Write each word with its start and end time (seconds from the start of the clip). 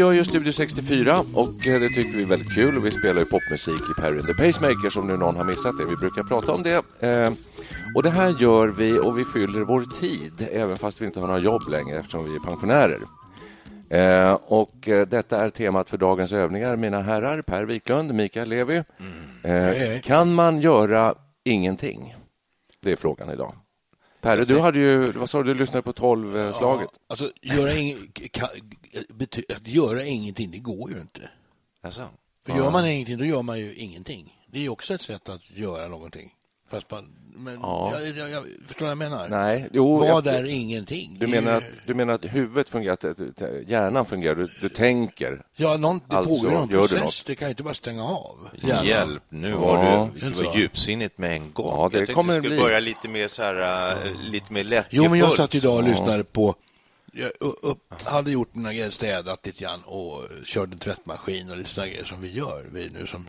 gör 0.00 0.12
ju 0.12 0.24
Studio 0.24 0.52
64 0.52 1.18
och 1.34 1.66
eh, 1.66 1.80
det 1.80 1.88
tycker 1.88 2.16
vi 2.16 2.22
är 2.22 2.26
väldigt 2.26 2.54
kul. 2.54 2.82
Vi 2.82 2.90
spelar 2.90 3.20
ju 3.20 3.24
popmusik 3.24 3.80
i 3.90 4.00
Perry 4.00 4.18
and 4.18 4.26
the 4.26 4.34
Pacemaker 4.34 4.90
som 4.90 5.06
nu 5.06 5.16
någon 5.16 5.36
har 5.36 5.44
missat 5.44 5.78
det. 5.78 5.84
Vi 5.84 5.96
brukar 5.96 6.22
prata 6.22 6.52
om 6.52 6.62
det. 6.62 7.06
Eh, 7.06 7.32
och 7.94 8.02
det 8.02 8.10
här 8.10 8.34
gör 8.38 8.68
vi 8.68 8.98
och 8.98 9.18
vi 9.18 9.24
fyller 9.24 9.60
vår 9.60 9.80
tid 9.80 10.48
även 10.52 10.76
fast 10.76 11.02
vi 11.02 11.06
inte 11.06 11.20
har 11.20 11.26
några 11.26 11.40
jobb 11.40 11.68
längre 11.68 11.98
eftersom 11.98 12.24
vi 12.24 12.34
är 12.34 12.38
pensionärer. 12.38 13.00
Eh, 13.90 14.32
och 14.32 14.88
detta 15.08 15.44
är 15.44 15.50
temat 15.50 15.90
för 15.90 15.98
dagens 15.98 16.32
övningar, 16.32 16.76
mina 16.76 17.00
herrar 17.00 17.42
Per 17.42 17.64
Wiklund, 17.64 18.14
Mikael 18.14 18.48
Levi. 18.48 18.82
Mm. 19.44 20.00
Kan 20.00 20.34
man 20.34 20.60
göra 20.60 21.14
ingenting? 21.44 22.14
Det 22.82 22.92
är 22.92 22.96
frågan 22.96 23.30
idag. 23.30 23.54
Perre, 24.20 24.44
du 24.44 24.60
hade 24.60 24.78
ju, 24.78 25.06
vad 25.06 25.30
sa 25.30 25.42
du, 25.42 25.54
du 25.54 25.60
lyssnade 25.60 25.82
på 25.82 25.92
tolvslaget? 25.92 26.90
Ja, 26.92 26.98
alltså, 27.08 27.32
göra 27.42 27.74
ing, 27.74 28.12
kan, 28.32 28.48
att 29.56 29.68
göra 29.68 30.04
ingenting, 30.04 30.50
det 30.50 30.58
går 30.58 30.90
ju 30.90 31.00
inte. 31.00 31.30
Alltså. 31.82 32.08
För 32.46 32.56
gör 32.56 32.70
man 32.70 32.86
ingenting, 32.86 33.18
då 33.18 33.24
gör 33.24 33.42
man 33.42 33.58
ju 33.58 33.74
ingenting. 33.74 34.36
Det 34.52 34.64
är 34.64 34.68
också 34.68 34.94
ett 34.94 35.00
sätt 35.00 35.28
att 35.28 35.50
göra 35.50 35.88
någonting. 35.88 36.34
Fast 36.70 36.90
man, 36.90 37.08
men 37.36 37.58
ja. 37.62 37.92
jag, 37.94 38.08
jag, 38.16 38.30
jag, 38.30 38.44
förstår 38.66 38.86
vad 38.86 38.90
jag 38.90 38.98
menar? 38.98 39.28
Nej. 39.28 39.68
Jo, 39.72 39.98
Vad 39.98 40.26
är 40.26 40.44
ingenting? 40.44 41.16
Du 41.20 41.26
menar, 41.26 41.52
att, 41.52 41.64
du 41.86 41.94
menar 41.94 42.14
att 42.14 42.24
huvudet 42.24 42.68
fungerar, 42.68 42.92
att 42.92 43.42
hjärnan 43.66 44.06
fungerar, 44.06 44.34
du, 44.34 44.48
du 44.60 44.68
tänker? 44.68 45.42
Ja, 45.56 45.76
någon, 45.76 46.00
det 46.08 46.16
alltså, 46.16 46.36
pågår 46.36 46.54
någon 46.54 46.68
process. 46.68 47.24
Det 47.24 47.34
kan 47.34 47.48
inte 47.48 47.62
bara 47.62 47.74
stänga 47.74 48.04
av. 48.04 48.48
Hjärnan. 48.62 48.86
Hjälp, 48.86 49.22
nu 49.28 49.52
var 49.52 49.84
ja. 49.84 50.08
du, 50.14 50.30
du 50.30 50.44
var 50.44 50.56
djupsinnigt 50.56 51.18
med 51.18 51.32
en 51.32 51.52
gång. 51.52 51.66
Ja, 51.66 51.88
det 51.92 51.98
jag 51.98 52.14
kommer 52.14 52.34
du 52.34 52.40
skulle 52.40 52.54
bli. 52.54 52.64
börja 52.64 52.80
lite 52.80 53.08
mer 53.08 53.28
så 53.28 53.42
här, 53.42 53.90
uh, 53.92 54.30
lite 54.30 54.52
mer 54.52 54.64
lätt. 54.64 54.86
Jo, 54.90 55.08
men 55.08 55.18
jag 55.18 55.32
satt 55.32 55.54
idag 55.54 55.76
och 55.76 55.84
lyssnade 55.84 56.24
på 56.24 56.54
jag 57.12 57.30
upp, 57.40 58.02
hade 58.02 58.30
gjort 58.30 58.54
mina 58.54 58.72
grejer, 58.72 58.90
städat 58.90 59.46
lite 59.46 59.64
grann 59.64 59.82
och 59.84 60.28
körde 60.44 60.76
tvättmaskin 60.76 61.50
och 61.50 61.56
lite 61.56 61.70
sådana 61.70 61.90
grejer 61.90 62.04
som 62.04 62.20
vi 62.20 62.32
gör. 62.32 62.66
Vi 62.72 62.90
nu 62.90 63.06
som... 63.06 63.26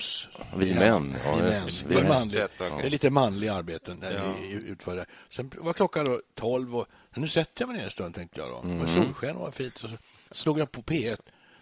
Vi 0.55 0.75
män. 0.75 1.15
Ja, 1.25 1.35
vi 1.35 1.41
män. 1.41 1.69
Vi 1.87 1.95
är 1.95 2.09
manliga, 2.09 2.47
det 2.57 2.65
är 2.65 2.89
lite 2.89 3.09
manliga 3.09 3.53
arbeten 3.53 3.97
när 3.97 4.13
ja. 4.13 4.33
vi 4.41 4.53
utför 4.53 4.95
det. 4.95 5.05
Sen 5.29 5.51
var 5.57 5.73
klockan 5.73 6.05
då 6.05 6.21
tolv 6.35 6.75
och 6.77 6.87
nu 7.15 7.27
sätter 7.27 7.61
jag 7.61 7.67
mig 7.67 7.77
ner 7.77 7.83
en 7.83 7.91
stund 7.91 8.15
tänkte 8.15 8.39
jag 8.39 8.49
då. 8.49 8.69
Mm. 8.69 8.87
solsken 8.87 9.35
var 9.35 9.51
fint. 9.51 9.77
Så 9.77 9.87
slog 10.31 10.59
jag 10.59 10.71
på 10.71 10.81
P1. 10.81 11.17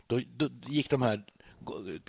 Då, 0.07 0.19
då 0.38 0.50
gick 0.68 0.90
de 0.90 1.01
här 1.01 1.24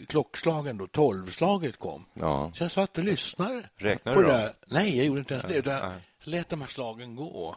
klockslagen 0.08 0.78
då, 0.78 0.86
tolvslaget 0.86 1.76
kom. 1.78 2.06
Ja. 2.14 2.52
Så 2.54 2.64
jag 2.64 2.70
satt 2.70 2.98
och 2.98 3.04
lyssnade. 3.04 3.68
Räknade 3.76 4.14
på 4.14 4.22
du 4.22 4.28
det. 4.28 4.54
Nej, 4.66 4.96
jag 4.96 5.06
gjorde 5.06 5.18
inte 5.18 5.34
ens 5.34 5.46
det. 5.46 5.56
Utan 5.56 6.00
lät 6.22 6.48
de 6.48 6.60
här 6.60 6.68
slagen 6.68 7.16
gå. 7.16 7.56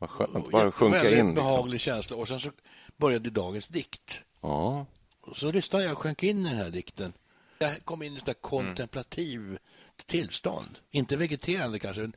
Vad 0.00 0.10
skönt, 0.10 0.50
bara 0.50 0.72
sjunka 0.72 1.10
in. 1.10 1.26
Liksom. 1.26 1.34
behaglig 1.34 1.80
känsla. 1.80 2.16
Och 2.16 2.28
sen 2.28 2.40
så 2.40 2.50
började 2.96 3.30
dagens 3.30 3.68
dikt. 3.68 4.22
Ja. 4.40 4.86
Och 5.22 5.36
så 5.36 5.52
lyssnade 5.52 5.84
jag 5.84 5.92
och 5.92 5.98
sjönk 5.98 6.22
in 6.22 6.46
i 6.46 6.48
den 6.48 6.58
här 6.58 6.70
dikten. 6.70 7.12
Jag 7.58 7.84
kom 7.84 8.02
in 8.02 8.12
i 8.12 8.16
ett 8.16 8.42
kontemplativ 8.42 9.40
mm. 9.40 9.58
tillstånd. 10.06 10.78
Inte 10.90 11.16
vegeterande 11.16 11.78
kanske, 11.78 12.10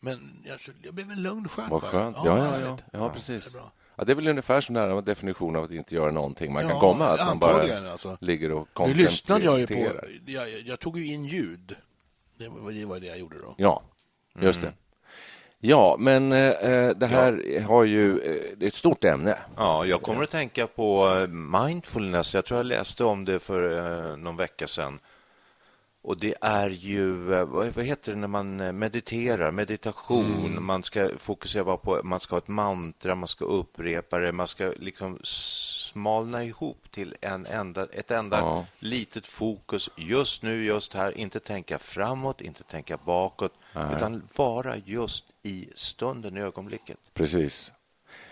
men 0.00 0.42
jag, 0.44 0.58
jag 0.82 0.94
blev 0.94 1.10
en 1.10 1.22
lugn 1.22 1.48
skön. 1.48 1.70
Vad 1.70 1.82
skönt. 1.82 2.16
Ja, 2.24 2.38
ja, 2.38 2.60
ja, 2.60 2.66
ja, 2.66 2.78
ja 2.92 3.08
precis. 3.08 3.52
Det 3.52 3.60
ja, 3.96 4.04
det 4.04 4.12
är 4.12 4.16
väl 4.16 4.28
ungefär 4.28 4.60
så 4.60 4.72
nära 4.72 5.00
definition 5.00 5.56
av 5.56 5.64
att 5.64 5.72
inte 5.72 5.94
göra 5.94 6.10
någonting 6.10 6.52
man 6.52 6.68
kan 6.68 6.80
komma. 6.80 7.08
Att 7.08 7.26
man 7.26 7.38
bara 7.38 7.90
alltså. 7.90 8.16
ligger 8.20 8.52
och 8.52 8.68
kontemplerar. 8.72 9.06
Nu 9.06 9.10
lyssnade 9.10 9.44
jag 9.44 9.60
ju 9.60 9.66
på... 9.66 10.00
Jag, 10.26 10.48
jag, 10.66 10.80
tog 10.80 10.98
ju 10.98 11.06
in 11.06 11.24
ljud. 11.24 11.76
Det 12.38 12.48
var, 12.48 12.72
det 12.72 12.84
var 12.84 13.00
det 13.00 13.06
jag 13.06 13.18
gjorde 13.18 13.38
då. 13.38 13.54
Ja, 13.58 13.82
just 14.40 14.60
mm. 14.60 14.70
det. 14.70 14.89
Ja, 15.62 15.96
men 15.98 16.32
eh, 16.32 16.88
det 16.96 17.06
här 17.06 17.42
ja. 17.46 17.62
har 17.66 17.84
ju 17.84 18.18
eh, 18.18 18.56
det 18.56 18.64
är 18.64 18.66
ett 18.66 18.74
stort 18.74 19.04
ämne. 19.04 19.38
Ja, 19.56 19.84
jag 19.84 20.02
kommer 20.02 20.22
att 20.22 20.30
tänka 20.30 20.66
på 20.66 21.08
eh, 21.08 21.26
mindfulness. 21.28 22.34
Jag 22.34 22.44
tror 22.44 22.58
jag 22.58 22.66
läste 22.66 23.04
om 23.04 23.24
det 23.24 23.38
för 23.38 23.76
eh, 24.10 24.16
någon 24.16 24.36
vecka 24.36 24.66
sedan. 24.66 24.98
Och 26.02 26.18
det 26.18 26.34
är 26.40 26.70
ju, 26.70 27.34
eh, 27.34 27.44
vad 27.44 27.84
heter 27.84 28.12
det 28.12 28.18
när 28.18 28.28
man 28.28 28.60
eh, 28.60 28.72
mediterar? 28.72 29.50
Meditation. 29.50 30.46
Mm. 30.46 30.64
Man 30.64 30.82
ska 30.82 31.10
fokusera 31.18 31.76
på, 31.76 32.00
man 32.04 32.20
ska 32.20 32.34
ha 32.34 32.38
ett 32.38 32.48
mantra, 32.48 33.14
man 33.14 33.28
ska 33.28 33.44
upprepa 33.44 34.18
det, 34.18 34.32
man 34.32 34.48
ska 34.48 34.72
liksom 34.76 35.18
smalna 35.92 36.44
ihop 36.44 36.90
till 36.90 37.16
en 37.20 37.46
enda, 37.46 37.86
ett 37.92 38.10
enda 38.10 38.38
ja. 38.38 38.66
litet 38.78 39.26
fokus 39.26 39.90
just 39.96 40.42
nu, 40.42 40.64
just 40.64 40.94
här. 40.94 41.18
Inte 41.18 41.40
tänka 41.40 41.78
framåt, 41.78 42.40
inte 42.40 42.62
tänka 42.62 42.96
bakåt, 42.96 43.52
Nej. 43.74 43.96
utan 43.96 44.22
vara 44.36 44.76
just 44.76 45.24
i 45.42 45.68
stunden, 45.74 46.36
i 46.36 46.40
ögonblicket. 46.40 46.98
Precis. 47.14 47.72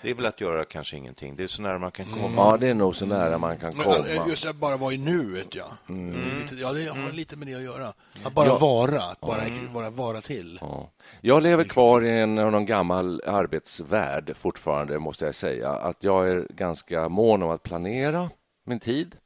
Det 0.03 0.10
är 0.10 0.15
väl 0.15 0.26
att 0.26 0.41
göra 0.41 0.65
kanske 0.65 0.97
ingenting. 0.97 1.37
Det 1.37 1.43
är 1.43 1.47
så 1.47 1.62
nära 1.62 1.78
man 1.78 1.91
kan 1.91 2.06
komma. 2.06 2.26
Mm. 2.26 2.37
Ja, 2.37 2.56
det 2.56 2.69
är 2.69 2.75
nog 2.75 2.94
så 2.94 3.06
nära 3.06 3.38
man 3.38 3.59
kan 3.59 3.72
komma. 3.72 3.94
Men, 4.06 4.28
just 4.28 4.47
att 4.47 4.56
bara 4.56 4.76
vara 4.76 4.94
i 4.94 4.99
nuet, 4.99 5.54
ja. 5.54 5.66
Mm. 5.88 6.47
Ja, 6.60 6.72
det 6.72 6.87
har 6.87 6.97
mm. 6.97 7.15
lite 7.15 7.37
med 7.37 7.49
det 7.49 7.54
att 7.54 7.62
göra. 7.62 7.93
Att 8.25 8.32
bara 8.32 8.47
ja. 8.47 8.59
vara, 8.59 9.03
att 9.03 9.21
bara, 9.21 9.43
mm. 9.43 9.72
bara 9.72 9.91
vara 9.91 10.21
till. 10.21 10.59
Ja. 10.60 10.91
Jag 11.21 11.43
lever 11.43 11.65
kvar 11.65 12.04
i 12.04 12.21
en 12.21 12.34
någon 12.34 12.66
gammal 12.66 13.22
arbetsvärld 13.26 14.37
fortfarande, 14.37 14.99
måste 14.99 15.25
jag 15.25 15.34
säga. 15.34 15.71
Att 15.71 16.05
jag 16.05 16.28
är 16.28 16.47
ganska 16.50 17.09
mån 17.09 17.43
om 17.43 17.50
att 17.50 17.62
planera 17.62 18.31
min 18.65 18.81
tid, 18.81 19.16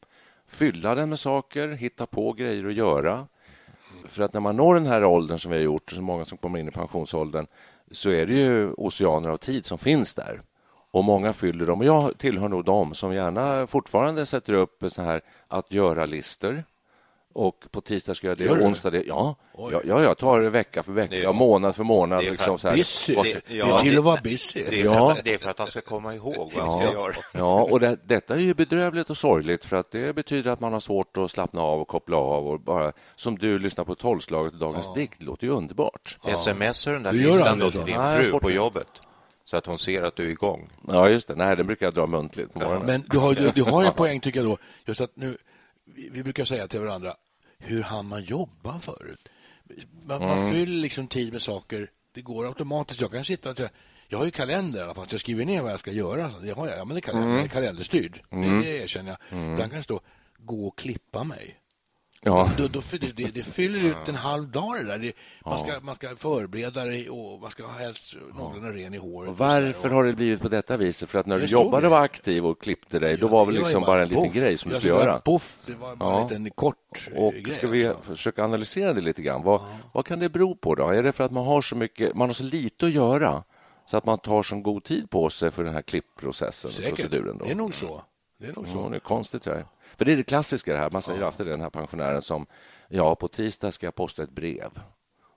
fylla 0.48 0.94
den 0.94 1.08
med 1.08 1.18
saker, 1.18 1.68
hitta 1.68 2.06
på 2.06 2.32
grejer 2.32 2.66
att 2.66 2.74
göra. 2.74 3.26
För 4.04 4.22
att 4.22 4.34
när 4.34 4.40
man 4.40 4.56
når 4.56 4.74
den 4.74 4.86
här 4.86 5.04
åldern 5.04 5.38
som 5.38 5.50
vi 5.52 5.56
har 5.56 5.64
gjort, 5.64 5.90
så 5.90 6.02
många 6.02 6.24
som 6.24 6.38
kommer 6.38 6.58
in 6.58 6.68
i 6.68 6.70
pensionsåldern, 6.70 7.46
så 7.90 8.10
är 8.10 8.26
det 8.26 8.34
ju 8.34 8.72
oceaner 8.72 9.28
av 9.28 9.36
tid 9.36 9.66
som 9.66 9.78
finns 9.78 10.14
där 10.14 10.42
och 10.92 11.04
många 11.04 11.32
fyller 11.32 11.66
dem. 11.66 11.80
Och 11.80 11.86
jag 11.86 12.18
tillhör 12.18 12.48
nog 12.48 12.64
dem 12.64 12.94
som 12.94 13.14
gärna 13.14 13.66
fortfarande 13.66 14.26
sätter 14.26 14.52
upp 14.52 14.84
så 14.88 15.02
här 15.02 15.20
att 15.48 15.72
göra-listor. 15.72 16.64
Och 17.34 17.64
på 17.70 17.80
tisdag 17.80 18.14
ska 18.14 18.26
jag 18.26 18.38
det, 18.38 18.44
Gör 18.44 18.66
onsdag 18.66 18.90
det. 18.90 19.02
Ja, 19.06 19.36
ja, 19.58 19.80
ja, 19.84 20.02
jag 20.02 20.18
tar 20.18 20.40
det 20.40 20.50
vecka 20.50 20.82
för 20.82 20.92
vecka, 20.92 21.16
är, 21.16 21.32
månad 21.32 21.74
för 21.74 21.84
månad. 21.84 22.20
Det 22.20 22.26
är, 22.26 22.30
liksom, 22.30 22.58
så 22.58 22.68
här. 22.68 22.76
Busy. 22.76 23.14
Det, 23.14 23.54
ja, 23.54 23.66
det 23.66 23.72
är 23.72 23.78
till 23.78 23.98
att 23.98 24.04
vara 24.04 24.20
busy. 24.22 24.64
Det 24.70 24.80
är, 24.80 24.84
ja. 24.84 25.12
att, 25.12 25.24
det 25.24 25.34
är 25.34 25.38
för 25.38 25.50
att 25.50 25.58
han 25.58 25.68
ska 25.68 25.80
komma 25.80 26.14
ihåg 26.14 26.52
vad 26.56 26.68
han 26.68 26.80
ska 26.80 26.92
göra. 26.92 27.14
Ja, 27.32 27.62
och 27.62 27.80
det, 27.80 27.98
detta 28.04 28.34
är 28.34 28.38
ju 28.40 28.54
bedrövligt 28.54 29.10
och 29.10 29.16
sorgligt 29.16 29.64
för 29.64 29.76
att 29.76 29.90
det 29.90 30.14
betyder 30.14 30.50
att 30.50 30.60
man 30.60 30.72
har 30.72 30.80
svårt 30.80 31.18
att 31.18 31.30
slappna 31.30 31.62
av 31.62 31.80
och 31.80 31.88
koppla 31.88 32.16
av. 32.16 32.48
Och 32.48 32.60
bara, 32.60 32.92
som 33.14 33.38
du 33.38 33.58
lyssnar 33.58 33.84
på 33.84 33.94
tolvslaget 33.94 34.52
och 34.52 34.58
Dagens 34.58 34.86
ja. 34.86 34.94
dikt, 34.94 35.14
det 35.18 35.24
låter 35.24 35.46
ju 35.46 35.52
underbart. 35.52 36.18
Ja. 36.26 36.36
Smsar 36.36 36.92
den 36.92 37.02
där 37.02 37.12
listan 37.12 37.58
då 37.58 37.70
till 37.70 37.84
din 37.84 38.22
fru 38.22 38.38
på 38.38 38.50
jobbet? 38.50 38.88
Så 39.44 39.56
att 39.56 39.66
hon 39.66 39.78
ser 39.78 40.02
att 40.02 40.16
du 40.16 40.26
är 40.26 40.28
igång. 40.30 40.70
Ja, 40.88 41.08
just 41.08 41.28
det. 41.28 41.34
Nej, 41.34 41.56
den 41.56 41.66
brukar 41.66 41.86
jag 41.86 41.94
dra 41.94 42.06
muntligt 42.06 42.52
på 42.52 42.58
morgonen. 42.58 42.86
Men 42.86 43.04
du 43.10 43.18
har, 43.18 43.34
du, 43.34 43.50
du 43.50 43.62
har 43.62 43.84
en 43.84 43.92
poäng, 43.96 44.20
tycker 44.20 44.40
jag, 44.40 44.48
då. 44.48 44.58
Just 44.86 45.00
att 45.00 45.16
nu, 45.16 45.36
vi, 45.84 46.08
vi 46.12 46.22
brukar 46.22 46.44
säga 46.44 46.68
till 46.68 46.80
varandra, 46.80 47.14
hur 47.58 47.82
hann 47.82 48.08
man 48.08 48.24
jobba 48.24 48.80
förut? 48.80 49.28
Man, 50.04 50.22
mm. 50.22 50.28
man 50.28 50.52
fyller 50.52 50.82
liksom 50.82 51.06
tid 51.06 51.32
med 51.32 51.42
saker 51.42 51.90
det 52.14 52.20
går 52.20 52.46
automatiskt. 52.46 53.00
Jag 53.00 53.12
kan 53.12 53.24
sitta 53.24 53.50
och 53.50 53.60
jag 54.08 54.18
har 54.18 54.24
ju 54.24 54.30
kalender 54.30 54.80
i 54.80 54.82
alla 54.82 54.94
fall, 54.94 55.08
så 55.08 55.14
jag 55.14 55.20
skriver 55.20 55.44
ner 55.44 55.62
vad 55.62 55.72
jag 55.72 55.80
ska 55.80 55.90
göra. 55.92 56.30
Jag 56.42 56.54
har, 56.54 56.68
jag 56.68 56.78
använder 56.78 57.00
kalender, 57.00 57.36
mm. 57.36 57.48
kalenderstyrd. 57.48 58.20
Mm. 58.30 58.50
Det, 58.50 58.62
det 58.62 58.78
erkänner 58.78 59.10
jag. 59.10 59.38
Mm. 59.38 59.52
Ibland 59.52 59.70
kan 59.70 59.78
det 59.78 59.84
stå 59.84 60.00
gå 60.38 60.66
och 60.66 60.78
klippa 60.78 61.24
mig. 61.24 61.56
Ja. 62.24 62.50
Då, 62.58 62.68
då, 62.68 62.80
det, 63.14 63.34
det, 63.34 63.42
fyller 63.42 63.84
ut 63.84 64.08
en 64.08 64.14
halv 64.14 64.48
dag 64.48 64.76
det 64.76 64.84
där. 64.84 64.98
Det, 64.98 65.12
man, 65.44 65.58
ska, 65.58 65.72
man 65.82 65.94
ska 65.94 66.16
förbereda 66.16 66.84
det 66.84 67.08
och 67.10 67.40
man 67.40 67.50
ska 67.50 67.66
ha 67.66 67.78
helst 67.78 68.14
någorlunda 68.34 68.68
ja. 68.68 68.74
ren 68.74 68.94
i 68.94 68.96
håret. 68.96 69.30
Och 69.30 69.38
varför 69.38 69.88
och... 69.88 69.94
har 69.94 70.04
det 70.04 70.12
blivit 70.12 70.40
på 70.40 70.48
detta 70.48 70.76
viset? 70.76 71.10
För 71.10 71.18
att 71.18 71.26
när 71.26 71.38
du 71.38 71.44
jobbade 71.44 71.86
och 71.86 71.90
var 71.90 72.00
aktiv 72.00 72.46
och 72.46 72.60
klippte 72.60 72.98
dig, 72.98 73.16
då 73.16 73.28
var 73.28 73.46
det 73.46 73.52
liksom 73.52 73.82
bara 73.82 74.02
en 74.02 74.08
liten 74.08 74.24
puff. 74.24 74.34
grej 74.34 74.58
som 74.58 74.70
du 74.70 74.76
skulle 74.76 74.92
göra? 74.92 75.20
Puff, 75.20 75.58
det 75.66 75.74
var 75.74 75.96
bara 75.96 76.10
ja. 76.10 76.20
en 76.20 76.28
liten 76.28 76.50
kort 76.50 77.08
Och 77.16 77.32
grej, 77.32 77.50
ska 77.50 77.66
vi 77.68 77.86
alltså. 77.86 78.02
försöka 78.02 78.44
analysera 78.44 78.92
det 78.92 79.00
lite 79.00 79.22
grann? 79.22 79.42
Vad, 79.42 79.60
ja. 79.60 79.66
vad 79.92 80.06
kan 80.06 80.18
det 80.18 80.28
bero 80.28 80.54
på 80.54 80.74
då? 80.74 80.88
Är 80.88 81.02
det 81.02 81.12
för 81.12 81.24
att 81.24 81.32
man 81.32 81.46
har 81.46 81.62
så 81.62 81.76
mycket, 81.76 82.14
man 82.14 82.28
har 82.28 82.34
så 82.34 82.44
lite 82.44 82.86
att 82.86 82.92
göra 82.92 83.44
så 83.86 83.96
att 83.96 84.06
man 84.06 84.18
tar 84.18 84.42
så 84.42 84.56
god 84.56 84.84
tid 84.84 85.10
på 85.10 85.30
sig 85.30 85.50
för 85.50 85.64
den 85.64 85.74
här 85.74 85.82
klippprocessen? 85.82 86.72
Säkert. 86.72 86.94
Proceduren 86.94 87.38
då? 87.38 87.44
Det 87.44 87.50
är 87.50 87.56
nog 87.56 87.74
så. 87.74 88.02
Det 88.40 88.48
är 88.48 88.52
nog 88.52 88.68
så. 88.68 88.78
Ja, 88.78 88.88
det 88.88 88.96
är 88.96 89.00
konstigt. 89.00 89.46
Här. 89.46 89.66
För 89.96 90.04
det 90.04 90.12
är 90.12 90.16
det 90.16 90.22
klassiska 90.22 90.72
det 90.72 90.78
här. 90.78 90.90
Man 90.90 91.02
säger 91.02 91.20
ja. 91.20 91.26
alltid 91.26 91.46
den 91.46 91.60
här 91.60 91.70
pensionären 91.70 92.22
som 92.22 92.46
ja, 92.88 93.14
på 93.14 93.28
tisdag 93.28 93.72
ska 93.72 93.86
jag 93.86 93.94
posta 93.94 94.22
ett 94.22 94.30
brev. 94.30 94.70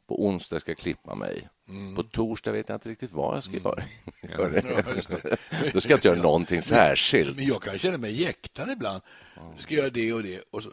På 0.07 0.25
onsdag 0.25 0.59
ska 0.59 0.71
jag 0.71 0.77
klippa 0.77 1.15
mig. 1.15 1.49
Mm. 1.69 1.95
På 1.95 2.03
torsdag 2.03 2.51
vet 2.51 2.69
jag 2.69 2.75
inte 2.75 2.89
riktigt 2.89 3.11
vad 3.11 3.35
jag 3.35 3.43
ska 3.43 3.57
mm. 3.57 3.63
göra. 3.63 3.83
Ja, 4.21 5.35
Då 5.73 5.81
ska 5.81 5.93
jag 5.93 5.97
inte 5.97 6.07
göra 6.07 6.21
någonting 6.21 6.61
särskilt. 6.61 7.35
Men 7.35 7.45
jag 7.45 7.61
kan 7.61 7.77
känna 7.77 7.97
mig 7.97 8.21
jäktad 8.21 8.71
ibland. 8.71 9.01
Ska 9.57 9.73
jag 9.73 9.81
göra 9.81 9.89
det 9.89 10.13
och 10.13 10.23
det. 10.23 10.41
Och 10.51 10.63
så, 10.63 10.71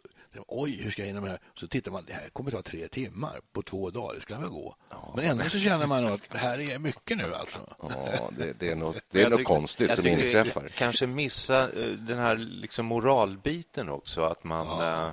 Oj, 0.48 0.82
hur 0.82 0.90
ska 0.90 1.02
jag 1.02 1.06
hinna 1.06 1.20
med 1.20 1.30
det 1.30 1.32
här? 1.32 1.40
Så 1.54 1.68
tittar 1.68 1.90
man, 1.90 2.04
det 2.06 2.12
här 2.12 2.28
kommer 2.28 2.50
ta 2.50 2.62
tre 2.62 2.88
timmar 2.88 3.40
på 3.52 3.62
två 3.62 3.90
dagar, 3.90 4.14
det 4.14 4.20
ska 4.20 4.38
väl 4.38 4.48
gå. 4.48 4.76
Ja. 4.90 5.12
Men 5.16 5.24
ändå 5.24 5.44
så 5.44 5.58
känner 5.58 5.86
man 5.86 6.06
att 6.06 6.30
det 6.32 6.38
här 6.38 6.60
är 6.60 6.78
mycket 6.78 7.16
nu 7.16 7.34
alltså. 7.34 7.58
Ja, 7.82 8.30
det, 8.38 8.52
det 8.58 8.70
är 8.70 8.76
något, 8.76 8.96
det 9.10 9.22
är 9.22 9.30
något 9.30 9.38
tycker, 9.38 9.54
konstigt 9.54 9.94
som 9.94 10.06
inträffar. 10.06 10.68
Kanske 10.68 11.06
missa 11.06 11.62
eh, 11.62 11.88
den 11.88 12.18
här 12.18 12.36
liksom 12.36 12.86
moralbiten 12.86 13.88
också, 13.88 14.22
att 14.22 14.44
man 14.44 14.66
ja. 14.66 15.06
eh, 15.06 15.12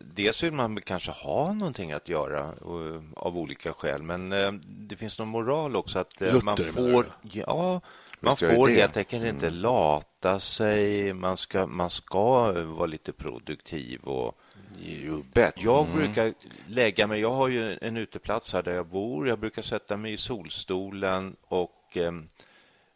Dels 0.00 0.42
vill 0.42 0.52
man 0.52 0.80
kanske 0.80 1.10
ha 1.10 1.52
någonting 1.52 1.92
att 1.92 2.08
göra 2.08 2.40
eh, 2.40 3.02
av 3.16 3.38
olika 3.38 3.72
skäl, 3.72 4.02
men 4.02 4.32
eh, 4.32 4.52
det 4.66 4.96
finns 4.96 5.18
någon 5.18 5.28
moral 5.28 5.76
också 5.76 5.98
att 5.98 6.20
Lutter, 6.20 6.40
man 6.40 6.56
får... 6.56 7.06
Ja, 7.22 7.80
man 8.22 8.36
får 8.36 8.68
helt 8.68 8.96
enkelt 8.96 9.24
inte 9.24 9.46
mm. 9.46 9.60
lata 9.60 10.40
sig. 10.40 11.12
Man 11.12 11.36
ska, 11.36 11.66
man 11.66 11.90
ska 11.90 12.52
vara 12.62 12.86
lite 12.86 13.12
produktiv. 13.12 14.00
och 14.04 14.38
Jag 15.56 15.86
mm. 15.86 15.98
brukar 15.98 16.32
lägga 16.66 17.06
mig... 17.06 17.20
Jag 17.20 17.30
har 17.30 17.48
ju 17.48 17.78
en 17.80 17.96
uteplats 17.96 18.52
här 18.52 18.62
där 18.62 18.72
jag 18.72 18.86
bor. 18.86 19.28
Jag 19.28 19.38
brukar 19.38 19.62
sätta 19.62 19.96
mig 19.96 20.12
i 20.12 20.16
solstolen 20.16 21.36
och 21.48 21.96
eh, 21.96 22.12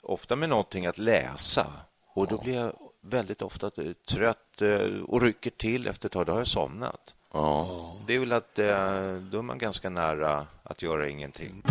ofta 0.02 0.37
med 0.37 0.49
någonting 0.49 0.87
att 0.87 0.99
läsa. 0.99 1.67
Och 2.14 2.26
Då 2.26 2.43
blir 2.43 2.55
jag 2.55 2.72
väldigt 3.00 3.43
ofta 3.43 3.70
trött 4.08 4.62
eh, 4.62 5.00
och 5.06 5.22
rycker 5.22 5.50
till 5.50 5.87
efter 5.87 6.08
ett 6.08 6.12
tag. 6.12 6.26
Då 6.26 6.32
har 6.32 6.38
jag 6.38 6.46
somnat. 6.46 7.14
Ja. 7.32 7.96
Det 8.06 8.14
är 8.14 8.19
väl 8.19 8.32
att 8.32 8.58
eh, 8.58 8.67
då 9.31 9.38
är 9.38 9.43
man 9.43 9.58
ganska 9.58 9.90
nära 9.90 10.46
att 10.62 10.82
göra 10.82 11.08
ingenting. 11.08 11.62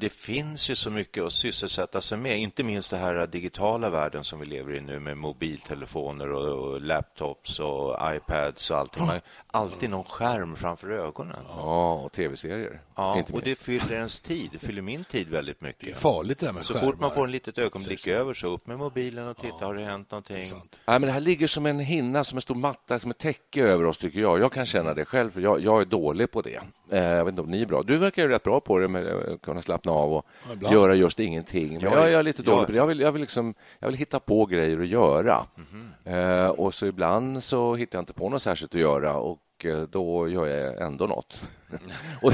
Det 0.00 0.12
finns 0.12 0.70
ju 0.70 0.76
så 0.76 0.90
mycket 0.90 1.24
att 1.24 1.32
sysselsätta 1.32 2.00
sig 2.00 2.18
med, 2.18 2.38
inte 2.38 2.64
minst 2.64 2.90
den 2.90 3.00
här 3.00 3.26
digitala 3.26 3.90
världen 3.90 4.24
som 4.24 4.40
vi 4.40 4.46
lever 4.46 4.74
i 4.74 4.80
nu 4.80 5.00
med 5.00 5.16
mobiltelefoner 5.16 6.32
och, 6.32 6.80
laptops 6.80 7.60
och 7.60 7.98
iPads 8.14 8.70
och 8.70 8.78
allting. 8.78 9.06
Man 9.06 9.10
har 9.10 9.20
alltid 9.46 9.90
någon 9.90 10.04
skärm 10.04 10.56
framför 10.56 10.90
ögonen. 10.90 11.42
Ja, 11.48 11.92
och 11.94 12.12
tv-serier. 12.12 12.80
Ja, 12.98 13.24
och 13.32 13.40
det 13.42 13.58
fyller 13.58 13.92
ens 13.92 14.20
tid. 14.20 14.50
Det 14.52 14.58
fyller 14.58 14.82
min 14.82 15.04
tid 15.04 15.28
väldigt 15.28 15.60
mycket. 15.60 15.84
Det 15.84 15.90
är 15.90 15.94
farligt 15.94 16.38
det 16.38 16.46
där 16.46 16.52
med 16.52 16.66
Så 16.66 16.74
fort 16.74 17.00
man 17.00 17.10
får 17.10 17.24
en 17.24 17.30
litet 17.30 17.58
ögonblick 17.58 18.06
över 18.06 18.34
så 18.34 18.48
upp 18.48 18.66
med 18.66 18.78
mobilen 18.78 19.28
och 19.28 19.36
titta, 19.36 19.54
ja. 19.60 19.66
har 19.66 19.74
det 19.74 19.84
hänt 19.84 20.10
någonting? 20.10 20.52
Nej, 20.52 20.70
men 20.84 21.02
det 21.02 21.10
här 21.10 21.20
ligger 21.20 21.46
som 21.46 21.66
en 21.66 21.80
hinna, 21.80 22.24
som 22.24 22.36
en 22.36 22.42
stor 22.42 22.54
matta, 22.54 22.98
som 22.98 23.10
ett 23.10 23.18
täcke 23.18 23.62
över 23.62 23.84
oss, 23.84 23.98
tycker 23.98 24.20
jag. 24.20 24.40
Jag 24.40 24.52
kan 24.52 24.66
känna 24.66 24.94
det 24.94 25.04
själv, 25.04 25.30
för 25.30 25.40
jag, 25.40 25.60
jag 25.60 25.80
är 25.80 25.84
dålig 25.84 26.30
på 26.30 26.42
det. 26.42 26.60
Eh, 26.90 27.02
jag 27.02 27.24
vet 27.24 27.32
inte 27.32 27.42
om 27.42 27.50
ni 27.50 27.62
är 27.62 27.66
bra. 27.66 27.82
Du 27.82 27.96
verkar 27.96 28.22
ju 28.22 28.28
rätt 28.28 28.42
bra 28.42 28.60
på 28.60 28.78
det, 28.78 28.88
med 28.88 29.06
att 29.06 29.42
kunna 29.42 29.62
slappna 29.62 29.92
av 29.92 30.12
och 30.12 30.26
ja, 30.60 30.72
göra 30.72 30.94
just 30.94 31.20
ingenting. 31.20 31.72
Men 31.72 31.82
jag, 31.82 32.10
jag 32.10 32.12
är 32.12 32.22
lite 32.22 32.42
dålig 32.42 32.66
på 32.66 32.72
det. 32.72 32.78
Jag 32.78 32.86
vill, 32.86 33.00
jag 33.00 33.12
vill, 33.12 33.20
liksom, 33.20 33.54
jag 33.78 33.88
vill 33.88 33.96
hitta 33.96 34.20
på 34.20 34.46
grejer 34.46 34.80
att 34.80 34.88
göra. 34.88 35.46
Mm 35.56 35.90
-hmm. 36.04 36.44
eh, 36.44 36.50
och 36.50 36.74
så 36.74 36.86
ibland 36.86 37.42
så 37.42 37.74
hittar 37.74 37.98
jag 37.98 38.02
inte 38.02 38.12
på 38.12 38.28
något 38.28 38.42
särskilt 38.42 38.74
att 38.74 38.80
göra 38.80 39.16
och 39.16 39.38
Eh, 39.64 39.82
då 39.82 40.28
gör 40.28 40.46
jag 40.46 40.82
ändå 40.86 41.06
något. 41.06 41.42
och, 42.22 42.32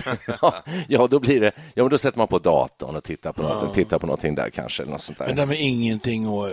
ja, 0.88 1.06
då 1.06 1.20
blir 1.20 1.40
det... 1.40 1.52
Ja, 1.74 1.82
men 1.82 1.90
då 1.90 1.98
sätter 1.98 2.18
man 2.18 2.28
på 2.28 2.38
datorn 2.38 2.96
och 2.96 3.04
tittar 3.04 3.32
på, 3.32 3.42
ja. 3.42 3.48
något, 3.48 3.74
tittar 3.74 3.98
på 3.98 4.06
någonting 4.06 4.34
där 4.34 4.50
kanske. 4.50 4.84
något 4.84 5.00
sånt 5.00 5.18
där. 5.18 5.26
Men 5.26 5.36
det 5.36 5.46
med 5.46 5.60
ingenting 5.60 6.28
och, 6.28 6.48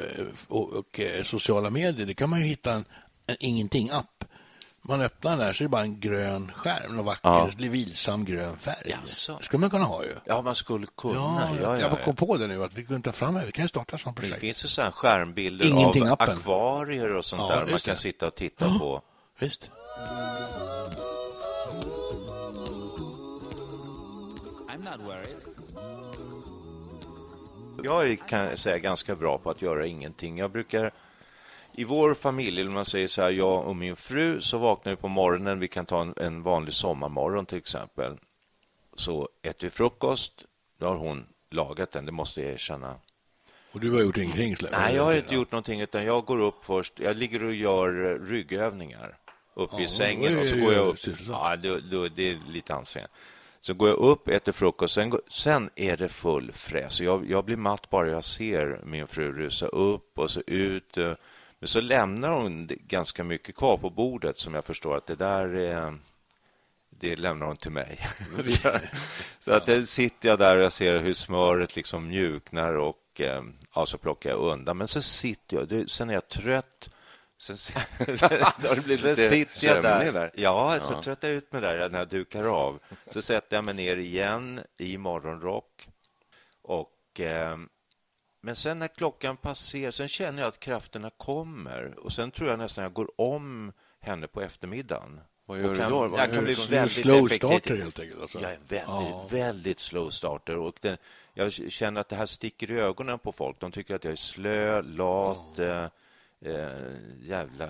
och, 0.48 0.70
och, 0.70 1.00
eh, 1.00 1.24
sociala 1.24 1.70
medier, 1.70 2.08
det 2.08 2.14
kan 2.14 2.30
man 2.30 2.40
ju 2.40 2.46
hitta 2.46 2.72
en, 2.72 2.86
en 3.28 3.36
ingenting-app. 3.40 4.24
Man 4.84 5.02
öppnar 5.02 5.32
den 5.32 5.40
där 5.40 5.54
så 5.54 5.64
är 5.64 5.66
det 5.66 5.70
bara 5.70 5.82
en 5.82 6.00
grön 6.00 6.52
skärm, 6.56 7.00
en 7.00 7.06
vacker, 7.06 7.30
ja. 7.30 7.50
vilsam 7.58 8.26
grön 8.26 8.58
färg. 8.58 8.76
Jaså. 8.86 9.36
Det 9.40 9.46
skulle 9.46 9.62
man 9.62 9.70
kunna 9.70 9.84
ha 9.84 10.04
ju. 10.04 10.16
Ja, 10.26 10.42
man 10.42 10.56
skulle 10.56 10.88
kunna. 10.98 11.16
Ja, 11.16 11.50
ja, 11.62 11.80
ja, 11.80 11.88
jag 11.90 12.04
kom 12.04 12.16
på 12.16 12.38
det 12.38 12.48
nu, 12.48 12.64
att 12.64 12.74
vi 12.74 12.84
kunde 12.84 13.02
ta 13.02 13.12
fram 13.12 13.34
det. 13.34 13.46
Vi 13.46 13.52
kan 13.52 13.68
starta 13.68 13.98
sånt 13.98 14.16
projekt. 14.16 14.36
Det 14.36 14.40
finns 14.40 14.66
ju 14.66 14.70
så 14.70 14.82
här 14.82 14.92
skärmbilder 14.92 15.66
Ingenting 15.66 16.04
av 16.04 16.14
appen. 16.14 16.38
akvarier 16.38 17.16
och 17.16 17.26
sånt 17.26 17.50
där 17.50 17.66
man 17.72 17.80
kan 17.80 17.94
det. 17.94 17.96
sitta 17.96 18.28
och 18.28 18.36
titta 18.36 18.80
på. 18.80 19.02
Visst. 19.40 19.72
Jag 27.84 28.10
är 28.10 28.16
kan 28.16 28.58
säga 28.58 28.78
ganska 28.78 29.16
bra 29.16 29.38
på 29.38 29.50
att 29.50 29.62
göra 29.62 29.88
ingenting. 29.88 30.38
Jag 30.38 30.52
brukar 30.52 30.92
i 31.74 31.84
vår 31.84 32.14
familj, 32.14 32.68
om 32.68 32.74
man 32.74 32.86
säger 32.86 33.08
så 33.08 33.22
här, 33.22 33.32
jag 33.32 33.68
och 33.68 33.76
min 33.76 33.96
fru, 33.96 34.42
så 34.42 34.58
vaknar 34.58 34.92
vi 34.92 34.96
på 34.96 35.08
morgonen. 35.08 35.60
Vi 35.60 35.68
kan 35.68 35.86
ta 35.86 36.02
en, 36.02 36.14
en 36.18 36.44
vanlig 36.44 36.74
sommarmorgon 36.74 37.46
till 37.46 37.58
exempel. 37.58 38.18
Så 38.96 39.30
äter 39.42 39.68
vi 39.68 39.72
frukost. 39.72 40.46
Då 40.78 40.88
har 40.88 40.96
hon 40.96 41.26
lagat 41.50 41.92
den, 41.92 42.06
det 42.06 42.12
måste 42.12 42.42
jag 42.42 42.52
erkänna. 42.52 42.96
Och 43.72 43.80
du 43.80 43.92
har 43.92 44.02
gjort 44.02 44.18
ingenting? 44.18 44.56
Nej, 44.72 44.96
jag 44.96 45.04
har 45.04 45.16
inte 45.16 45.36
gjort 45.36 45.52
någonting, 45.52 45.82
utan 45.82 46.06
jag 46.06 46.26
går 46.26 46.40
upp 46.40 46.66
först. 46.66 47.00
Jag 47.00 47.18
ligger 47.18 47.44
och 47.44 47.54
gör 47.54 48.20
ryggövningar 48.28 49.18
uppe 49.54 49.76
ja, 49.78 49.84
i 49.84 49.88
sängen 49.88 50.40
och 50.40 50.46
så 50.46 50.56
går 50.56 50.74
jag 50.74 50.88
upp. 50.88 50.98
Ja, 51.28 51.56
det, 51.56 51.82
det, 51.82 52.10
det 52.10 52.30
är 52.30 52.40
lite 52.50 52.74
ansträngande. 52.76 53.14
Så 53.64 53.74
går 53.74 53.90
jag 53.90 53.98
upp, 53.98 54.28
äter 54.28 54.52
frukost, 54.52 54.94
sen, 54.94 55.14
sen 55.28 55.70
är 55.76 55.98
det 55.98 56.10
full 56.10 56.52
fräs. 56.52 57.02
Jag, 57.02 57.30
jag 57.30 57.46
blir 57.46 57.58
matt 57.58 57.90
bara 57.90 58.08
jag 58.08 58.24
ser 58.24 58.82
min 58.86 59.08
fru 59.08 59.34
rusa 59.34 59.66
upp 59.66 60.20
och 60.20 60.32
så 60.32 60.42
ut. 60.48 60.98
Eh, 60.98 61.14
men 61.60 61.68
så 61.68 61.82
lämnar 61.82 62.42
hon 62.42 62.70
ganska 62.88 63.24
mycket 63.24 63.56
kvar 63.56 63.78
på 63.78 63.90
bordet 63.90 64.38
som 64.38 64.54
jag 64.54 64.66
förstår 64.66 64.98
att 64.98 65.06
det 65.06 65.16
där 65.16 65.56
är, 65.56 65.98
det 66.90 67.16
lämnar 67.16 67.46
hon 67.46 67.58
till 67.58 67.72
mig. 67.72 68.00
så, 68.46 68.70
så 69.40 69.52
att 69.52 69.68
ja. 69.68 69.86
sitter 69.86 70.30
jag 70.30 70.40
där 70.40 70.58
och 70.58 70.64
jag 70.64 70.72
ser 70.72 71.00
hur 71.00 71.14
smöret 71.14 71.76
liksom 71.76 72.08
mjuknar 72.08 72.74
och 72.74 73.22
eh, 73.22 73.44
ja, 73.76 73.86
så 73.86 73.98
plockar 73.98 74.30
jag 74.30 74.40
undan. 74.40 74.78
Men 74.78 74.88
så 74.88 75.02
sitter 75.02 75.58
jag, 75.58 75.90
sen 75.90 76.10
är 76.10 76.14
jag 76.14 76.28
trött 76.28 76.90
Sen, 77.42 77.58
sen, 77.98 78.18
sen 78.18 79.16
sitter 79.16 79.68
jag 79.68 79.84
där. 79.84 80.12
där. 80.12 80.32
Ja, 80.36 80.80
så 80.80 80.94
ja. 80.94 81.02
tröttar 81.02 81.28
jag 81.28 81.38
ut 81.38 81.52
mig 81.52 81.62
där 81.62 81.90
när 81.90 82.00
jag 82.00 82.08
dukar 82.08 82.44
av. 82.44 82.80
Så 83.10 83.22
sätter 83.22 83.58
jag 83.58 83.64
mig 83.64 83.74
ner 83.74 83.98
igen 83.98 84.60
i 84.78 84.98
morgonrock. 84.98 85.88
Och, 86.62 87.20
eh, 87.20 87.58
men 88.42 88.56
sen 88.56 88.80
när 88.80 88.88
klockan 88.88 89.38
passerar, 89.38 89.92
sen 89.92 90.08
känner 90.08 90.42
jag 90.42 90.50
att 90.50 90.60
krafterna 90.60 91.10
kommer. 91.10 92.00
Och 92.00 92.12
Sen 92.12 92.32
tror 92.32 92.50
jag 92.50 92.60
nästan 92.60 92.84
jag 92.84 92.94
går 92.94 93.12
om 93.22 93.74
henne 94.00 94.28
på 94.28 94.42
eftermiddagen. 94.42 95.22
Vad 95.46 95.60
gör 95.60 95.76
kan, 95.76 95.92
du 95.92 96.08
då? 96.08 96.18
Jag 96.18 96.34
kan 96.34 96.44
bli 96.44 96.54
väldigt 96.70 97.04
slow 97.04 97.28
starter 97.28 97.78
helt 97.78 98.00
enkelt? 98.00 98.22
Alltså. 98.22 98.40
Jag 98.40 98.52
är 98.52 98.60
väldigt, 98.68 98.88
ja. 98.88 99.28
väldigt 99.32 99.80
slow 99.80 100.10
starter. 100.10 100.58
Och 100.58 100.76
den, 100.82 100.98
jag 101.34 101.54
känner 101.54 102.02
att 102.02 102.10
det 102.10 102.16
här 102.16 102.26
sticker 102.26 102.72
i 102.72 102.80
ögonen 102.80 103.20
på 103.20 103.32
folk. 103.32 103.60
De 103.60 103.72
tycker 103.72 103.96
att 103.96 104.04
jag 104.04 104.12
är 104.12 104.16
slö, 104.16 104.82
lat. 104.82 105.54
Ja. 105.56 105.90
Eh, 106.46 107.28
jävla... 107.30 107.66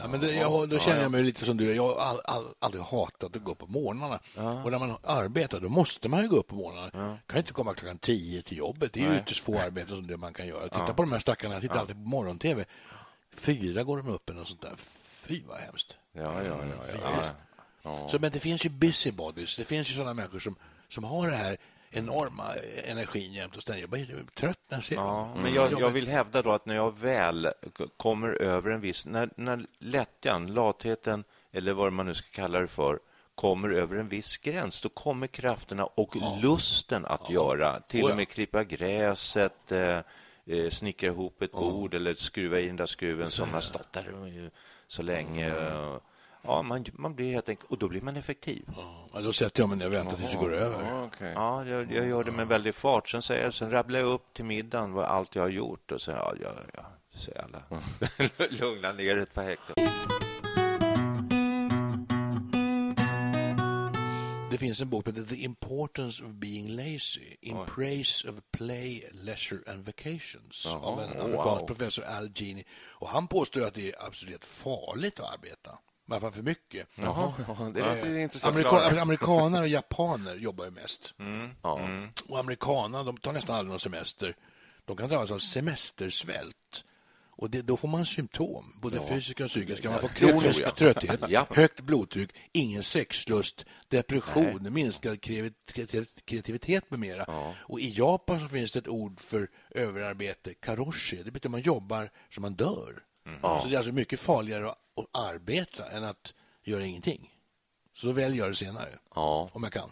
Ja, 0.00 0.08
men 0.08 0.20
det, 0.20 0.32
jag, 0.32 0.68
då 0.68 0.78
känner 0.78 1.02
jag 1.02 1.10
mig 1.10 1.22
lite 1.22 1.44
som 1.44 1.56
du. 1.56 1.74
Jag 1.74 1.82
har 1.82 2.00
all, 2.00 2.20
all, 2.24 2.44
aldrig 2.58 2.82
hatat 2.82 3.36
att 3.36 3.44
gå 3.44 3.52
upp 3.52 3.58
på 3.58 3.66
morgnarna. 3.66 4.20
Ja. 4.36 4.62
Och 4.64 4.70
när 4.70 4.78
man 4.78 4.96
arbetar, 5.02 5.60
då 5.60 5.68
måste 5.68 6.08
man 6.08 6.22
ju 6.22 6.28
gå 6.28 6.36
upp 6.36 6.46
på 6.46 6.54
morgnarna. 6.54 6.90
Ja. 6.92 7.18
kan 7.26 7.38
inte 7.38 7.52
komma 7.52 7.74
klockan 7.74 7.98
tio 7.98 8.42
till 8.42 8.58
jobbet. 8.58 8.92
Det 8.92 9.04
är 9.04 9.12
ju 9.12 9.18
ytterst 9.18 9.44
få 9.44 9.58
arbeten 9.58 9.88
som 9.88 10.06
det 10.06 10.16
man 10.16 10.32
kan 10.32 10.46
göra. 10.46 10.68
Titta 10.68 10.94
på 10.94 11.02
de 11.02 11.12
här 11.12 11.18
stackarna. 11.18 11.54
Jag 11.54 11.62
tittar 11.62 11.78
alltid 11.78 11.96
på 11.96 12.08
morgon-tv. 12.08 12.64
Fyra 13.34 13.82
går 13.82 13.96
de 13.96 14.08
upp 14.08 14.30
eller 14.30 14.44
sånt 14.44 14.62
där. 14.62 14.74
Fy, 14.76 15.42
vad 15.46 15.58
hemskt. 15.58 15.96
Ja, 16.12 16.42
ja, 16.42 16.56
ja. 17.02 17.22
ja. 17.82 18.08
Så, 18.08 18.18
men 18.18 18.30
det 18.32 18.40
finns 18.40 18.64
ju 18.64 18.68
busybodies. 18.68 19.56
Det 19.56 19.64
finns 19.64 19.90
ju 19.90 19.94
sådana 19.94 20.14
människor 20.14 20.38
som, 20.38 20.56
som 20.88 21.04
har 21.04 21.30
det 21.30 21.36
här 21.36 21.56
enorma 21.90 22.44
energin 22.84 23.32
jämt 23.32 23.56
och 23.56 23.62
ständigt. 23.62 23.80
Jag 23.80 23.90
blir 23.90 24.26
trött 24.34 24.60
när 24.68 24.76
jag 24.76 24.84
ser 24.84 24.94
ja, 24.94 25.34
Men 25.34 25.54
jag, 25.54 25.80
jag, 25.80 25.90
vill 25.90 26.08
hävda 26.08 26.42
då 26.42 26.52
att 26.52 26.66
när 26.66 26.74
jag 26.74 26.98
väl 26.98 27.48
kommer 27.96 28.28
över 28.28 28.70
en 28.70 28.80
viss... 28.80 29.06
När, 29.06 29.30
när 29.36 29.66
lättjan, 29.78 30.46
latheten 30.46 31.24
eller 31.52 31.72
vad 31.72 31.92
man 31.92 32.06
nu 32.06 32.14
ska 32.14 32.42
kalla 32.42 32.60
det 32.60 32.68
för, 32.68 32.98
kommer 33.34 33.70
över 33.70 33.96
en 33.96 34.08
viss 34.08 34.36
gräns, 34.36 34.82
då 34.82 34.88
kommer 34.88 35.26
krafterna 35.26 35.86
och 35.86 36.16
ja. 36.16 36.38
lusten 36.42 37.06
att 37.06 37.20
ja. 37.28 37.34
göra. 37.34 37.80
Till 37.80 38.04
och 38.04 38.16
med 38.16 38.28
klippa 38.28 38.64
gräset, 38.64 39.72
eh, 39.72 40.00
eh, 40.46 40.70
snickra 40.70 41.08
ihop 41.08 41.42
ett 41.42 41.52
bord 41.52 41.94
eller 41.94 42.14
skruva 42.14 42.60
i 42.60 42.66
den 42.66 42.76
där 42.76 42.86
skruven 42.86 43.30
som 43.30 43.50
har 43.50 43.60
stått 43.60 43.92
där 43.92 44.50
så 44.88 45.02
länge. 45.02 45.50
Mm. 45.50 46.00
Ja, 46.46 46.62
man, 46.62 46.84
man 46.92 47.14
blir 47.14 47.32
helt 47.32 47.48
enkelt, 47.48 47.70
och 47.70 47.78
då 47.78 47.88
blir 47.88 48.00
man 48.00 48.16
effektiv. 48.16 48.68
Ja, 49.12 49.20
då 49.20 49.32
sätter 49.32 49.62
jag 49.62 49.68
mig 49.68 49.78
ner 49.78 49.86
och 49.86 49.92
väntar 49.92 50.16
tills 50.16 50.30
det 50.30 50.38
går 50.38 50.54
över. 50.54 50.84
Ja, 50.84 51.04
okay. 51.04 51.32
ja 51.32 51.64
jag, 51.64 51.92
jag, 51.92 52.08
gör 52.08 52.24
det 52.24 52.32
med 52.32 52.48
väldig 52.48 52.74
fart. 52.74 53.08
Sen, 53.08 53.22
säger, 53.22 53.50
sen 53.50 53.70
rabblar 53.70 54.00
jag 54.00 54.08
upp 54.08 54.34
till 54.34 54.44
middagen 54.44 54.92
vad 54.92 55.04
allt 55.04 55.34
jag 55.34 55.42
har 55.42 55.50
gjort 55.50 55.92
och 55.92 56.00
säger 56.02 56.18
ja, 56.18 56.34
ja, 56.42 56.50
ja, 56.74 56.84
så 57.10 57.32
alla. 57.44 57.62
lugna 58.50 58.92
ner 58.92 59.16
ett 59.16 59.34
par 59.34 59.42
hektar. 59.42 59.74
Det 64.56 64.60
finns 64.60 64.80
en 64.80 64.88
bok 64.88 65.04
som 65.04 65.14
heter 65.14 65.34
The 65.34 65.42
Importance 65.42 66.24
of 66.24 66.30
Being 66.30 66.68
Lazy 66.68 67.36
in 67.40 67.56
Oj. 67.56 67.66
Praise 67.66 68.28
of 68.28 68.34
Play, 68.52 69.04
Leisure 69.12 69.72
and 69.72 69.86
Vacations 69.86 70.62
Jaha, 70.64 70.78
av 70.78 71.00
en 71.00 71.20
amerikansk 71.20 71.60
wow. 71.60 71.66
professor 71.66 72.04
Al 72.04 72.30
Gini. 72.34 72.64
Och 72.88 73.08
han 73.08 73.28
påstår 73.28 73.66
att 73.66 73.74
det 73.74 73.88
är 73.88 74.06
absolut 74.06 74.44
farligt 74.44 75.20
att 75.20 75.34
arbeta. 75.34 75.78
I 76.08 76.12
alla 76.12 76.20
fall 76.20 76.32
för 76.32 76.42
mycket. 76.42 76.88
Jaha, 76.94 77.34
det 77.74 77.80
är 77.80 78.14
eh, 78.14 78.22
intressant. 78.22 78.54
Amerika 78.54 79.00
amerikaner 79.00 79.62
och 79.62 79.68
japaner 79.68 80.36
jobbar 80.36 80.64
ju 80.64 80.70
mest. 80.70 81.14
Mm. 81.18 81.50
Mm. 81.64 82.08
Och 82.28 82.38
amerikaner 82.38 83.04
de 83.04 83.16
tar 83.16 83.32
nästan 83.32 83.56
aldrig 83.56 83.70
någon 83.70 83.80
semester. 83.80 84.36
De 84.84 84.96
kan 84.96 85.08
drabbas 85.08 85.30
av 85.30 85.38
semestersvält. 85.38 86.84
Och 87.38 87.50
det, 87.50 87.62
då 87.62 87.76
får 87.76 87.88
man 87.88 88.06
symptom, 88.06 88.74
både 88.82 88.96
ja. 88.96 89.08
fysiska 89.08 89.44
och 89.44 89.50
psykiska. 89.50 89.90
Man 89.90 90.00
får 90.00 90.08
kronisk 90.08 90.74
trötthet, 90.74 91.20
ja. 91.28 91.46
högt 91.50 91.80
blodtryck, 91.80 92.30
ingen 92.52 92.82
sexlust, 92.82 93.64
depression, 93.88 94.58
Nej. 94.60 94.72
minskad 94.72 95.20
kreativitet 96.24 96.90
med 96.90 97.00
mera. 97.00 97.24
Ja. 97.26 97.54
Och 97.58 97.80
I 97.80 97.92
Japan 97.96 98.40
så 98.40 98.48
finns 98.48 98.72
det 98.72 98.78
ett 98.78 98.88
ord 98.88 99.20
för 99.20 99.48
överarbete, 99.70 100.54
karoshi. 100.54 101.16
Det 101.16 101.30
betyder 101.30 101.48
att 101.48 101.50
man 101.50 101.60
jobbar 101.60 102.10
så 102.30 102.40
man 102.40 102.54
dör. 102.54 103.02
Mm. 103.26 103.40
Så 103.40 103.68
det 103.68 103.74
är 103.74 103.78
alltså 103.78 103.92
mycket 103.92 104.20
farligare 104.20 104.68
att, 104.68 104.78
att 104.96 105.06
arbeta 105.12 105.90
än 105.90 106.04
att 106.04 106.34
göra 106.62 106.84
ingenting. 106.84 107.32
Så 107.94 108.06
då 108.06 108.12
väljer 108.12 108.38
jag 108.38 108.50
det 108.50 108.56
senare, 108.56 108.98
om 109.08 109.62
jag 109.62 109.72
kan. 109.72 109.90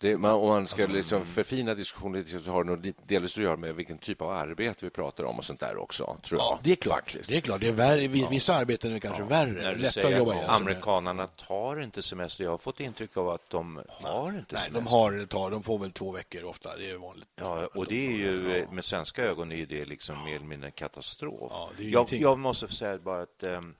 Det, 0.00 0.18
man, 0.18 0.32
om 0.32 0.48
man 0.48 0.66
ska 0.66 0.82
alltså, 0.82 0.96
liksom 0.96 1.24
förfina 1.24 1.74
diskussionen 1.74 2.26
så 2.26 2.50
har 2.50 2.64
det 2.64 2.70
nog 2.70 2.92
delvis 3.06 3.36
att 3.36 3.42
göra 3.42 3.56
med 3.56 3.74
vilken 3.74 3.98
typ 3.98 4.22
av 4.22 4.30
arbete 4.30 4.84
vi 4.84 4.90
pratar 4.90 5.24
om 5.24 5.38
och 5.38 5.44
sånt 5.44 5.60
där 5.60 5.76
också, 5.76 6.16
tror 6.22 6.40
ja, 6.40 6.50
jag. 6.50 6.58
Det 6.62 6.72
är 6.72 6.76
klart. 6.76 6.98
Faktiskt. 6.98 7.30
Det 7.30 7.36
är 7.36 7.40
klart. 7.40 7.60
Det 7.60 7.68
är 7.68 7.72
värre, 7.72 8.08
vissa 8.08 8.52
ja. 8.52 8.58
arbeten 8.58 8.94
är 8.94 8.98
kanske 8.98 9.22
ja. 9.22 9.28
värre. 9.28 9.50
När 9.50 9.74
du 9.74 9.78
lättare 9.78 10.12
att 10.14 10.18
jobba 10.18 10.34
igen. 10.34 10.50
Amerikanerna 10.50 11.26
tar 11.26 11.82
inte 11.82 12.02
semester. 12.02 12.44
Jag 12.44 12.50
har 12.50 12.58
fått 12.58 12.80
intryck 12.80 13.16
av 13.16 13.28
att 13.28 13.50
de 13.50 13.80
har 13.88 14.28
inte 14.28 14.54
Nej, 14.54 14.62
semester. 14.62 14.72
de 14.72 14.86
har 14.86 15.12
det 15.12 15.26
tar. 15.26 15.50
De 15.50 15.62
får 15.62 15.78
väl 15.78 15.92
två 15.92 16.10
veckor 16.10 16.44
ofta. 16.44 16.76
Det 16.76 16.90
är 16.90 16.96
vanligt. 16.96 17.28
Ja, 17.34 17.68
och 17.74 17.86
det 17.86 18.06
är 18.06 18.12
ju, 18.12 18.66
med 18.70 18.84
svenska 18.84 19.22
ögon 19.24 19.52
är 19.52 19.66
det 19.66 19.84
liksom 19.84 20.24
mer 20.24 20.36
eller 20.36 20.46
mindre 20.46 20.68
en 20.68 20.72
katastrof. 20.72 21.52
jag, 21.78 22.12
jag 22.12 22.38
måste 22.38 22.68
säga 22.68 22.98
bara 22.98 23.22
att 23.22 23.42
um, 23.42 23.74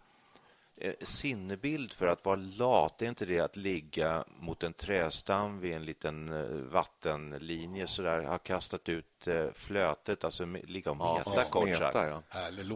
sinnebild 1.02 1.92
för 1.92 2.06
att 2.06 2.24
vara 2.24 2.36
lat, 2.36 3.02
är 3.02 3.06
inte 3.06 3.26
det 3.26 3.40
att 3.40 3.56
ligga 3.56 4.24
mot 4.40 4.62
en 4.62 4.72
trästam 4.72 5.60
vid 5.60 5.74
en 5.74 5.84
liten 5.84 6.32
eh, 6.32 6.72
vattenlinje 6.72 7.86
så 7.86 8.02
där, 8.02 8.22
ha 8.22 8.38
kastat 8.38 8.88
ut 8.88 9.26
eh, 9.26 9.46
flötet, 9.54 10.24
alltså 10.24 10.44
ligga 10.44 10.90
och 10.90 10.96
meta 10.96 11.32
ja, 11.36 11.42
kort 11.50 11.76
sagt. 11.76 11.94
Ja. 11.94 12.22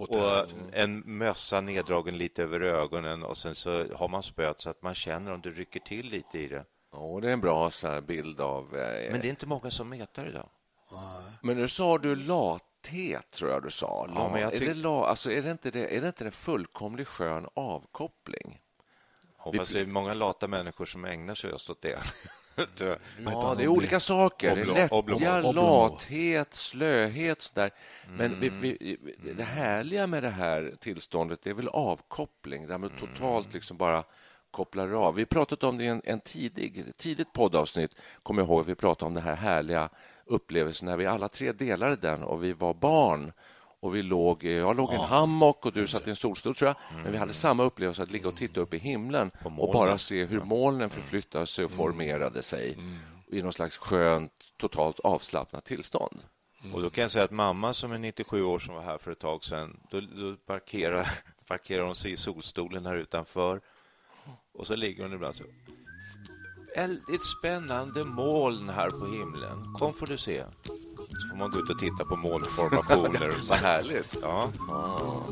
Och 0.08 0.48
en 0.72 1.02
mössa 1.18 1.60
neddragen 1.60 2.18
lite 2.18 2.42
över 2.42 2.60
ögonen 2.60 3.22
och 3.22 3.36
sen 3.36 3.54
så 3.54 3.84
har 3.94 4.08
man 4.08 4.22
spöet 4.22 4.60
så 4.60 4.70
att 4.70 4.82
man 4.82 4.94
känner 4.94 5.32
om 5.32 5.40
det 5.40 5.50
rycker 5.50 5.80
till 5.80 6.06
lite 6.06 6.38
i 6.38 6.48
det. 6.48 6.64
Ja, 6.92 7.18
det 7.22 7.28
är 7.28 7.32
en 7.32 7.40
bra 7.40 7.70
så 7.70 8.00
bild 8.00 8.40
av... 8.40 8.76
Eh, 8.76 9.12
Men 9.12 9.20
det 9.20 9.26
är 9.26 9.30
inte 9.30 9.46
många 9.46 9.70
som 9.70 9.88
metar 9.88 10.26
idag. 10.26 10.48
Men 11.42 11.56
nu 11.56 11.68
sa 11.68 11.98
du 11.98 12.16
lat 12.16 12.64
lathet, 12.82 13.30
tror 13.30 13.50
jag 13.50 13.62
du 13.62 13.70
sa. 13.70 14.08
Ja, 14.14 14.30
men 14.32 14.42
jag 14.42 14.52
tyck... 14.52 14.62
är, 14.62 14.66
det 14.66 14.74
la... 14.74 15.06
alltså, 15.06 15.32
är, 15.32 15.42
det 15.42 15.50
inte 15.50 15.70
det, 15.70 15.96
är 15.96 16.00
det 16.00 16.06
inte 16.06 16.24
en 16.24 16.32
fullkomlig 16.32 17.06
skön 17.06 17.46
avkoppling? 17.54 18.60
Ja, 19.44 19.52
fast 19.56 19.72
det 19.72 19.80
är 19.80 19.86
många 19.86 20.14
lata 20.14 20.48
människor 20.48 20.86
som 20.86 21.04
ägnar 21.04 21.34
sig 21.34 21.50
just 21.50 21.70
åt 21.70 21.82
det. 21.82 21.98
ja, 23.24 23.54
det 23.58 23.64
är 23.64 23.68
olika 23.68 24.00
saker. 24.00 24.64
Lättja, 24.64 25.40
lathet, 25.40 26.54
slöhet. 26.54 27.42
Sådär. 27.42 27.70
Men 28.08 28.40
vi, 28.40 28.48
vi, 28.48 28.96
det 29.36 29.42
härliga 29.42 30.06
med 30.06 30.22
det 30.22 30.30
här 30.30 30.74
tillståndet 30.80 31.46
är 31.46 31.54
väl 31.54 31.68
avkoppling, 31.68 32.66
där 32.66 32.78
man 32.78 32.90
totalt 32.90 33.46
mm. 33.46 33.54
liksom 33.54 33.76
bara 33.76 34.04
kopplar 34.50 34.92
av. 34.92 35.14
Vi 35.14 35.26
pratade 35.26 35.66
om 35.66 35.78
det 35.78 35.84
i 35.84 35.86
en, 35.86 36.02
en 36.04 36.20
tidig, 36.20 36.84
tidigt 36.96 37.32
poddavsnitt. 37.32 37.96
Kommer 38.22 38.42
jag 38.42 38.48
ihåg, 38.48 38.64
vi 38.64 38.74
pratade 38.74 39.06
om 39.06 39.14
det 39.14 39.20
här 39.20 39.34
härliga 39.34 39.88
upplevelsen 40.26 40.86
när 40.86 40.96
vi 40.96 41.06
alla 41.06 41.28
tre 41.28 41.52
delade 41.52 41.96
den 41.96 42.22
och 42.22 42.44
vi 42.44 42.52
var 42.52 42.74
barn. 42.74 43.32
Och 43.80 43.94
vi 43.94 44.02
låg, 44.02 44.44
jag 44.44 44.76
låg 44.76 44.92
i 44.92 44.94
en 44.94 45.00
hammock 45.00 45.66
och 45.66 45.72
du 45.72 45.86
satt 45.86 46.06
i 46.06 46.10
en 46.10 46.16
solstol, 46.16 46.54
tror 46.54 46.68
jag. 46.68 46.76
Mm. 46.90 47.02
Men 47.02 47.12
vi 47.12 47.18
hade 47.18 47.32
samma 47.32 47.62
upplevelse 47.62 48.02
att 48.02 48.10
ligga 48.10 48.28
och 48.28 48.36
titta 48.36 48.60
upp 48.60 48.74
i 48.74 48.78
himlen 48.78 49.30
och 49.58 49.72
bara 49.72 49.98
se 49.98 50.24
hur 50.24 50.40
molnen 50.40 50.90
förflyttade 50.90 51.46
sig 51.46 51.64
och 51.64 51.70
mm. 51.70 51.76
formerade 51.76 52.42
sig 52.42 52.72
mm. 52.72 52.96
i 53.26 53.42
någon 53.42 53.52
slags 53.52 53.78
skönt, 53.78 54.32
totalt 54.56 55.00
avslappnat 55.00 55.64
tillstånd. 55.64 56.22
Och 56.72 56.82
då 56.82 56.90
kan 56.90 57.02
jag 57.02 57.10
säga 57.10 57.24
att 57.24 57.30
mamma 57.30 57.74
som 57.74 57.92
är 57.92 57.98
97 57.98 58.42
år 58.42 58.58
som 58.58 58.74
var 58.74 58.82
här 58.82 58.98
för 58.98 59.10
ett 59.10 59.18
tag 59.18 59.44
sedan, 59.44 59.80
då, 59.90 60.00
då 60.00 60.36
parkerar, 60.46 61.08
parkerar 61.48 61.84
hon 61.84 61.94
sig 61.94 62.12
i 62.12 62.16
solstolen 62.16 62.86
här 62.86 62.96
utanför 62.96 63.60
och 64.54 64.66
så 64.66 64.76
ligger 64.76 65.02
hon 65.02 65.12
ibland 65.12 65.36
så 65.36 65.44
väldigt 66.76 67.24
spännande 67.24 68.04
moln 68.04 68.68
här 68.68 68.90
på 68.90 69.06
himlen. 69.06 69.74
Kom 69.74 69.94
får 69.94 70.06
du 70.06 70.18
se. 70.18 70.44
Så 71.08 71.28
får 71.30 71.36
man 71.36 71.50
gå 71.50 71.58
ut 71.58 71.70
och 71.70 71.78
titta 71.78 72.04
på 72.04 72.16
molnformationer. 72.16 73.30
Så 73.40 73.54
härligt. 73.54 74.18
Ja. 74.22 74.48
Ah. 74.70 75.22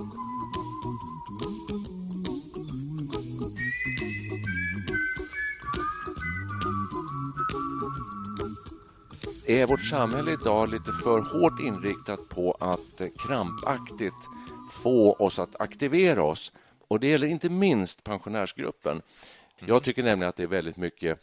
Är 9.47 9.67
vårt 9.67 9.85
samhälle 9.85 10.33
idag 10.33 10.69
lite 10.69 10.93
för 10.93 11.21
hårt 11.21 11.61
inriktat 11.61 12.29
på 12.29 12.57
att 12.61 13.03
krampaktigt 13.19 14.15
få 14.71 15.13
oss 15.13 15.39
att 15.39 15.61
aktivera 15.61 16.23
oss? 16.23 16.53
Och 16.89 17.01
Det 17.01 17.09
gäller 17.09 17.27
inte 17.27 17.49
minst 17.49 18.05
pensionärsgruppen. 18.05 19.03
Jag 19.59 19.83
tycker 19.83 20.03
nämligen 20.03 20.29
att 20.29 20.37
det 20.37 20.43
är 20.43 20.47
väldigt 20.47 20.77
mycket 20.77 21.19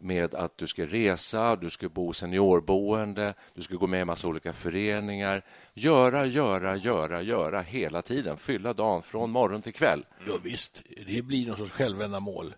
med 0.00 0.34
att 0.34 0.58
du 0.58 0.66
ska 0.66 0.86
resa, 0.86 1.56
du 1.56 1.70
ska 1.70 1.88
bo 1.88 2.12
seniorboende, 2.12 3.34
du 3.54 3.62
ska 3.62 3.76
gå 3.76 3.86
med 3.86 4.00
i 4.00 4.04
massa 4.04 4.28
olika 4.28 4.52
föreningar. 4.52 5.44
Göra, 5.74 6.26
göra, 6.26 6.76
göra, 6.76 7.22
göra 7.22 7.60
hela 7.60 8.02
tiden. 8.02 8.36
Fylla 8.36 8.72
dagen 8.72 9.02
från 9.02 9.30
morgon 9.30 9.62
till 9.62 9.74
kväll. 9.74 10.06
Ja, 10.26 10.34
visst, 10.42 10.82
det 11.06 11.22
blir 11.22 11.46
någon 11.46 11.56
sorts 11.56 11.72
självändamål. 11.72 12.54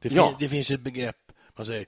Det, 0.00 0.12
ja. 0.12 0.26
finns, 0.26 0.38
det 0.38 0.48
finns 0.48 0.70
ett 0.70 0.80
begrepp, 0.80 1.32
man 1.56 1.66
säger 1.66 1.86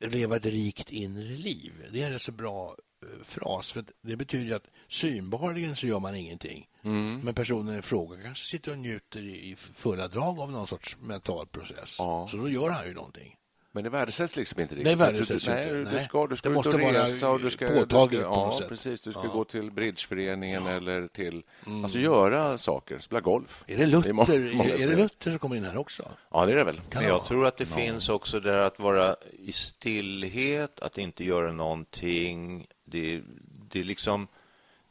leva 0.00 0.36
ett 0.36 0.46
rikt 0.46 0.90
inre 0.90 1.36
liv. 1.36 1.72
Det 1.92 2.02
är 2.02 2.12
en 2.12 2.20
så 2.20 2.32
bra 2.32 2.76
eh, 3.02 3.24
fras. 3.24 3.72
För 3.72 3.84
det 4.02 4.16
betyder 4.16 4.56
att 4.56 4.66
synbarligen 4.88 5.76
så 5.76 5.86
gör 5.86 6.00
man 6.00 6.14
ingenting. 6.14 6.68
Mm. 6.82 7.20
Men 7.20 7.34
personen 7.34 7.78
i 7.78 7.82
fråga 7.82 8.22
kanske 8.22 8.44
sitter 8.44 8.72
och 8.72 8.78
njuter 8.78 9.20
i 9.20 9.56
fulla 9.56 10.08
drag 10.08 10.40
av 10.40 10.52
någon 10.52 10.66
sorts 10.66 10.96
mental 11.00 11.46
process. 11.46 11.96
Ja. 11.98 12.28
Så 12.30 12.36
då 12.36 12.48
gör 12.48 12.70
han 12.70 12.86
ju 12.86 12.94
någonting. 12.94 13.37
Men 13.78 13.84
det 13.84 13.90
värdesätts 13.90 14.36
liksom 14.36 14.60
inte 14.60 14.74
riktigt. 14.74 14.98
Det 14.98 15.04
värdesätts 15.04 15.44
du, 15.44 15.50
inte. 15.50 15.72
Nej, 15.72 15.98
du 15.98 16.04
ska, 16.04 16.26
du 16.26 16.36
ska 16.36 16.48
det 16.48 16.60
ut 16.60 16.66
och 16.66 16.80
resa 16.80 17.30
och 17.30 17.40
du 17.40 17.50
ska, 17.50 17.68
påtagligt 17.68 18.20
du 18.20 18.26
ska, 18.26 18.34
ja, 18.34 18.60
precis, 18.68 19.02
du 19.02 19.12
ska 19.12 19.24
ja. 19.24 19.32
gå 19.32 19.44
till 19.44 19.70
bridgeföreningen 19.70 20.62
ja. 20.66 20.70
eller 20.70 21.08
till... 21.08 21.42
Mm. 21.66 21.84
Alltså 21.84 21.98
göra 21.98 22.58
saker, 22.58 22.98
spela 22.98 23.20
golf. 23.20 23.64
Är 23.66 23.78
det 23.78 23.86
Luther, 23.86 24.12
det 24.12 24.32
är, 24.32 24.66
är, 24.66 24.82
är 24.82 24.88
det 24.88 24.96
Luther 24.96 25.30
som 25.30 25.38
kommer 25.38 25.56
in 25.56 25.64
här 25.64 25.76
också? 25.76 26.08
Ja, 26.30 26.46
det 26.46 26.52
är 26.52 26.56
det 26.56 26.64
väl. 26.64 26.80
Men 26.94 27.04
jag 27.04 27.24
tror 27.24 27.46
att 27.46 27.56
det 27.56 27.66
finns 27.66 28.08
också 28.08 28.40
där 28.40 28.56
att 28.56 28.78
vara 28.78 29.16
i 29.38 29.52
stillhet, 29.52 30.80
att 30.80 30.98
inte 30.98 31.24
göra 31.24 31.52
någonting. 31.52 32.66
Det, 32.84 33.22
det 33.70 33.80
är 33.80 33.84
liksom 33.84 34.28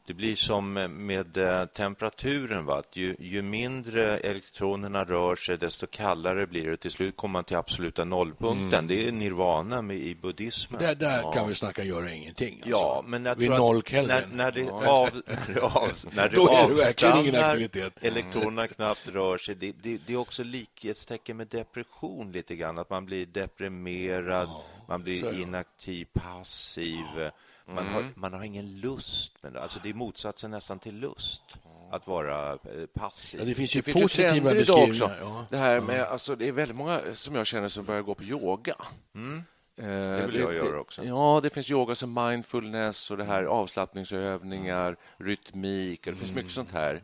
det 0.08 0.14
blir 0.14 0.36
som 0.36 0.72
med 0.72 1.36
eh, 1.36 1.64
temperaturen. 1.66 2.64
Va? 2.64 2.82
Ju, 2.92 3.16
ju, 3.18 3.42
mindre 3.42 4.18
elektronerna 4.18 5.04
rör 5.04 5.36
sig, 5.36 5.58
desto 5.58 5.86
kallare 5.86 6.46
blir 6.46 6.66
det. 6.66 6.76
Till 6.76 6.90
slut 6.90 7.16
kommer 7.16 7.32
man 7.32 7.44
till 7.44 7.56
absoluta 7.56 8.04
nollpunkten. 8.04 8.78
Mm. 8.78 8.86
Det 8.86 9.08
är 9.08 9.12
nirvana 9.12 9.82
med, 9.82 9.96
i 9.96 10.14
buddhismen. 10.14 10.82
Där, 10.82 10.94
där 10.94 11.20
ja. 11.22 11.32
kan 11.32 11.48
vi 11.48 11.54
snacka 11.54 11.84
göra 11.84 12.12
ingenting. 12.12 12.54
Alltså. 12.54 12.70
Ja, 12.70 13.04
men 13.06 13.24
jag 13.24 13.40
tror 13.40 13.58
noll 13.58 13.82
när, 13.92 14.26
när 14.32 14.52
det, 14.52 14.70
av, 14.70 14.84
av, 14.84 15.10
när 16.12 16.28
det 16.28 16.38
avstannar, 16.40 17.90
elektronerna 18.06 18.68
knappt 18.68 19.08
rör 19.08 19.38
sig. 19.38 19.54
Det, 19.54 19.72
det, 19.82 19.98
det, 20.06 20.12
är 20.12 20.16
också 20.16 20.42
likhetstecken 20.42 21.36
med 21.36 21.46
depression 21.46 22.32
lite 22.32 22.56
grann. 22.56 22.78
Att 22.78 22.90
man 22.90 23.06
blir 23.06 23.26
deprimerad, 23.26 24.48
ja. 24.48 24.64
man 24.88 25.02
blir 25.02 25.40
inaktiv, 25.40 26.06
passiv. 26.12 27.30
Man, 27.68 27.78
mm. 27.78 27.94
har, 27.94 28.12
man 28.14 28.32
har 28.32 28.44
ingen 28.44 28.80
lust. 28.80 29.32
Men 29.40 29.56
alltså 29.56 29.80
det 29.82 29.88
är 29.88 29.94
motsatsen 29.94 30.50
nästan 30.50 30.78
till 30.78 30.94
lust. 30.94 31.42
att 31.90 32.06
vara 32.06 32.52
eh, 32.52 32.58
passiv. 32.94 33.40
Ja, 33.40 33.46
det 33.46 33.54
finns 33.54 33.76
ju 33.76 33.80
det 33.80 33.92
finns 33.92 34.02
positiva 34.02 34.34
ju 34.34 34.40
trender 34.40 34.60
idag 34.60 34.88
också. 34.88 35.10
Ja. 35.20 35.46
Det, 35.50 35.56
här 35.56 35.80
med, 35.80 36.04
alltså, 36.04 36.36
det 36.36 36.48
är 36.48 36.52
väldigt 36.52 36.76
många 36.76 37.00
som 37.12 37.34
jag 37.34 37.46
känner 37.46 37.68
som 37.68 37.84
börjar 37.84 38.02
gå 38.02 38.14
på 38.14 38.22
yoga. 38.22 38.74
Mm. 39.14 39.44
Eh, 39.76 39.84
Det 39.86 40.26
vill 40.26 40.40
jag 40.40 40.54
göra 40.54 40.80
också. 40.80 41.04
Ja, 41.04 41.40
det 41.42 41.50
finns 41.50 41.70
yoga 41.70 41.94
som 41.94 42.14
mindfulness 42.14 43.10
och 43.10 43.16
det 43.16 43.24
här 43.24 43.44
avslappningsövningar, 43.44 44.96
rytmik. 45.16 46.04
Det 46.04 46.14
finns 46.14 46.34
mycket 46.34 46.52
sånt 46.52 46.72
här. 46.72 47.02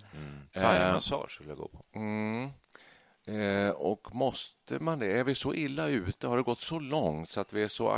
Eh, 0.52 0.62
Thaimassage 0.62 1.40
vill 1.40 1.49
jag 1.49 1.59
gå 1.59 1.68
på. 1.68 1.83
Mm. 1.94 2.50
Eh, 3.26 3.71
och 3.71 4.14
måste 4.14 4.78
man 4.78 4.99
det? 4.99 5.18
Är 5.18 5.25
vi 5.25 5.35
så 5.35 5.54
illa 5.54 5.88
ute? 5.88 6.26
Har 6.26 6.37
det 6.37 6.42
gått 6.42 6.61
så 6.61 6.78
långt 6.78 7.30
så 7.30 7.40
att 7.40 7.52
vi 7.52 7.62
är 7.62 7.68
så 7.68 7.90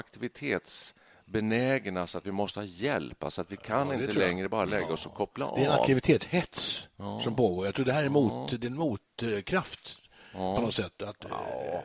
aktivitetsbenägna 1.26 2.06
så 2.06 2.18
att 2.18 2.26
vi 2.26 2.32
måste 2.32 2.60
ha 2.60 2.64
hjp? 2.64 3.24
Alltså 3.24 3.40
att 3.40 3.52
vi 3.52 3.56
kan 3.56 3.88
det 3.88 3.94
inte 3.94 4.12
längre 4.12 4.48
bara 4.48 4.64
lägga 4.64 4.92
oss 4.92 5.06
och 5.06 5.14
koppla 5.14 5.46
av? 5.46 5.58
Det 5.58 5.64
är 5.64 5.70
en 5.70 5.80
aktivitetshets 5.80 6.88
som 7.22 7.36
pågår. 7.36 7.66
Jag 7.66 7.74
tror 7.74 7.84
det 7.84 7.92
här 7.92 8.04
är, 8.04 8.08
mot, 8.08 8.60
det 8.60 8.66
är 8.66 8.70
en 8.70 8.76
motkraft 8.76 9.98
på 10.32 10.60
något 10.60 10.74
sätt 10.74 11.02
att, 11.02 11.24
eh, 11.24 11.30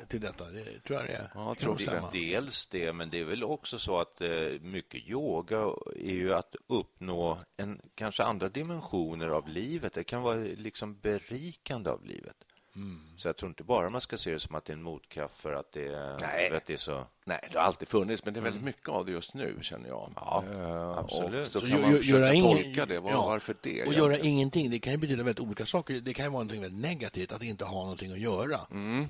till 0.08 0.22
detta. 0.22 0.50
Det 0.50 0.64
tror 0.64 1.00
jag 1.00 1.08
det 1.08 1.14
är. 1.14 1.32
Ja, 1.36 1.48
jag 1.48 1.58
tror 1.58 1.78
det. 1.78 2.20
Dels 2.20 2.68
det, 2.68 2.94
men 2.94 3.10
det 3.10 3.20
är 3.20 3.26
väl 3.26 3.44
också 3.44 3.80
så 3.80 3.98
att 3.98 4.22
eh, 4.22 4.30
mycket 4.62 5.10
yoga 5.10 5.58
är 5.96 6.14
ju 6.14 6.34
att 6.34 6.56
uppnå 6.68 7.38
en, 7.58 7.82
kanske 7.96 8.24
andra 8.24 8.50
dimensioner 8.50 9.28
av 9.28 9.48
livet. 9.48 9.94
Det 9.94 10.04
kan 10.04 10.22
vara 10.22 10.36
liksom 10.36 11.00
berikande 11.00 11.90
av 11.90 12.06
livet. 12.06 12.36
Mm. 12.76 13.18
Så 13.18 13.28
jag 13.28 13.38
tror 13.38 13.50
inte 13.50 13.64
bara 13.64 13.90
man 13.90 14.02
ska 14.02 14.18
se 14.18 14.32
det 14.32 14.40
som 14.40 14.56
att 14.56 14.66
det 14.66 14.74
är 14.74 14.78
en 14.78 14.84
motkraft 14.84 15.38
för 15.38 15.54
att 15.54 15.72
det, 15.72 15.86
är- 15.88 16.18
Nej. 16.20 16.52
att 16.58 16.66
det 16.66 16.74
är 16.74 16.78
så... 16.78 17.06
Nej, 17.26 17.48
det 17.52 17.58
har 17.58 17.66
alltid 17.66 17.88
funnits, 17.88 18.26
men 18.26 18.34
det 18.34 18.40
är 18.40 18.42
väldigt 18.42 18.64
mycket 18.64 18.90
av 18.90 19.06
det 19.06 19.12
just 19.12 19.34
nu, 19.34 19.58
känner 19.62 19.88
jag. 19.90 20.14
Ja, 20.16 20.44
Eh, 20.52 20.98
absolut. 20.98 21.40
Och 21.40 21.48
så 21.48 21.60
Så 21.60 21.68
kan 21.68 21.78
gö- 21.78 21.82
man 21.82 21.92
försöka 21.98 22.20
göra 22.20 22.34
ingen- 22.34 22.64
tolka 22.64 22.86
det. 22.86 23.00
Var, 23.00 23.12
ja. 23.12 23.26
Varför 23.26 23.56
det? 23.62 23.84
Och 23.86 23.94
göra 23.94 24.06
egentligen? 24.06 24.26
ingenting, 24.36 24.70
det 24.70 24.80
kan 24.80 24.94
ju 24.94 24.98
betyda 24.98 25.24
väldigt 25.24 25.40
olika 25.40 25.66
saker. 25.66 25.94
Det 26.02 26.14
kan 26.14 26.26
ju 26.26 26.32
vara 26.32 26.44
något 26.44 26.54
väldigt 26.54 26.74
negativt 26.82 27.32
att 27.32 27.44
inte 27.44 27.66
ha 27.66 27.82
någonting 27.82 28.12
att 28.12 28.20
göra 28.20 28.60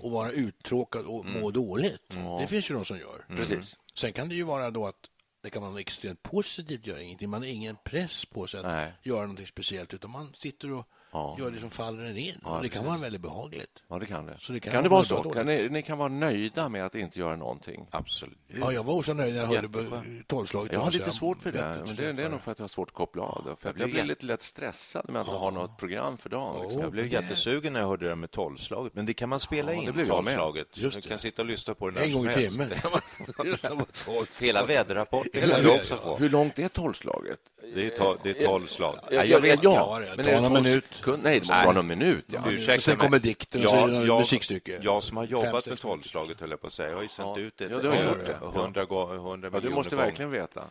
och 0.02 0.12
vara 0.12 0.32
uttråkad 0.32 1.06
och 1.06 1.26
må 1.26 1.52
dåligt. 1.52 2.10
Det 2.40 2.48
finns 2.48 2.70
ju 2.70 2.74
de 2.76 2.86
som 2.86 2.98
gör. 2.98 3.26
Precis. 3.36 3.78
Sen 3.96 4.14
kan 4.14 4.30
det 4.30 4.36
ju 4.36 4.44
vara 4.44 4.72
då 4.72 4.88
att 4.88 4.96
det 5.44 5.50
kan 5.50 5.62
vara 5.62 5.72
något 5.72 5.82
extremt 5.82 6.22
positivt 6.24 6.80
att 6.82 6.88
göra 6.88 7.02
ingenting. 7.02 7.30
Man 7.30 7.42
har 7.42 7.48
ingen 7.48 7.76
press 7.84 8.26
på 8.26 8.48
sig 8.48 8.60
att 8.60 8.66
Nej. 8.66 8.94
göra 9.04 9.22
någonting 9.22 9.48
speciellt 9.48 9.94
utan 9.94 10.12
man 10.12 10.32
sitter 10.34 10.72
och 10.74 10.88
Ja. 11.14 11.36
gör 11.40 11.52
det 11.52 11.60
som 11.60 11.70
faller 11.70 12.04
en 12.04 12.18
in. 12.18 12.36
och 12.44 12.62
det 12.62 12.70
kan 12.70 12.86
vara 12.86 12.98
väldigt 12.98 13.22
behagligt. 13.22 13.84
Ja, 13.90 14.00
det 14.00 14.06
kan 14.06 14.26
det. 14.26 14.38
Så 14.40 14.52
det 14.54 14.60
kan 14.60 14.74
kan, 14.74 14.84
det 14.84 14.90
vara 14.90 14.98
vara 14.98 15.04
så? 15.04 15.16
dåligt. 15.24 15.34
Kan 15.38 15.46
ni, 15.46 15.70
ni 15.70 15.82
kan 15.82 15.98
vara 15.98 16.10
nöjda 16.10 16.70
med 16.70 16.86
att 16.86 16.96
inte 16.96 17.20
göra 17.20 17.36
någonting? 17.36 17.88
Absolut. 17.92 18.38
Ja, 18.48 18.72
jag 18.72 18.84
var 18.84 18.94
också 18.94 19.14
nöjd 19.14 19.34
när 19.34 19.42
jag 19.42 19.48
hörde 19.48 20.04
tolvslaget. 20.28 20.72
Jag 20.74 20.80
har 20.80 20.92
lite 20.92 21.12
svårt 21.12 21.38
för 21.42 21.52
det, 21.52 21.84
men 21.86 21.96
det, 21.96 22.14
det 22.14 22.24
är 22.24 22.30
nog 22.30 22.42
för 22.42 22.52
att 22.52 22.60
jag 22.60 22.64
har 22.64 22.68
svårt 22.68 22.90
att 22.90 22.94
koppla 22.96 23.24
av. 23.24 23.44
Det. 23.46 23.56
För 23.56 23.70
att 23.70 23.76
blir 23.76 23.86
jag 23.86 23.92
blir 23.94 24.04
lite 24.04 24.26
lätt 24.26 24.42
stressad 24.42 25.06
om 25.10 25.16
jag 25.16 25.22
inte 25.24 25.36
har 25.36 25.52
något 25.52 25.78
program 25.78 26.18
för 26.18 26.30
dagen. 26.30 26.62
Liksom. 26.64 26.82
Jag 26.82 26.92
blev 26.92 27.08
jättesugen 27.14 27.74
när 27.74 27.80
jag 27.80 27.88
hörde 27.88 28.10
det 28.10 28.16
med 28.16 28.32
tolvslaget. 28.32 28.96
Men 28.96 29.06
det 29.06 29.14
kan 29.14 29.30
man 29.30 29.40
spela 29.40 29.74
Ja, 29.74 29.78
det 29.78 29.84
in, 29.84 29.86
jag 29.86 29.96
med. 29.96 30.08
tolvslaget. 30.08 30.68
Just 30.78 30.96
Du 30.96 31.02
det. 31.02 31.08
kan 31.08 31.20
sitta 31.20 31.42
och 31.42 31.48
lyssna 31.48 31.74
på 31.74 31.90
det 31.90 31.96
när 32.00 32.06
En 32.08 32.14
gång 32.14 32.22
som 32.24 32.32
i 32.40 32.44
helst. 32.44 32.60
timmen. 32.60 32.78
Just 33.46 33.62
det, 33.64 33.70
på 33.70 33.86
tolv. 34.06 34.26
Hela 34.42 34.66
väderrapporten 34.66 35.50
kan 35.50 35.62
du 35.64 35.70
också 35.80 35.98
få. 35.98 36.18
Hur 36.18 36.30
långt 36.30 36.60
är 36.60 36.68
tolvslaget? 36.68 37.40
Det 37.76 37.86
är, 37.86 37.90
to- 38.00 38.18
det 38.24 38.30
är 38.30 38.46
tolv 38.48 38.66
slag. 38.68 38.96
Ja, 39.12 39.24
jag 39.24 39.42
vet 39.42 39.64
ja, 39.64 39.74
Ja, 39.74 40.00
det 40.00 40.16
men 40.18 40.26
är 40.28 40.42
det 40.42 40.48
tolv 40.50 40.64
minut. 40.64 41.01
Sekund- 41.02 41.24
Nej, 41.24 41.34
det 41.34 41.40
måste 41.40 41.54
Nej. 41.54 41.66
vara 41.66 41.76
någon 41.76 41.88
minut. 41.88 42.26
Ja. 42.28 42.40
Ursäkta 42.48 42.76
Och 42.76 42.84
sen 42.84 42.96
kommer 42.96 43.20
dikten 43.20 43.64
och 43.64 43.70
så 43.70 43.76
är 43.76 43.88
det 43.88 44.00
något 44.06 44.20
musikstycke. 44.20 44.80
Jag 44.82 45.04
som 45.04 45.18
har 45.18 45.24
jobbat 45.26 45.68
med 45.68 45.80
tolvslaget, 45.80 46.40
höll 46.42 46.50
jag 46.50 46.62
på 46.62 46.68
att 46.68 46.74
säga. 46.74 46.90
Jag 46.90 46.96
har 46.96 47.04
ju 47.04 47.10
sänt 47.10 47.38
Ja. 47.38 47.44
ut 47.44 47.58
det 47.58 47.64
Ja, 47.72 47.80
du 47.80 47.88
har 47.88 47.96
eh, 47.96 48.06
gjort 48.08 48.26
det. 48.26 48.38
hundra 48.60 48.86
gånger, 48.86 49.16
hundra 49.18 49.50
Ja, 49.54 49.60
du 49.60 49.70
måste 49.70 49.96
gånger. 49.96 50.06
verkligen 50.08 50.32
veta. 50.32 50.64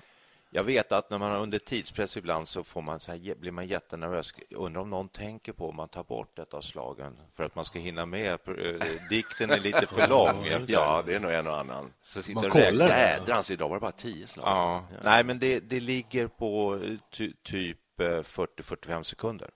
Jag 0.53 0.63
vet 0.65 0.93
att 0.93 1.11
när 1.11 1.19
man 1.19 1.31
har 1.31 1.39
under 1.39 1.59
tidspress 1.59 2.17
ibland 2.17 2.49
så 2.49 2.65
får 2.65 2.83
man 2.83 3.01
så 3.01 3.13
här, 3.13 3.35
blir 3.35 3.53
man 3.53 3.67
jättenervös. 3.67 4.35
Undrar 4.51 4.83
om 4.83 4.91
någon 4.91 5.09
tänker 5.09 5.53
på 5.53 5.69
om 5.69 5.77
man 5.77 5.89
tar 5.89 6.05
bort 6.05 6.39
ett 6.39 6.55
av 6.55 6.61
slagen 6.61 7.17
för 7.37 7.45
att 7.45 7.55
man 7.55 7.65
ska 7.65 7.79
hinna 7.79 8.07
med. 8.07 8.33
Eh, 8.33 8.87
Dikten 9.11 9.51
är 9.51 9.61
lite 9.61 9.87
för 9.87 10.09
lång. 10.09 10.47
Ja, 10.67 11.03
det 11.07 11.15
är 11.15 11.21
nog 11.21 11.33
en 11.33 11.47
och 11.47 11.59
annan. 11.59 11.93
Så 12.03 12.23
sitter 12.23 12.41
Man 12.41 12.51
kollar. 12.51 12.89
Jädrans, 12.89 13.51
idag 13.51 13.69
var 13.69 13.77
det 13.77 13.81
bara 13.81 13.93
tio 13.93 14.27
slag. 14.27 14.47
Ja. 14.49 14.85
Nej, 15.05 15.25
men 15.25 15.39
det, 15.39 15.61
det 15.61 15.81
ligger 15.81 16.27
på 16.27 16.81
eh, 16.85 16.91
ty, 17.13 17.33
typ 17.43 17.79
eh, 18.01 18.05
40-45 18.05 19.03
sekunder. 19.03 19.51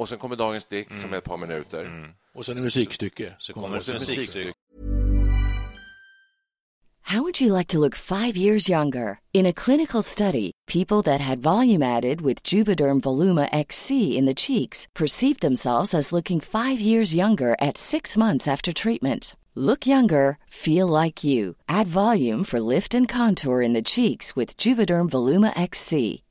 Och 0.00 0.08
sen 0.08 0.18
kommer 0.18 0.36
dagens 0.36 0.66
dikt 0.66 0.90
som 0.90 0.98
mm. 0.98 1.12
är 1.12 1.18
ett 1.18 1.24
par 1.24 1.36
minuter. 1.36 1.80
Mm. 1.80 2.10
Och 2.34 2.46
sen 2.46 2.58
är 2.58 2.62
musikstycke. 2.62 3.34
Så 3.38 3.52
kommer 3.52 3.68
det 3.68 3.76
ett 3.76 4.00
musikstycke. 4.00 4.52
How 7.02 7.22
would 7.22 7.40
you 7.40 7.56
like 7.58 7.68
to 7.72 7.80
look 7.80 7.96
five 7.96 8.36
years 8.36 8.68
younger? 8.68 9.18
In 9.32 9.46
a 9.46 9.52
clinical 9.52 10.02
study, 10.02 10.52
people 10.66 11.02
that 11.02 11.20
had 11.20 11.42
volume 11.42 11.82
added 11.96 12.20
with 12.20 12.54
Juvederm 12.54 13.00
Voluma 13.00 13.48
XC 13.52 13.90
in 13.90 14.26
the 14.26 14.34
cheeks 14.34 14.88
perceived 14.94 15.40
themselves 15.40 15.94
as 15.94 16.12
looking 16.12 16.40
five 16.40 16.80
years 16.80 17.14
younger 17.14 17.56
at 17.60 17.78
six 17.78 18.16
months 18.16 18.48
after 18.48 18.72
treatment. 18.72 19.34
Look 19.54 19.86
younger, 19.86 20.38
feel 20.46 20.86
like 20.86 21.24
you. 21.24 21.56
Add 21.68 21.88
volume 21.88 22.44
for 22.44 22.60
lift 22.60 22.94
and 22.94 23.08
contour 23.08 23.60
in 23.60 23.74
the 23.74 23.90
cheeks 23.90 24.36
with 24.36 24.56
Juvederm 24.56 25.08
Voluma 25.10 25.52
XC. 25.60 26.22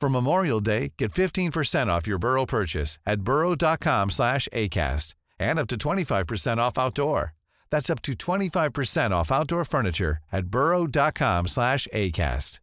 For 0.00 0.08
Memorial 0.10 0.60
Day, 0.60 0.92
get 0.98 1.12
15% 1.12 1.86
off 1.88 2.06
your 2.06 2.18
Burrow 2.18 2.46
purchase 2.46 2.98
at 3.06 3.22
burrow.com 3.22 4.10
slash 4.10 4.48
ACAST 4.52 5.14
and 5.38 5.58
up 5.58 5.68
to 5.68 5.76
25% 5.76 6.58
off 6.58 6.78
outdoor. 6.78 7.34
That's 7.70 7.90
up 7.90 8.02
to 8.02 8.12
25% 8.12 9.10
off 9.10 9.32
outdoor 9.32 9.64
furniture 9.64 10.18
at 10.32 10.46
burrow.com 10.46 11.48
slash 11.48 11.88
ACAST. 11.92 12.60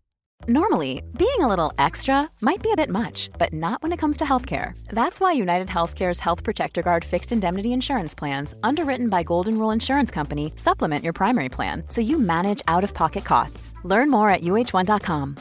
Normally, 0.48 1.02
being 1.18 1.40
a 1.40 1.48
little 1.48 1.72
extra 1.78 2.30
might 2.42 2.62
be 2.62 2.72
a 2.74 2.76
bit 2.76 2.90
much, 2.90 3.30
but 3.38 3.54
not 3.54 3.82
when 3.82 3.94
it 3.94 4.00
comes 4.00 4.18
to 4.18 4.26
healthcare. 4.26 4.78
That's 4.90 5.22
why 5.22 5.32
United 5.32 5.70
Healthcare's 5.70 6.20
Health 6.20 6.44
Protector 6.44 6.82
Guard 6.82 7.06
fixed 7.06 7.32
indemnity 7.32 7.72
insurance 7.72 8.14
plans, 8.14 8.54
underwritten 8.62 9.08
by 9.08 9.24
Golden 9.24 9.58
Rule 9.58 9.72
Insurance 9.72 10.12
Company, 10.12 10.52
supplement 10.58 11.04
your 11.04 11.14
primary 11.14 11.48
plan 11.50 11.84
so 11.88 12.02
you 12.02 12.20
manage 12.20 12.62
out 12.68 12.84
of 12.84 12.94
pocket 12.94 13.24
costs. 13.24 13.74
Learn 13.84 14.10
more 14.10 14.28
at 14.30 14.42
uh1.com. 14.42 15.38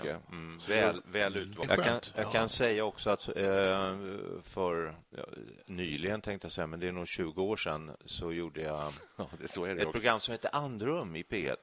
Mm, 0.00 0.58
väl, 0.68 1.02
väl 1.04 1.36
utvalt. 1.36 1.70
Jag 1.70 1.84
kan, 1.84 2.00
jag 2.16 2.32
kan 2.32 2.48
säga 2.48 2.84
också 2.84 3.10
att 3.10 3.28
eh, 3.28 3.96
för 4.42 4.96
ja, 5.16 5.24
nyligen, 5.66 6.20
tänkte 6.20 6.46
jag 6.46 6.52
säga, 6.52 6.66
men 6.66 6.80
det 6.80 6.88
är 6.88 6.92
nog 6.92 7.08
20 7.08 7.42
år 7.42 7.56
sedan, 7.56 7.90
så 8.04 8.32
gjorde 8.32 8.60
jag 8.62 8.92
Ja, 9.16 9.28
så 9.46 9.64
ett 9.64 9.78
också. 9.78 9.92
program 9.92 10.20
som 10.20 10.32
heter 10.32 10.50
Andrum 10.56 11.16
i 11.16 11.22
P1. 11.22 11.56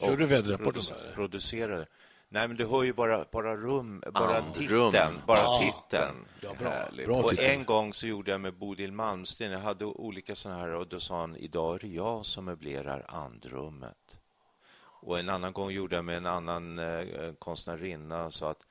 Körde 0.00 0.16
du 0.16 0.26
väderrapporten? 0.26 0.82
Producerade. 1.14 1.86
Nej, 2.28 2.48
men 2.48 2.56
du 2.56 2.66
hör 2.66 2.82
ju 2.82 2.92
bara, 2.92 3.24
bara 3.32 3.56
rum, 3.56 4.02
bara 4.14 4.36
Andrum. 4.38 4.92
titeln. 4.92 5.20
Bara 5.26 5.38
Ja. 5.38 5.60
titeln. 5.62 6.16
Ja, 6.40 6.50
bra. 6.58 6.68
Härligt. 6.70 7.06
bra 7.06 7.22
Och 7.22 7.30
titel. 7.30 7.44
en 7.50 7.64
gång 7.64 7.94
så 7.94 8.06
gjorde 8.06 8.30
jag 8.30 8.40
med 8.40 8.54
Bodil 8.54 8.92
Malmsten. 8.92 9.50
Jag 9.52 9.58
hade 9.58 9.84
olika 9.84 10.34
såna 10.34 10.54
här 10.56 10.68
och 10.74 10.88
då 10.88 11.00
sa 11.00 11.20
han 11.20 11.36
idag 11.36 11.74
är 11.74 11.78
det 11.78 11.86
jag 11.94 12.26
som 12.26 12.44
möblerar 12.44 13.04
andrummet. 13.08 14.16
Och 15.02 15.18
en 15.18 15.28
annan 15.28 15.52
gång 15.52 15.70
gjorde 15.70 15.96
jag 15.96 16.04
med 16.04 16.16
en 16.16 16.26
annan 16.26 16.78
eh, 16.78 17.32
konstnärinna 17.38 18.26
och 18.26 18.34
sa 18.34 18.50
att 18.50 18.66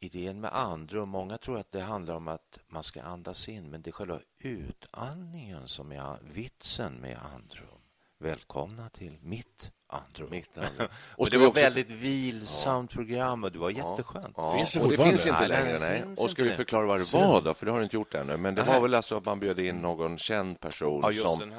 idén 0.00 0.40
med 0.40 0.50
andrum, 0.54 1.08
många 1.08 1.38
tror 1.38 1.58
att 1.58 1.72
det 1.72 1.80
handlar 1.80 2.14
om 2.14 2.28
att 2.28 2.58
man 2.68 2.82
ska 2.82 3.02
andas 3.02 3.48
in, 3.48 3.70
men 3.70 3.82
det 3.82 3.90
är 3.90 3.92
själva 3.92 4.18
utandningen 4.38 5.68
som 5.68 5.92
är 5.92 6.18
vitsen 6.22 6.94
med 7.00 7.18
andrum. 7.34 7.80
Välkomna 8.18 8.88
till 8.88 9.18
mitt 9.22 9.72
andrum. 9.86 10.30
Mitt 10.30 10.58
andrum. 10.58 10.88
Och, 11.16 11.30
det 11.30 11.38
var 11.38 11.46
ett 11.46 11.56
väldigt 11.56 11.90
vilsamt 11.90 12.90
ja. 12.90 12.96
program 12.96 13.44
och 13.44 13.52
det 13.52 13.58
var 13.58 13.70
jätteskönt. 13.70 14.34
Ja. 14.36 14.56
Finns 14.56 14.72
det, 14.72 14.80
och 14.80 14.90
det 14.90 14.96
finns 14.96 15.26
inte 15.26 15.48
längre. 15.48 15.78
Nej. 15.78 16.04
Och 16.16 16.30
ska 16.30 16.42
vi 16.42 16.50
förklara 16.50 16.86
vad 16.86 17.00
det 17.00 17.12
var 17.12 17.40
då? 17.40 17.54
För 17.54 17.66
det 17.66 17.72
har 17.72 17.78
du 17.78 17.84
inte 17.84 17.96
gjort 17.96 18.14
ännu. 18.14 18.36
Men 18.36 18.54
det 18.54 18.62
var 18.62 18.80
väl 18.80 18.94
alltså 18.94 19.16
att 19.16 19.24
man 19.24 19.40
bjöd 19.40 19.58
in 19.58 19.76
någon 19.76 20.18
känd 20.18 20.60
person 20.60 21.00
ja, 21.04 21.12
som, 21.12 21.52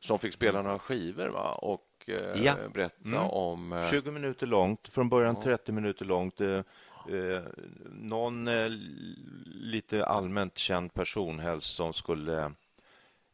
som 0.00 0.18
fick 0.18 0.32
spela 0.32 0.62
några 0.62 0.78
skivor 0.78 1.28
va? 1.28 1.54
och 1.54 1.80
eh, 2.08 2.44
ja. 2.44 2.56
berätta 2.74 3.08
mm. 3.08 3.30
om... 3.30 3.72
Eh... 3.72 3.90
20 3.90 4.10
minuter 4.10 4.46
långt, 4.46 4.88
från 4.88 5.08
början 5.08 5.40
30 5.40 5.72
minuter 5.72 6.04
långt. 6.04 6.40
Eh, 6.40 6.48
eh, 6.48 7.42
någon 7.90 8.48
eh, 8.48 8.68
lite 9.46 10.06
allmänt 10.06 10.58
känd 10.58 10.94
person 10.94 11.38
helst 11.38 11.76
som 11.76 11.92
skulle 11.92 12.52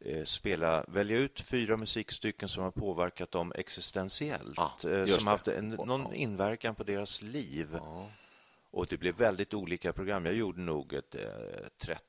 Eh, 0.01 0.25
spela, 0.25 0.85
välja 0.89 1.19
ut 1.19 1.41
fyra 1.41 1.77
musikstycken 1.77 2.49
som 2.49 2.65
har 2.65 2.71
påverkat 2.71 3.31
dem 3.31 3.53
existentiellt, 3.55 4.59
ah, 4.59 4.71
som 4.79 5.27
har 5.27 5.31
haft 5.31 5.49
en, 5.49 5.69
någon 5.69 6.15
inverkan 6.15 6.75
på 6.75 6.85
deras 6.85 7.23
liv. 7.23 7.77
Ah. 7.77 8.07
Och 8.71 8.87
Det 8.87 8.97
blev 8.97 9.15
väldigt 9.17 9.55
olika 9.55 9.93
program. 9.93 10.27
Jag 10.27 10.35
gjorde 10.35 10.61
nog 10.61 10.93
ett 10.93 11.15
eh, 11.15 11.21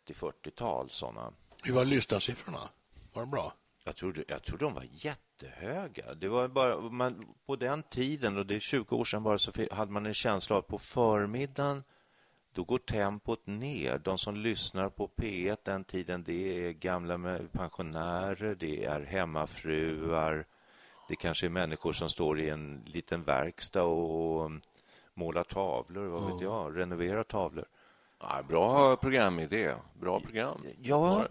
30-40-tal 0.07 0.89
sådana. 0.89 1.33
Hur 1.63 1.73
var 1.73 1.85
lyssnarsiffrorna? 1.85 2.59
Var 3.13 3.21
de 3.21 3.31
bra? 3.31 3.53
Jag 3.83 3.95
tror, 3.95 4.23
jag 4.27 4.43
tror 4.43 4.57
de 4.57 4.73
var 4.73 4.85
jättehöga. 4.91 6.13
Det 6.13 6.27
var 6.27 6.47
bara, 6.47 6.79
man, 6.79 7.35
på 7.45 7.55
den 7.55 7.83
tiden, 7.83 8.37
och 8.37 8.45
det 8.45 8.55
är 8.55 8.59
20 8.59 8.95
år 8.95 9.05
sedan 9.05 9.23
bara, 9.23 9.37
så 9.37 9.51
hade 9.71 9.91
man 9.91 10.05
en 10.05 10.13
känsla 10.13 10.55
av 10.55 10.59
att 10.59 10.67
på 10.67 10.77
förmiddagen 10.77 11.83
då 12.53 12.63
går 12.63 12.77
tempot 12.77 13.47
ner. 13.47 13.97
De 13.97 14.17
som 14.17 14.35
lyssnar 14.35 14.89
på 14.89 15.07
P1 15.07 15.57
den 15.63 15.83
tiden, 15.83 16.23
det 16.23 16.65
är 16.65 16.71
gamla 16.71 17.39
pensionärer, 17.51 18.55
det 18.55 18.85
är 18.85 19.01
hemmafruar, 19.01 20.45
det 21.07 21.15
kanske 21.15 21.45
är 21.45 21.49
människor 21.49 21.93
som 21.93 22.09
står 22.09 22.39
i 22.39 22.49
en 22.49 22.83
liten 22.85 23.23
verkstad 23.23 23.83
och 23.83 24.51
målar 25.13 25.43
tavlor, 25.43 26.07
vad 26.07 26.31
vet 26.31 26.41
jag, 26.41 26.77
renoverar 26.77 27.23
tavlor. 27.23 27.65
Ja, 28.19 28.43
bra 28.47 28.95
programidé. 28.95 29.73
Bra 29.93 30.19
program. 30.19 30.65
Ja, 30.81 31.27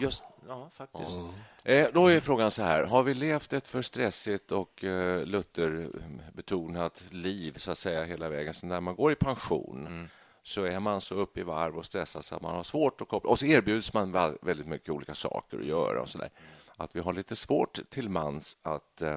just, 0.00 0.24
ja 0.48 0.70
faktiskt. 0.74 1.16
Mm. 1.16 1.30
Eh, 1.64 1.88
då 1.92 2.06
är 2.06 2.20
frågan 2.20 2.50
så 2.50 2.62
här. 2.62 2.84
Har 2.84 3.02
vi 3.02 3.14
levt 3.14 3.52
ett 3.52 3.68
för 3.68 3.82
stressigt 3.82 4.52
och 4.52 4.84
eh, 4.84 5.24
Luther-betonat 5.26 7.04
liv 7.10 7.54
så 7.56 7.70
att 7.70 7.78
säga 7.78 8.04
hela 8.04 8.28
vägen 8.28 8.54
sen 8.54 8.68
när 8.68 8.80
man 8.80 8.96
går 8.96 9.12
i 9.12 9.14
pension? 9.14 9.86
Mm 9.86 10.08
så 10.42 10.64
är 10.64 10.80
man 10.80 11.00
så 11.00 11.14
uppe 11.14 11.40
i 11.40 11.42
varv 11.42 11.76
och 11.76 11.84
stressad 11.84 12.24
så 12.24 12.36
att 12.36 12.42
man 12.42 12.54
har 12.54 12.62
svårt 12.62 13.00
att 13.00 13.08
koppla. 13.08 13.30
Och 13.30 13.38
så 13.38 13.46
erbjuds 13.46 13.94
man 13.94 14.12
väldigt 14.42 14.66
mycket 14.66 14.90
olika 14.90 15.14
saker 15.14 15.58
att 15.58 15.64
göra 15.64 16.00
och 16.00 16.08
så 16.08 16.18
där. 16.18 16.30
Att 16.76 16.96
vi 16.96 17.00
har 17.00 17.12
lite 17.12 17.36
svårt 17.36 17.90
till 17.90 18.08
mans 18.08 18.58
att, 18.62 19.02
eh, 19.02 19.16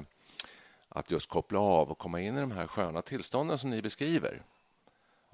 att 0.88 1.10
just 1.10 1.30
koppla 1.30 1.58
av 1.58 1.90
och 1.90 1.98
komma 1.98 2.20
in 2.20 2.36
i 2.36 2.40
de 2.40 2.50
här 2.50 2.66
sköna 2.66 3.02
tillstånden 3.02 3.58
som 3.58 3.70
ni 3.70 3.82
beskriver. 3.82 4.42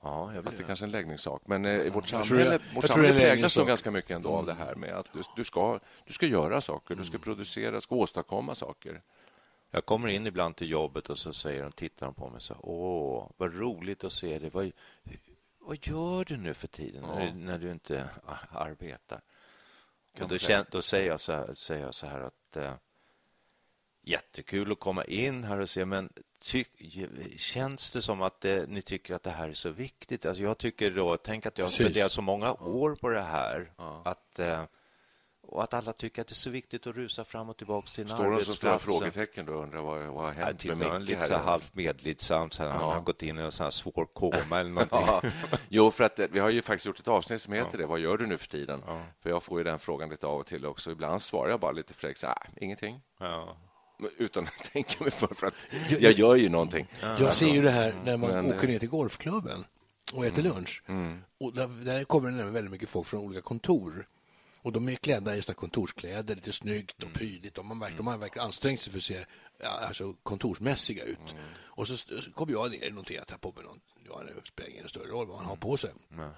Ja, 0.03 0.35
jag 0.35 0.45
Fast 0.45 0.57
det 0.57 0.63
är 0.63 0.67
kanske 0.67 0.85
är 0.85 0.87
en 0.87 0.93
läggningssak. 0.93 1.43
Men 1.47 1.65
eh, 1.65 1.93
vårt 1.93 2.09
samhälle, 2.09 2.53
jag, 2.53 2.61
vårt 2.75 2.85
samhälle 2.85 3.21
präglas 3.21 3.57
nog 3.57 3.67
ganska 3.67 3.91
mycket 3.91 4.11
ändå 4.11 4.29
av 4.29 4.47
det 4.47 4.55
här 4.55 4.75
med 4.75 4.95
att 4.95 5.13
du, 5.13 5.21
du, 5.37 5.45
ska, 5.45 5.81
du 6.07 6.13
ska 6.13 6.27
göra 6.27 6.61
saker, 6.61 6.95
du 6.95 7.05
ska 7.05 7.17
mm. 7.17 7.25
producera, 7.25 7.81
ska 7.81 7.95
åstadkomma 7.95 8.55
saker. 8.55 9.03
Jag 9.71 9.87
kommer 9.87 10.09
in 10.09 10.27
ibland 10.27 10.57
till 10.57 10.71
jobbet 10.71 11.11
och 11.11 11.19
så 11.19 11.33
säger 11.33 11.63
de, 11.63 11.73
tittar 11.73 12.07
de 12.07 12.15
på 12.15 12.31
mig 12.31 12.41
så 12.41 12.55
Åh, 12.61 13.31
vad 13.37 13.55
roligt 13.55 14.05
att 14.05 14.13
se 14.13 14.39
dig. 14.39 14.51
Vad, 14.51 14.73
vad 15.61 15.87
gör 15.87 16.25
du 16.25 16.37
nu 16.37 16.55
för 16.55 16.69
tiden 16.69 17.05
ja. 17.07 17.15
när, 17.15 17.33
när, 17.33 17.59
du 17.59 17.71
inte 17.71 18.09
arbetar? 18.53 19.21
Och 20.21 20.29
då, 20.29 20.37
då 20.71 20.83
säger, 20.83 21.09
jag 21.09 21.21
så 21.21 21.33
här, 21.33 21.55
säger 21.55 21.85
jag 21.85 21.95
så 21.95 22.07
här 22.07 22.21
att 22.21 22.57
eh, 22.57 22.73
jättekul 24.03 24.73
att 24.73 24.81
komma 24.81 25.05
in 25.05 25.45
här 25.45 25.61
och 25.61 25.71
se, 25.71 25.85
men 25.85 26.13
ty, 26.45 26.65
känns 27.37 27.93
det 27.93 28.03
som 28.03 28.23
att 28.23 28.41
det, 28.41 28.69
ni 28.69 28.83
tycker 28.83 29.15
att 29.15 29.23
det 29.23 29.31
här 29.31 29.49
är 29.49 29.55
så 29.55 29.71
viktigt? 29.71 30.27
Alltså 30.27 30.43
jag 30.43 30.59
tycker 30.59 30.91
då, 30.91 31.17
tänk 31.17 31.47
att 31.47 31.59
jag 31.59 31.65
har 31.65 31.71
spenderat 31.71 32.13
så 32.13 32.23
många 32.23 32.53
år 32.53 32.95
på 32.95 33.09
det 33.09 33.23
här, 33.23 33.73
ja. 33.77 34.03
att 34.05 34.39
eh, 34.39 34.65
och 35.51 35.63
att 35.63 35.75
alla 35.75 35.93
tycker 35.93 36.23
att 36.23 36.29
det 36.29 36.33
är 36.33 36.35
så 36.35 36.51
viktigt 36.51 36.87
att 36.87 36.95
rusa 36.95 37.25
fram 37.25 37.49
och 37.49 37.57
tillbaka 37.57 37.87
till 37.87 38.09
Står 38.09 38.25
arbetsplats. 38.25 38.57
Står 38.59 38.73
det 38.73 38.79
så 38.79 38.85
frågetecken 38.85 39.47
då 39.47 39.53
undrar 39.53 39.83
vad, 39.83 40.07
vad 40.07 40.25
har 40.25 40.33
hänt 40.33 40.65
ja, 40.65 40.75
med 40.75 41.01
Micke? 41.01 41.11
Lite 41.11 41.25
så 41.25 41.35
halvt 41.35 41.75
medlidsamt, 41.75 42.55
så 42.55 42.63
ja. 42.63 42.71
han 42.71 42.81
har 42.81 43.01
gått 43.01 43.23
in 43.23 43.39
i 43.39 43.43
en 43.43 43.53
sån 43.53 43.65
här 43.65 43.71
svår 43.71 44.05
koma 44.15 44.61
eller 44.61 44.71
någonting. 44.71 44.99
ja. 45.07 45.23
Jo, 45.69 45.91
för 45.91 46.05
att 46.05 46.19
eh, 46.19 46.27
vi 46.31 46.39
har 46.39 46.51
ju 46.51 46.63
faktiskt 46.63 46.87
gjort 46.87 47.01
ett 47.01 47.09
avsnitt 47.09 47.43
som 47.43 47.53
heter 47.53 47.71
ja. 47.73 47.79
det, 47.79 47.87
Vad 47.87 48.01
gör 48.01 48.17
du 48.17 48.27
nu 48.27 48.39
för 48.39 48.49
tiden? 48.49 48.83
För 49.23 49.31
jag 49.31 49.43
får 49.43 49.59
ju 49.59 49.65
den 49.65 49.79
frågan 49.79 50.09
lite 50.09 50.27
av 50.27 50.39
och 50.39 50.47
till 50.47 50.67
också. 50.67 50.91
Ibland 50.91 51.23
svarar 51.23 51.51
jag 51.51 51.61
bara 51.61 51.73
lite 51.73 51.95
fräckt, 51.95 52.25
äh, 52.25 52.33
ingenting. 52.57 53.01
Utan 54.17 54.45
att 54.45 54.65
tänka 54.73 55.05
mig 55.05 55.11
för, 55.11 55.35
för 55.35 55.47
att 55.47 55.69
jag 55.89 56.13
gör 56.13 56.37
ju 56.37 56.49
någonting. 56.49 56.87
Jag 57.01 57.35
ser 57.35 57.55
ju 57.55 57.63
det 57.63 57.71
här 57.71 57.95
när 58.05 58.17
man 58.17 58.31
Men, 58.31 58.55
åker 58.55 58.69
ner 58.69 58.79
till 58.79 58.89
golfklubben 58.89 59.65
och 60.13 60.27
äter 60.27 60.41
mm. 60.41 60.53
lunch. 60.53 60.83
Mm. 60.87 61.23
Och 61.39 61.55
där, 61.55 61.69
där 61.69 62.05
kommer 62.05 62.31
det 62.31 62.45
väldigt 62.45 62.71
mycket 62.71 62.89
folk 62.89 63.07
från 63.07 63.21
olika 63.21 63.41
kontor. 63.41 64.07
Och 64.63 64.73
de 64.73 64.89
är 64.89 64.95
klädda 64.95 65.37
i 65.37 65.43
kontorskläder, 65.43 66.35
lite 66.35 66.53
snyggt 66.53 66.97
och 66.97 67.03
mm. 67.03 67.15
prydligt. 67.15 67.59
Och 67.59 67.65
man 67.65 67.79
verkar, 67.79 67.97
de 67.97 68.07
har 68.07 68.19
verkligen 68.19 68.47
ansträngt 68.47 68.81
sig 68.81 68.93
för 68.93 68.99
att 68.99 69.05
se 69.05 69.25
alltså, 69.63 70.15
kontorsmässiga 70.23 71.05
ut. 71.05 71.33
Mm. 71.33 71.45
Och 71.59 71.89
så 71.89 71.97
kommer 72.35 72.53
jag 72.53 72.71
ner 72.71 72.89
och 72.89 72.95
noterar 72.95 73.23
att 73.23 73.31
jag 73.31 73.41
på 73.41 73.53
mig 73.53 73.65
någon, 73.65 73.81
ja, 74.09 74.23
det 74.23 74.47
spelar 74.47 74.71
ingen 74.71 74.89
större 74.89 75.09
roll 75.09 75.27
vad 75.27 75.37
man 75.37 75.47
har 75.47 75.57
på 75.57 75.77
sig. 75.77 75.91
Mm. 76.13 76.31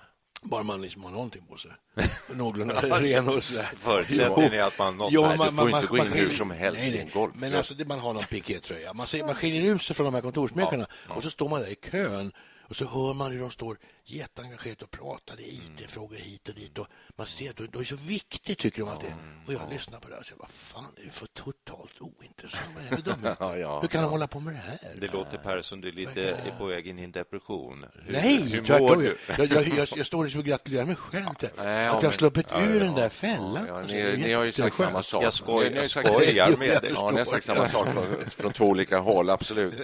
Bara 0.43 0.63
man 0.63 0.83
liksom 0.83 1.05
har 1.05 1.11
någonting 1.11 1.43
på 1.49 1.57
sig. 1.57 1.71
Någorlunda 2.35 2.81
ren 2.81 3.29
och 3.29 3.43
sådär. 3.43 3.73
Förutsättningen 3.77 4.53
är 4.53 4.63
att 4.63 4.79
man 4.79 4.97
något... 4.97 5.13
Ja, 5.13 5.21
man, 5.21 5.31
du 5.31 5.57
får 5.57 5.69
man, 5.69 5.81
inte 5.81 5.87
gå 5.87 5.97
in 5.97 6.13
hur 6.13 6.31
som 6.31 6.51
helst 6.51 6.81
nej, 6.81 6.91
nej. 6.91 6.99
i 6.99 7.03
en 7.03 7.11
golf. 7.11 7.33
Men 7.37 7.55
alltså, 7.55 7.75
man 7.87 7.99
har 7.99 8.13
någon 8.13 8.25
pikétröja. 8.25 8.93
Man, 8.93 9.07
man 9.27 9.35
skiljer 9.35 9.75
ut 9.75 9.83
sig 9.83 9.97
från 9.97 10.05
de 10.05 10.15
här 10.15 10.21
kontorsmäkarna. 10.21 10.87
Ja, 10.89 10.97
ja. 11.09 11.15
Och 11.15 11.23
så 11.23 11.31
står 11.31 11.49
man 11.49 11.61
där 11.61 11.69
i 11.69 11.75
kön 11.75 12.33
och 12.73 12.77
så 12.77 12.85
hör 12.85 13.15
man 13.15 13.33
hur 13.33 13.41
de 13.41 13.51
står 13.51 13.79
jätteengagerat 14.05 14.83
och 14.83 14.91
pratar. 14.91 15.37
Det 15.37 15.43
är 15.43 15.53
IT-frågor 15.53 16.17
hit 16.17 16.49
och 16.49 16.55
dit. 16.55 16.79
Och 16.79 16.87
man 17.17 17.27
ser 17.27 17.51
att 17.51 17.57
det 17.57 17.79
är 17.79 17.85
så 17.85 17.97
viktigt, 17.97 18.59
tycker 18.59 18.83
de 18.83 18.89
att 18.89 19.01
det 19.01 19.15
Och 19.47 19.53
jag 19.53 19.61
lyssnar 19.71 20.01
på 20.01 20.09
det 20.09 20.17
och 20.17 20.27
säger, 20.27 20.39
vad 20.39 20.51
fan, 20.51 20.85
det 20.97 21.03
är 21.03 21.11
för 21.11 21.27
totalt 21.27 22.01
ointressant. 22.01 22.65
Vad 22.75 22.99
är 22.99 23.03
det 23.03 23.37
ja, 23.41 23.57
ja, 23.57 23.81
hur 23.81 23.89
kan 23.89 24.03
de 24.03 24.11
hålla 24.11 24.27
på 24.27 24.41
med 24.41 24.55
det 24.55 24.59
här? 24.59 24.79
Det 24.97 25.13
låter, 25.13 25.39
Per, 25.39 25.63
som 25.63 25.81
du 25.81 25.89
är 25.89 25.93
lite 25.93 26.31
är 26.31 26.59
på 26.59 26.65
väg 26.65 26.87
in 26.87 26.99
i 26.99 27.03
en 27.03 27.13
depression. 27.13 27.87
Hur, 28.05 28.13
Nej, 28.13 28.43
hur 28.43 28.65
tvärtom. 28.65 29.05
Jag, 29.05 29.39
jag, 29.39 29.67
jag, 29.69 29.89
jag, 29.97 30.07
står 30.07 30.25
liksom 30.25 30.41
och 30.41 30.47
gratulerar 30.47 30.87
mig 30.87 30.97
själv 30.97 31.35
till 31.35 31.49
Nej, 31.57 31.89
att 31.89 32.03
jag 32.03 32.09
har 32.09 32.13
sluppit 32.13 32.47
ur 32.57 32.81
den 32.81 32.95
där 32.95 33.09
fällan. 33.09 33.67
Ja, 33.69 33.83
ni, 33.83 34.03
alltså, 34.03 34.27
ni 34.27 34.33
har 34.33 34.45
ju 34.45 34.53
sagt 34.53 34.77
samma 34.77 35.03
sak. 35.03 35.25
Jag 35.25 35.33
skojar, 35.33 35.71
jag 35.71 35.91
skojar 35.91 36.57
med 36.57 36.83
dig. 36.83 36.93
Ja, 36.95 37.11
ni 37.11 37.19
har 37.19 37.25
sagt 37.25 37.45
samma 37.45 37.69
sak 37.69 37.89
från, 37.89 38.31
från 38.31 38.53
två 38.53 38.65
olika 38.65 38.99
håll, 38.99 39.31
absolut. 39.31 39.75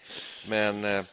Men 0.46 0.84
eh, 0.84 1.04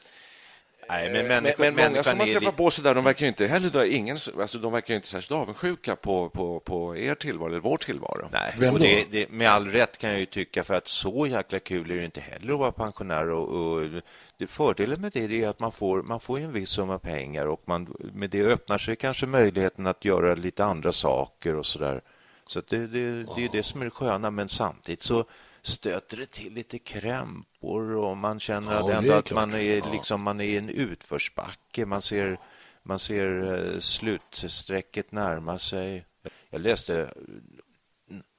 Nej, 0.89 1.11
men, 1.11 1.27
människor, 1.27 1.63
men, 1.63 1.75
men 1.75 1.91
många 1.91 2.03
som 2.03 2.17
man 2.17 2.27
träffar 2.27 2.51
på 2.51 2.71
så 2.71 2.81
där, 2.81 2.95
de 2.95 3.03
verkar 3.03 3.25
inte 3.25 3.47
heller 3.47 3.69
då, 3.69 3.85
ingen, 3.85 4.17
alltså, 4.39 4.57
de 4.57 4.71
verkar 4.71 4.95
inte 4.95 5.07
särskilt 5.07 5.41
avundsjuka 5.41 5.95
på, 5.95 6.29
på, 6.29 6.59
på 6.59 6.97
er 6.97 7.15
tillvaro 7.15 7.49
eller 7.49 7.59
vår 7.59 7.77
tillvaro. 7.77 8.29
Nej, 8.31 8.69
och 8.69 8.79
det, 8.79 9.05
det, 9.11 9.29
med 9.29 9.49
all 9.49 9.67
rätt 9.67 9.97
kan 9.97 10.09
jag 10.09 10.19
ju 10.19 10.25
tycka, 10.25 10.63
för 10.63 10.73
att 10.73 10.87
så 10.87 11.27
jäkla 11.27 11.59
kul 11.59 11.91
är 11.91 11.95
det 11.95 12.05
inte 12.05 12.21
heller 12.21 12.53
att 12.53 12.59
vara 12.59 12.71
pensionär. 12.71 13.29
Och, 13.29 13.49
och 13.49 13.89
det 14.37 14.47
fördelen 14.47 15.01
med 15.01 15.11
det 15.11 15.43
är 15.43 15.49
att 15.49 15.59
man 15.59 15.71
får, 15.71 16.03
man 16.03 16.19
får 16.19 16.39
en 16.39 16.51
viss 16.51 16.69
summa 16.69 16.99
pengar 16.99 17.45
och 17.45 17.61
man, 17.65 17.95
med 18.13 18.29
det 18.29 18.41
öppnar 18.41 18.77
sig 18.77 18.95
kanske 18.95 19.25
möjligheten 19.25 19.87
att 19.87 20.05
göra 20.05 20.35
lite 20.35 20.65
andra 20.65 20.91
saker 20.91 21.55
och 21.55 21.65
så 21.65 21.79
där. 21.79 22.01
Så 22.47 22.61
det, 22.69 22.87
det, 22.87 23.23
det 23.35 23.45
är 23.45 23.49
det 23.51 23.63
som 23.63 23.81
är 23.81 23.85
det 23.85 23.91
sköna, 23.91 24.31
men 24.31 24.49
samtidigt 24.49 25.03
så 25.03 25.25
stöter 25.61 26.17
det 26.17 26.25
till 26.25 26.53
lite 26.53 26.79
krämpor 27.65 27.95
och 27.95 28.17
man 28.17 28.39
känner 28.39 28.73
ja, 28.73 28.91
ändå 28.91 29.13
att 29.13 29.31
man 29.31 29.53
är, 29.53 29.91
liksom, 29.91 30.21
man 30.21 30.41
är 30.41 30.45
i 30.45 30.57
en 30.57 30.69
utförsbacke. 30.69 31.85
Man 31.85 32.01
ser, 32.01 32.39
man 32.83 32.99
ser 32.99 33.53
eh, 33.53 33.79
slutsträcket 33.79 35.11
närma 35.11 35.59
sig. 35.59 36.05
Jag 36.49 36.61
läste 36.61 37.13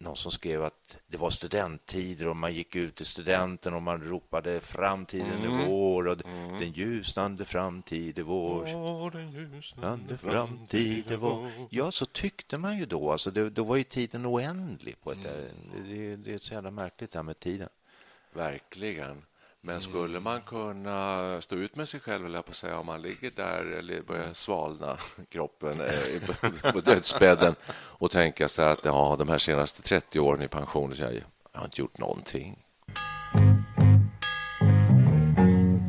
någon 0.01 0.17
som 0.17 0.31
skrev 0.31 0.65
att 0.65 0.99
det 1.07 1.17
var 1.17 1.31
studenttider 1.31 2.29
och 2.29 2.37
man 2.37 2.55
gick 2.55 2.77
ut 2.77 2.95
till 2.95 3.07
studenten 3.07 3.75
och 3.75 3.83
man 3.83 4.03
ropade 4.03 4.61
framtiden 4.61 5.33
mm. 5.33 5.61
är 5.61 5.67
vår 5.67 6.07
och 6.07 6.27
mm. 6.27 6.59
den 6.59 6.73
ljusnande 6.73 7.45
framtid 7.45 8.19
är 8.19 8.23
vår. 8.23 8.65
Oh, 8.65 9.13
den 9.13 9.31
ljusnande 9.31 10.17
framtid 10.17 11.11
är 11.11 11.17
vår. 11.17 11.51
Ja, 11.71 11.91
så 11.91 12.07
tyckte 12.07 12.59
man 12.59 12.79
ju 12.79 12.87
då. 12.87 13.13
Alltså, 13.13 13.31
det, 13.31 13.51
då 13.51 13.65
var 13.65 13.77
ju 13.77 13.85
tiden 13.85 14.27
oändlig. 14.27 15.01
På 15.03 15.13
ett, 15.13 15.27
mm. 15.27 15.89
det, 15.89 16.17
det 16.17 16.35
är 16.35 16.39
så 16.39 16.55
jävla 16.55 16.71
märkligt 16.71 17.11
det 17.11 17.19
här 17.19 17.25
med 17.25 17.41
tiden. 17.41 17.69
Verkligen. 18.37 19.23
Men 19.67 19.81
skulle 19.81 20.21
man 20.21 20.41
kunna 20.41 21.41
stå 21.41 21.57
ut 21.57 21.77
med 21.77 21.89
sig 21.89 22.01
själv, 22.01 22.27
eller 22.27 22.43
på 22.43 22.55
säga, 22.55 22.79
om 22.79 22.87
man 22.87 23.03
ligger 23.03 23.31
där 23.31 23.77
eller 23.79 24.03
börjar 24.03 24.33
svalna 24.33 24.99
kroppen 25.29 25.81
eh, 25.81 26.73
på 26.73 26.81
dödsbädden 26.81 27.55
och 27.73 28.11
tänka 28.11 28.49
sig 28.49 28.69
att 28.69 28.85
ja, 28.85 29.17
de 29.19 29.29
här 29.29 29.39
senaste 29.39 29.83
30 29.83 30.21
åren 30.21 30.43
i 30.43 30.49
pension, 30.49 30.95
så 30.95 31.03
jag, 31.03 31.15
jag 31.15 31.23
har 31.53 31.65
inte 31.65 31.81
gjort 31.81 31.99
någonting. 31.99 32.63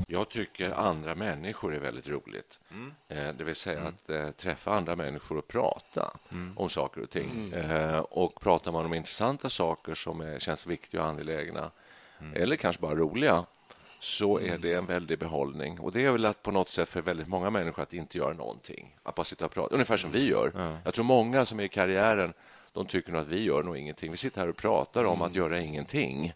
Jag 0.08 0.30
tycker 0.30 0.72
andra 0.72 1.16
människor 1.16 1.76
är 1.76 1.80
väldigt 1.80 2.10
roligt. 2.10 2.60
Mm. 2.72 2.94
Eh, 3.08 3.36
det 3.38 3.44
vill 3.44 3.56
säga 3.56 3.80
mm. 3.80 3.88
att 3.88 4.10
eh, 4.10 4.32
träffa 4.32 4.72
andra 4.72 4.96
människor 4.96 5.38
och 5.38 5.48
prata 5.48 6.18
mm. 6.32 6.58
om 6.58 6.70
saker 6.70 7.02
och 7.02 7.10
ting. 7.10 7.54
Mm. 7.54 8.02
och 8.02 8.42
pratar 8.42 8.72
man 8.72 8.86
om 8.86 8.94
intressanta 8.94 9.50
saker 9.50 9.96
som 9.96 10.36
känns 10.40 10.68
viktiga 10.68 11.02
och 11.02 11.08
angelägna 11.08 11.72
mm. 12.20 12.34
eller 12.42 12.56
kanske 12.56 12.82
bara 12.82 12.96
roliga, 12.96 13.46
så 14.00 14.40
är 14.40 14.58
det 14.58 14.74
en 14.74 14.86
väldig 14.86 15.20
behållning. 15.20 15.80
Och 15.80 15.92
Det 15.92 16.06
är 16.06 16.12
väl 16.12 16.26
att 16.26 16.44
på 16.44 16.52
något 16.52 16.70
sätt 16.70 16.90
för 16.90 17.02
väldigt 17.02 17.28
många 17.28 17.50
människor 17.50 17.84
att 17.84 17.94
inte 17.94 18.18
göra 18.18 18.34
någonting. 18.34 18.98
Att 19.04 19.16
bara 19.16 19.24
sitta 19.24 19.46
och 19.46 19.52
prata, 19.52 19.74
ungefär 19.74 19.98
som 19.98 20.12
vi 20.12 20.30
gör. 20.30 20.52
Mm. 20.56 20.78
Jag 20.84 20.94
tror 20.94 21.06
många 21.06 21.46
som 21.46 21.60
är 21.60 21.64
i 21.64 21.70
karriären 21.70 22.34
de 22.78 22.86
tycker 22.86 23.12
nog 23.12 23.22
att 23.22 23.28
vi 23.28 23.44
gör 23.44 23.64
nog 23.64 23.78
ingenting. 23.78 24.12
Vi 24.12 24.18
sitter 24.18 24.42
här 24.42 24.50
och 24.50 24.56
pratar 24.56 25.04
om 25.04 25.22
att 25.22 25.36
göra 25.36 25.60
ingenting. 25.60 26.34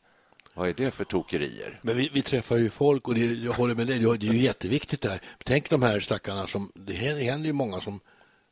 Vad 0.54 0.70
är 0.70 0.74
det 0.74 0.92
för 0.92 1.04
tokerier? 1.04 1.80
Men 1.82 1.98
vi, 1.98 2.10
vi 2.14 2.22
träffar 2.22 2.58
ju 2.58 2.70
folk 2.70 3.08
och 3.08 3.16
det, 3.16 3.26
jag 3.26 3.54
håller 3.54 3.76
med 3.76 3.88
dig, 3.88 4.00
det 4.00 4.28
är 4.28 4.34
ju 4.34 4.40
jätteviktigt 4.40 5.02
där. 5.02 5.22
Tänk 5.44 5.70
de 5.70 5.82
här 5.82 6.00
stackarna 6.00 6.48
som, 6.48 6.72
det 6.76 6.94
händer 6.94 7.48
ju 7.48 7.54
många 7.54 7.82
som 7.82 8.00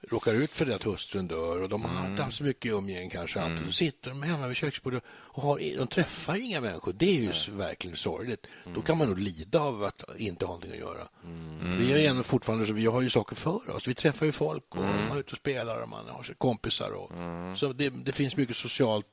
råkar 0.09 0.33
ut 0.33 0.51
för 0.51 0.65
det 0.65 0.75
att 0.75 0.83
hustrun 0.83 1.27
dör 1.27 1.61
och 1.61 1.69
de 1.69 1.85
har 1.85 1.99
mm. 1.99 2.11
inte 2.11 2.23
haft 2.23 2.37
så 2.37 2.43
mycket 2.43 2.71
umgänge 2.71 3.09
kanske. 3.09 3.39
Mm. 3.39 3.65
Då 3.65 3.71
sitter 3.71 4.09
de 4.09 4.23
hemma 4.23 4.47
vid 4.47 4.57
köksbordet 4.57 5.03
och 5.07 5.43
har, 5.43 5.77
de 5.77 5.87
träffar 5.87 6.35
inga 6.35 6.61
människor. 6.61 6.93
Det 6.93 7.09
är 7.09 7.21
ju 7.21 7.27
Nej. 7.27 7.49
verkligen 7.49 7.97
sorgligt. 7.97 8.45
Mm. 8.63 8.75
Då 8.75 8.81
kan 8.81 8.97
man 8.97 9.07
nog 9.07 9.19
lida 9.19 9.59
av 9.59 9.83
att 9.83 10.03
inte 10.17 10.45
ha 10.45 10.53
någonting 10.53 10.71
att 10.71 10.77
göra. 10.77 11.07
Mm. 11.23 11.77
Vi 11.77 11.91
är 12.07 12.15
ju 12.15 12.23
fortfarande 12.23 12.65
så 12.65 12.73
vi 12.73 12.85
har 12.85 13.01
ju 13.01 13.09
saker 13.09 13.35
för 13.35 13.75
oss. 13.75 13.87
Vi 13.87 13.93
träffar 13.93 14.25
ju 14.25 14.31
folk 14.31 14.65
och 14.69 14.83
mm. 14.83 15.07
man 15.07 15.17
är 15.17 15.19
ute 15.19 15.31
och 15.31 15.37
spelar 15.37 15.81
och 15.81 15.89
man 15.89 16.07
har 16.07 16.33
kompisar. 16.37 16.91
Och, 16.91 17.11
mm. 17.11 17.55
Så 17.55 17.73
det, 17.73 17.89
det 17.89 18.11
finns 18.11 18.37
mycket 18.37 18.55
socialt 18.55 19.05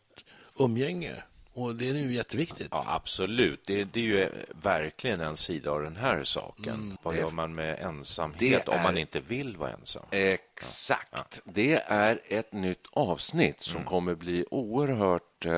umgänge. 0.59 1.12
Och 1.56 1.74
Det 1.74 1.88
är 1.88 1.94
ju 1.94 2.14
jätteviktigt. 2.14 2.68
Ja, 2.70 2.84
absolut. 2.86 3.60
Det, 3.66 3.84
det, 3.84 4.00
är 4.00 4.04
ju 4.04 4.30
verkligen 4.62 5.20
en 5.20 5.36
sida 5.36 5.70
av 5.70 5.82
den 5.82 5.96
här 5.96 6.24
saken. 6.24 6.74
Mm, 6.74 6.96
Vad 7.02 7.16
gör 7.16 7.30
man 7.30 7.54
med 7.54 7.78
ensamhet 7.80 8.68
är... 8.68 8.74
om 8.74 8.82
man 8.82 8.98
inte 8.98 9.20
vill 9.20 9.56
vara 9.56 9.70
ensam? 9.70 10.02
Exakt. 10.10 11.40
Ja. 11.44 11.52
Det 11.54 11.82
är 11.86 12.20
ett 12.28 12.52
nytt 12.52 12.86
avsnitt 12.92 13.60
som 13.60 13.76
mm. 13.76 13.88
kommer 13.88 14.14
bli 14.14 14.44
oerhört 14.50 15.46
eh, 15.46 15.54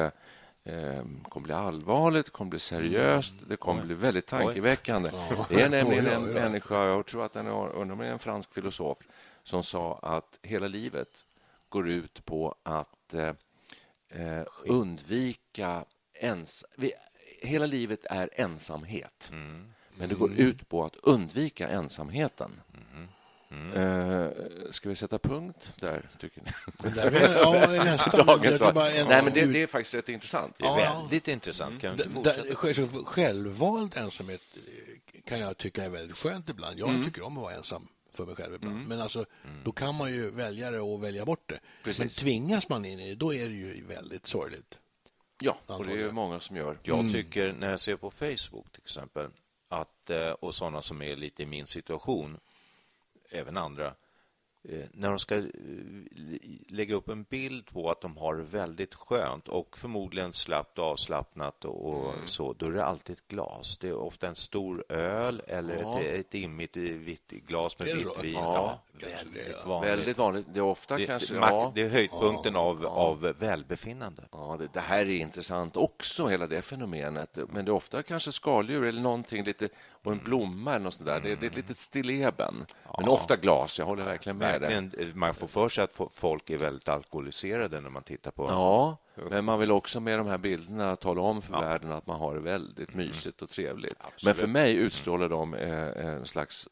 eh 0.65 1.05
kommer 1.29 1.45
bli 1.45 1.53
allvarligt, 1.53 2.31
kommer 2.31 2.51
bli 2.51 2.59
seriöst, 2.59 3.33
mm. 3.33 3.45
det 3.49 3.57
kommer 3.57 3.83
bli 3.83 3.95
väldigt 3.95 4.27
tankeväckande. 4.27 5.11
Oj. 5.13 5.37
Det 5.49 5.63
är 5.63 5.69
nämligen 5.69 6.07
en 6.07 6.25
människa, 6.25 6.85
jag 6.85 7.07
tror 7.07 7.25
att 7.25 7.33
den 7.33 7.47
är, 7.47 7.73
undrar 7.73 8.05
en 8.05 8.19
fransk 8.19 8.55
filosof, 8.55 8.99
som 9.43 9.63
sa 9.63 9.99
att 10.03 10.39
hela 10.43 10.69
livet 10.69 11.27
går 11.69 11.89
ut 11.89 12.25
på 12.25 12.55
att 12.63 13.15
eh, 14.11 14.43
undvika 14.65 15.85
ens... 16.21 16.65
Vi, 16.77 16.93
hela 17.43 17.67
livet 17.67 18.05
är 18.05 18.31
ensamhet. 18.33 19.31
Mm. 19.33 19.73
Men 19.97 20.09
det 20.09 20.15
går 20.15 20.33
ut 20.33 20.69
på 20.69 20.85
att 20.85 20.97
undvika 20.97 21.69
ensamheten. 21.69 22.61
Mm. 22.75 23.09
Mm. 23.51 23.73
Uh, 23.73 24.31
ska 24.71 24.89
vi 24.89 24.97
sätta 24.97 25.19
punkt 25.19 25.75
där, 25.81 26.11
tycker 26.19 26.43
ni? 26.43 26.51
ja, 27.43 27.67
nästan. 27.85 28.75
Nej, 28.75 29.23
men 29.23 29.33
det, 29.33 29.47
det, 29.47 29.63
är 29.63 29.67
faktiskt 29.67 29.95
rätt 29.95 30.09
intressant. 30.09 30.59
Det 30.59 30.65
är 30.65 30.69
ja. 30.69 31.01
väldigt 31.01 31.29
intressant. 31.29 31.81
Kan 31.81 32.01
mm. 32.01 32.23
där, 32.23 32.55
självvald 33.05 33.97
ensamhet 33.97 34.41
kan 35.25 35.41
jag 35.41 35.57
tycka 35.57 35.85
är 35.85 35.89
väldigt 35.89 36.17
skönt 36.17 36.49
ibland. 36.49 36.79
Jag 36.79 36.89
mm. 36.89 37.05
tycker 37.05 37.23
om 37.23 37.39
att 37.39 37.43
vara 37.43 37.55
ensam 37.55 37.89
för 38.19 38.27
mig 38.27 38.37
själv 38.37 38.55
ibland. 38.55 38.77
Mm. 38.77 38.89
Men 38.89 39.01
alltså, 39.01 39.25
mm. 39.45 39.65
då 39.65 39.73
kan 39.73 39.95
man 39.95 40.13
ju 40.13 40.31
välja 40.31 40.71
det 40.71 40.81
och 40.81 41.05
välja 41.05 41.25
bort 41.25 41.49
det. 41.49 41.61
Precis. 41.85 41.99
Men 41.99 42.09
tvingas 42.09 42.69
man 42.69 42.85
in 42.85 43.01
i 43.01 43.09
det, 43.09 43.15
då 43.15 43.35
är 43.35 43.49
det 43.49 43.55
ju 43.55 43.85
väldigt 43.87 44.27
sorgligt. 44.27 44.79
Ja, 45.41 45.59
och 45.67 45.87
det 45.87 46.03
är 46.03 46.11
många 46.11 46.41
som 46.41 46.57
gör. 46.57 46.79
Jag 46.83 46.99
mm. 46.99 47.13
tycker, 47.13 47.53
när 47.53 47.71
jag 47.71 47.81
ser 47.81 47.97
på 47.97 48.11
Facebook 48.11 48.73
till 48.73 48.83
exempel, 48.83 49.31
att, 49.69 50.11
eh, 50.11 50.31
och 50.31 50.55
sådana 50.55 50.83
som 50.83 51.03
är 51.03 51.17
lite 51.17 51.43
i 51.43 51.47
min 51.47 51.67
situation, 51.67 52.39
även 53.31 53.57
andra, 53.57 53.95
när 54.93 55.09
de 55.09 55.19
ska 55.19 55.37
eh, 55.37 55.45
lägga 56.69 56.95
upp 56.95 57.09
en 57.09 57.23
bild 57.23 57.67
på 57.67 57.91
att 57.91 58.01
de 58.01 58.17
har 58.17 58.35
väldigt 58.35 58.95
skönt 58.95 59.49
och 59.49 59.79
förmodligen 59.79 60.33
slappt 60.33 60.79
avslappnat 60.79 61.65
och 61.65 62.15
mm. 62.15 62.27
så, 62.27 62.53
då 62.53 62.67
är 62.67 62.71
det 62.71 62.85
alltid 62.85 63.17
ett 63.17 63.29
glas. 63.29 63.79
Det 63.81 63.89
är 63.89 63.95
ofta 63.95 64.29
en 64.29 64.35
stor 64.35 64.85
öl 64.89 65.43
eller 65.47 65.83
ja. 65.83 66.01
ett, 66.01 66.21
ett 66.21 66.35
immigt 66.35 66.77
vitt 66.77 67.31
glas 67.31 67.79
med 67.79 67.97
vitt 67.97 68.23
vin. 68.23 68.35
Ja, 68.35 68.83
väldigt 69.07 69.67
vanligt. 69.67 69.93
Väldigt 69.93 70.19
vanligt. 70.19 70.47
Det 70.53 70.61
är 70.61 70.65
ofta 70.65 70.97
det, 70.97 71.07
kanske... 71.07 71.35
Det, 71.35 71.41
ja. 71.41 71.73
det 71.75 71.83
är 71.83 71.89
höjdpunkten 71.89 72.55
ja. 72.55 72.61
av, 72.61 72.87
av 72.87 73.21
välbefinnande. 73.39 74.23
Ja, 74.33 74.57
det, 74.61 74.69
det, 74.73 74.81
här 74.81 75.01
är 75.01 75.17
intressant 75.17 75.77
också, 75.77 76.27
hela 76.27 76.47
det 76.47 76.63
fenomenet. 76.63 77.39
Men 77.49 77.65
det 77.65 77.71
är 77.71 77.75
ofta 77.75 78.03
kanske 78.03 78.33
skaldjur 78.33 78.85
eller 78.85 79.03
någonting 79.03 79.45
lite 79.45 79.69
och 80.05 80.13
en 80.13 80.19
blomma 80.19 80.71
eller 80.71 80.85
något 80.85 80.95
sånt 80.95 81.07
där. 81.07 81.21
Det, 81.21 81.35
det 81.35 81.47
är 81.47 81.51
ett 81.51 81.57
litet 81.57 81.79
stilleben. 81.79 82.67
Men 82.99 83.09
ofta 83.09 83.37
glas, 83.37 83.79
jag 83.79 83.87
håller 83.87 84.05
verkligen 84.05 84.39
med 84.39 84.61
dig. 84.61 85.13
Man 85.15 85.35
får 85.35 85.49
för 85.49 85.69
sig 85.69 85.85
att 85.85 86.01
folk 86.15 86.51
är 86.51 86.59
väldigt 86.59 86.89
alkoholiserade 86.89 87.81
när 87.81 87.91
man 87.91 88.03
tittar 88.03 88.31
på 88.31 88.47
Ja, 88.49 88.97
men 89.31 89.45
man 89.45 89.59
vill 89.59 89.71
också 89.71 90.01
med 90.01 90.19
de 90.19 90.27
här 90.27 90.39
bilderna 90.39 90.97
tala 90.97 91.21
om 91.21 91.43
för 91.43 91.55
ja. 91.55 91.61
världen 91.61 91.93
att 91.93 92.07
man 92.07 92.21
har 92.21 92.35
det 92.35 92.41
väldigt 92.41 92.95
mm. 92.95 93.07
mysigt 93.07 93.43
och 93.43 93.49
trevligt. 93.49 93.95
Absolut. 93.99 94.23
Men 94.23 94.35
för 94.35 94.47
mig 94.47 94.77
utstrålar 94.77 95.29
de 95.29 95.55
eh, 95.55 96.07
en 96.07 96.25
slags 96.25 96.69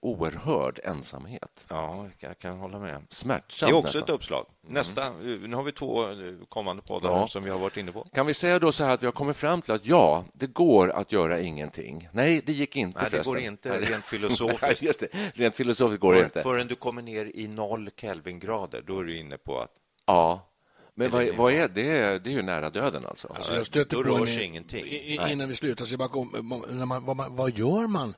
oerhörd 0.00 0.80
ensamhet. 0.84 1.66
Ja, 1.68 2.06
jag 2.18 2.38
kan 2.38 2.58
hålla 2.58 2.78
med. 2.78 3.06
Smärtsamt. 3.08 3.70
Det 3.70 3.74
är 3.74 3.78
också 3.78 3.86
nästan. 3.86 4.02
ett 4.02 4.10
uppslag. 4.10 4.46
Nästa, 4.68 5.06
mm. 5.06 5.50
Nu 5.50 5.56
har 5.56 5.62
vi 5.62 5.72
två 5.72 6.10
eh, 6.10 6.34
kommande 6.48 6.82
poddar 6.82 7.10
ja. 7.10 7.28
som 7.28 7.44
vi 7.44 7.50
har 7.50 7.58
varit 7.58 7.76
inne 7.76 7.92
på. 7.92 8.04
Kan 8.04 8.26
vi 8.26 8.34
säga 8.34 8.58
då 8.58 8.72
så 8.72 8.84
här 8.84 8.94
att 8.94 9.02
vi 9.02 9.06
har 9.06 9.12
kommit 9.12 9.36
fram 9.36 9.62
till 9.62 9.72
att 9.72 9.86
ja, 9.86 10.24
det 10.32 10.46
går 10.46 10.90
att 10.90 11.12
göra 11.12 11.40
ingenting. 11.40 12.08
Nej, 12.12 12.42
det 12.46 12.52
gick 12.52 12.76
inte 12.76 12.98
Nej, 12.98 13.04
det 13.04 13.10
förresten. 13.10 13.34
går 13.34 13.42
inte 13.42 13.80
rent 13.80 14.06
filosofiskt. 14.06 14.82
Just 14.82 15.00
det. 15.00 15.08
Rent 15.34 15.56
filosofiskt 15.56 16.00
går 16.00 16.12
för, 16.12 16.20
det 16.20 16.24
inte. 16.24 16.42
Förrän 16.42 16.66
du 16.66 16.74
kommer 16.74 17.02
ner 17.02 17.30
i 17.34 17.48
noll 17.48 17.90
Kelvingrader, 17.96 18.82
då 18.86 19.00
är 19.00 19.04
du 19.04 19.18
inne 19.18 19.38
på 19.38 19.60
att 19.60 19.70
Ja, 20.06 20.48
men 20.94 21.10
vad, 21.10 21.36
vad, 21.36 21.52
är 21.52 21.68
det? 21.68 22.18
Det 22.18 22.30
är 22.30 22.34
ju 22.34 22.42
nära 22.42 22.70
döden 22.70 23.06
alltså. 23.06 23.28
alltså 23.28 23.56
jag 23.56 23.66
stöter 23.66 23.96
Då 23.96 24.02
rör 24.02 24.26
sig 24.26 24.44
ingenting. 24.44 24.84
Innan 25.30 25.48
vi 25.48 25.56
slutar, 25.56 25.84
så 25.84 25.96
bara 25.96 26.08
kom, 26.08 26.64
när 26.68 26.86
man, 26.86 27.04
vad, 27.04 27.32
vad, 27.32 27.58
gör 27.58 27.86
man 27.86 28.14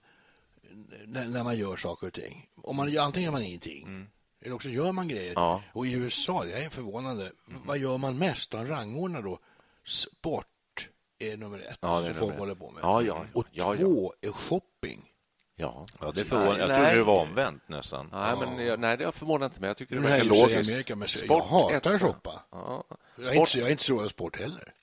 när, 1.10 1.28
när, 1.28 1.44
man 1.44 1.56
gör 1.56 1.76
saker 1.76 2.06
och 2.06 2.12
ting? 2.12 2.48
Om 2.62 2.76
man, 2.76 2.98
antingen 2.98 3.24
gör 3.24 3.32
man 3.32 3.42
ingenting, 3.42 3.86
mm. 3.86 4.06
eller 4.44 4.54
också 4.54 4.68
gör 4.68 4.92
man 4.92 5.08
grejer. 5.08 5.32
Ja. 5.36 5.62
Och 5.72 5.86
i 5.86 5.92
USA, 5.92 6.46
jag 6.46 6.60
är 6.60 6.70
förvånande, 6.70 7.22
mm. 7.22 7.60
vad 7.66 7.78
gör 7.78 7.98
man 7.98 8.18
mest? 8.18 8.50
De 8.50 8.66
rangordnar 8.66 9.22
då 9.22 9.38
sport 9.86 10.46
är 11.18 11.36
nummer 11.36 11.58
ett, 11.58 11.78
ja, 11.80 12.00
det 12.00 12.08
är 12.08 12.12
som 12.12 12.20
folk 12.20 12.38
håller 12.38 12.54
på 12.54 12.70
med. 12.70 12.80
Ja, 12.82 13.02
ja, 13.02 13.24
och 13.32 13.46
två 13.54 14.14
är 14.20 14.32
shopping. 14.32 15.10
Ja, 15.56 15.86
ja 16.00 16.12
det 16.12 16.24
förvånar, 16.24 16.58
jag 16.58 16.68
trodde 16.68 16.94
det 16.94 17.02
var 17.02 17.22
omvänt 17.22 17.62
nästan. 17.66 18.08
Nej, 18.12 18.36
men, 18.38 18.66
jag, 18.66 18.80
nej 18.80 18.96
det 18.96 19.12
förvånar 19.12 19.46
inte 19.46 19.60
mig. 19.60 19.68
Jag 19.68 19.76
tycker 19.76 19.94
det 19.94 20.00
verkar 20.00 20.24
logiskt. 20.24 20.70
Amerika, 20.70 20.96
men 20.96 21.08
sport, 21.08 21.28
jag 21.50 21.70
hatar 21.70 21.94
att 21.94 22.02
shoppa. 22.02 22.42
Ja. 22.50 22.84
Jag, 23.16 23.36
är 23.36 23.40
inte, 23.40 23.58
jag 23.58 23.66
är 23.66 23.72
inte 23.72 23.84
så 23.84 23.96
bra 23.96 24.08
sport 24.08 24.38
heller. 24.38 24.74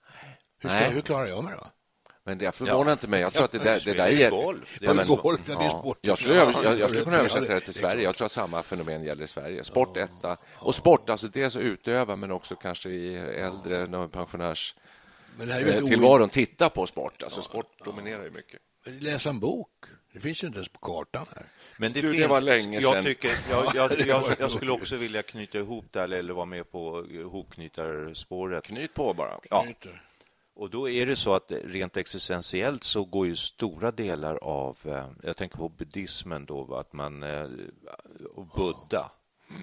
Hur, 0.60 0.70
ska, 0.70 0.78
hur 0.78 1.02
klarar 1.02 1.28
jag 1.28 1.44
mig 1.44 1.54
då? 1.58 1.68
Men 2.28 2.38
det 2.38 2.56
förvånar 2.56 2.86
ja. 2.86 2.92
inte 2.92 3.08
mig. 3.08 3.22
Jag 3.22 3.34
tror 3.34 3.46
att 3.46 3.52
det 3.52 3.58
där, 3.58 3.82
det 3.86 3.94
där 3.94 4.08
är... 4.08 4.30
Golf. 4.32 4.78
Det 4.80 4.86
är 4.86 4.94
men, 4.94 5.08
golf, 5.08 5.42
ja, 5.48 5.60
det 5.60 5.66
är 5.66 5.70
sport. 5.70 5.98
Jag, 6.02 6.18
skulle, 6.18 6.36
jag, 6.36 6.80
jag, 6.80 6.90
skulle 6.90 7.04
kunna 7.04 7.18
översätta 7.18 7.54
det 7.54 7.60
till 7.60 7.74
Sverige. 7.74 8.04
Jag 8.04 8.16
tror 8.16 8.26
att 8.26 8.32
samma 8.32 8.64
fenomen 8.64 9.04
gäller 9.04 9.24
i 9.24 9.28
Sverige. 9.28 9.64
Sport 9.64 9.98
etta. 9.98 10.38
Och 10.56 10.76
sport, 10.76 11.10
alltså 11.10 11.28
dels 11.28 11.56
att 11.56 11.62
utöva, 11.62 12.16
men 12.16 12.32
också 12.32 12.56
kanske 12.56 12.90
i 12.90 13.16
äldre 13.16 14.08
pensionärs 14.08 14.76
eh, 15.42 15.86
tillvaron 15.86 16.30
titta 16.30 16.70
på 16.70 16.86
sport. 16.88 17.24
Alltså 17.24 17.42
sport 17.42 17.86
dominerar 17.86 18.24
ju 18.24 18.32
mycket. 18.32 18.60
Läsa 19.00 19.30
en 19.30 19.40
bok. 19.40 19.70
Det 20.14 20.20
finns 20.20 20.44
ju 20.44 20.48
inte 20.48 20.58
ens 20.58 20.70
på 20.70 20.80
kartan 20.80 21.26
här. 21.36 21.46
Men 21.78 21.94
det, 21.94 22.02
du, 22.02 22.12
finns, 22.12 22.24
det 22.24 22.28
var 22.28 22.42
länge 22.42 22.82
sedan. 22.82 22.94
Jag, 22.94 23.06
tycker, 23.06 23.32
jag, 23.50 23.76
jag, 23.76 24.08
jag, 24.08 24.24
jag, 24.40 24.52
skulle 24.52 24.72
också 24.72 24.96
vilja 24.96 25.24
knyta 25.24 25.58
ihop 25.58 25.86
det, 25.92 26.04
eller 26.04 26.34
vara 26.34 26.46
med 26.46 26.72
på 26.72 27.06
hopknytarspåret. 27.32 28.64
Knyt 28.64 28.94
på 28.94 29.14
bara. 29.14 29.40
Ja. 29.50 29.66
Och 30.58 30.70
då 30.70 30.90
är 30.90 31.06
det 31.06 31.16
så 31.16 31.34
att 31.34 31.52
rent 31.52 31.98
existentiellt 31.98 32.84
så 32.84 33.06
går 33.06 33.28
ju 33.28 33.36
stora 33.36 33.92
delar 33.92 34.36
av, 34.42 34.78
eh, 34.84 35.06
jag 35.24 35.38
tänker 35.38 35.58
på 35.58 35.70
buddhismen 35.70 36.46
då, 36.46 36.76
att 36.76 36.94
man, 36.94 37.24
eh, 37.24 37.50
och 38.36 38.48
Buddha, 38.48 39.12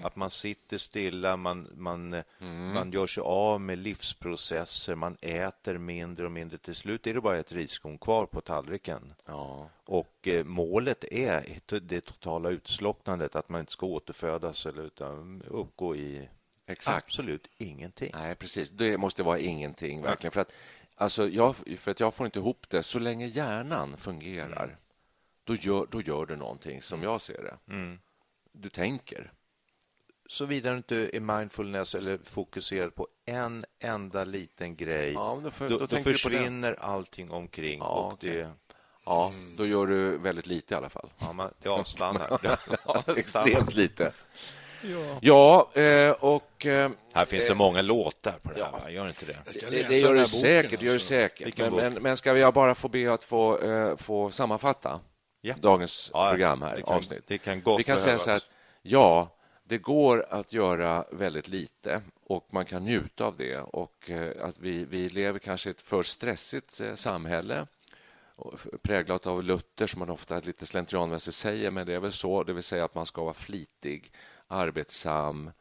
att 0.03 0.15
man 0.15 0.29
sitter 0.29 0.77
stilla, 0.77 1.37
man, 1.37 1.67
man, 1.75 2.13
mm. 2.13 2.73
man 2.73 2.91
gör 2.91 3.07
sig 3.07 3.21
av 3.21 3.61
med 3.61 3.77
livsprocesser, 3.77 4.95
man 4.95 5.17
äter 5.21 5.77
mindre 5.77 6.25
och 6.25 6.31
mindre. 6.31 6.57
Till 6.57 6.75
slut 6.75 7.07
är 7.07 7.13
det 7.13 7.21
bara 7.21 7.37
ett 7.37 7.51
riskorn 7.51 7.97
kvar 7.97 8.25
på 8.25 8.41
tallriken. 8.41 9.13
Ja. 9.25 9.69
Och 9.85 10.27
eh, 10.27 10.43
målet 10.43 11.03
är 11.03 11.59
det 11.79 12.01
totala 12.01 12.49
utslocknandet, 12.49 13.35
att 13.35 13.49
man 13.49 13.59
inte 13.59 13.71
ska 13.71 13.85
återfödas 13.85 14.65
eller 14.65 14.83
utan 14.83 15.43
uppgå 15.47 15.95
i 15.95 16.29
Exakt. 16.67 17.05
absolut 17.05 17.47
ingenting. 17.57 18.11
Nej, 18.13 18.35
precis. 18.35 18.69
Det 18.69 18.97
måste 18.97 19.23
vara 19.23 19.39
ingenting, 19.39 20.01
verkligen. 20.01 20.31
För 20.31 20.41
att 20.41 20.53
Alltså 20.95 21.29
jag, 21.29 21.55
för 21.55 21.91
att 21.91 21.99
jag 21.99 22.13
får 22.13 22.25
inte 22.25 22.39
ihop 22.39 22.65
det. 22.69 22.83
Så 22.83 22.99
länge 22.99 23.25
hjärnan 23.25 23.97
fungerar, 23.97 24.63
mm. 24.63 24.75
då, 25.43 25.55
gör, 25.55 25.87
då 25.91 26.01
gör 26.01 26.25
du 26.25 26.35
någonting 26.35 26.81
som 26.81 27.03
jag 27.03 27.21
ser 27.21 27.43
det. 27.43 27.73
Mm. 27.73 27.99
Du 28.51 28.69
tänker. 28.69 29.31
Såvida 30.27 30.71
du 30.71 30.77
inte 30.77 31.09
är 31.13 31.19
mindfulness 31.19 31.95
eller 31.95 32.19
fokuserad 32.23 32.95
på 32.95 33.07
en 33.25 33.65
enda 33.79 34.23
liten 34.23 34.75
grej, 34.75 35.13
ja, 35.13 35.39
då, 35.43 35.51
för, 35.51 35.69
då, 35.69 35.77
då, 35.77 35.85
då 35.85 35.97
försvinner 35.97 36.73
allting 36.79 37.31
omkring. 37.31 37.79
Ja, 37.79 37.85
och 37.85 38.13
okay. 38.13 38.29
det... 38.29 38.51
Ja, 39.05 39.33
då 39.57 39.65
gör 39.65 39.87
du 39.87 40.17
väldigt 40.17 40.47
lite 40.47 40.73
i 40.73 40.77
alla 40.77 40.89
fall. 40.89 41.09
Ja, 41.19 41.33
man, 41.33 41.53
det 41.59 41.69
avstannar. 41.69 42.39
ja, 42.85 43.03
extremt 43.07 43.73
lite. 43.73 44.13
Ja, 45.21 45.69
eh, 45.73 46.11
och... 46.11 46.65
Eh, 46.65 46.91
här 47.13 47.25
finns 47.25 47.47
det 47.47 47.55
många 47.55 47.81
låtar 47.81 48.35
på 48.43 48.51
det 48.55 48.63
här, 48.63 48.89
gör 48.89 49.07
inte 49.07 49.25
det? 49.25 49.37
Det, 49.69 49.87
det 49.87 49.97
gör 49.97 50.13
det 50.15 50.25
säkert. 50.25 50.81
Gör 50.81 50.93
det 50.93 50.99
säkert. 50.99 51.57
Men, 51.57 51.75
men, 51.75 51.93
men, 51.93 52.17
ska 52.17 52.37
jag 52.37 52.53
bara 52.53 52.75
få 52.75 52.87
be 52.87 53.13
att 53.13 53.23
få, 53.23 53.59
eh, 53.59 53.95
få 53.95 54.31
sammanfatta 54.31 54.99
ja. 55.41 55.55
dagens 55.61 56.11
ja, 56.13 56.29
program 56.29 56.61
här, 56.61 56.75
det 56.75 56.81
kan, 56.81 56.95
avsnitt? 56.95 57.23
Det 57.27 57.37
kan 57.37 57.61
gott 57.61 57.79
Vi 57.79 57.83
kan 57.83 57.97
säga 57.97 58.19
så 58.19 58.31
här, 58.31 58.41
ja, 58.81 59.29
det 59.63 59.77
går 59.77 60.25
att 60.29 60.53
göra 60.53 61.05
väldigt 61.11 61.47
lite 61.47 62.01
och 62.23 62.47
man 62.51 62.65
kan 62.65 62.83
njuta 62.85 63.25
av 63.25 63.37
det. 63.37 63.57
Och 63.57 64.09
att 64.41 64.57
vi, 64.59 64.85
vi 64.85 65.09
lever 65.09 65.39
kanske 65.39 65.69
i 65.69 65.71
ett 65.71 65.81
för 65.81 66.03
stressigt 66.03 66.81
samhälle 66.95 67.67
präglat 68.81 69.27
av 69.27 69.43
Luther, 69.43 69.87
som 69.87 69.99
man 69.99 70.09
ofta 70.09 70.39
lite 70.39 70.65
slentrianmässigt 70.65 71.37
säger, 71.37 71.71
men 71.71 71.87
det 71.87 71.93
är 71.93 71.99
väl 71.99 72.11
så, 72.11 72.43
det 72.43 72.53
vill 72.53 72.63
säga 72.63 72.85
att 72.85 72.95
man 72.95 73.05
ska 73.05 73.23
vara 73.23 73.33
flitig, 73.33 74.11
arbetsam, 74.55 75.51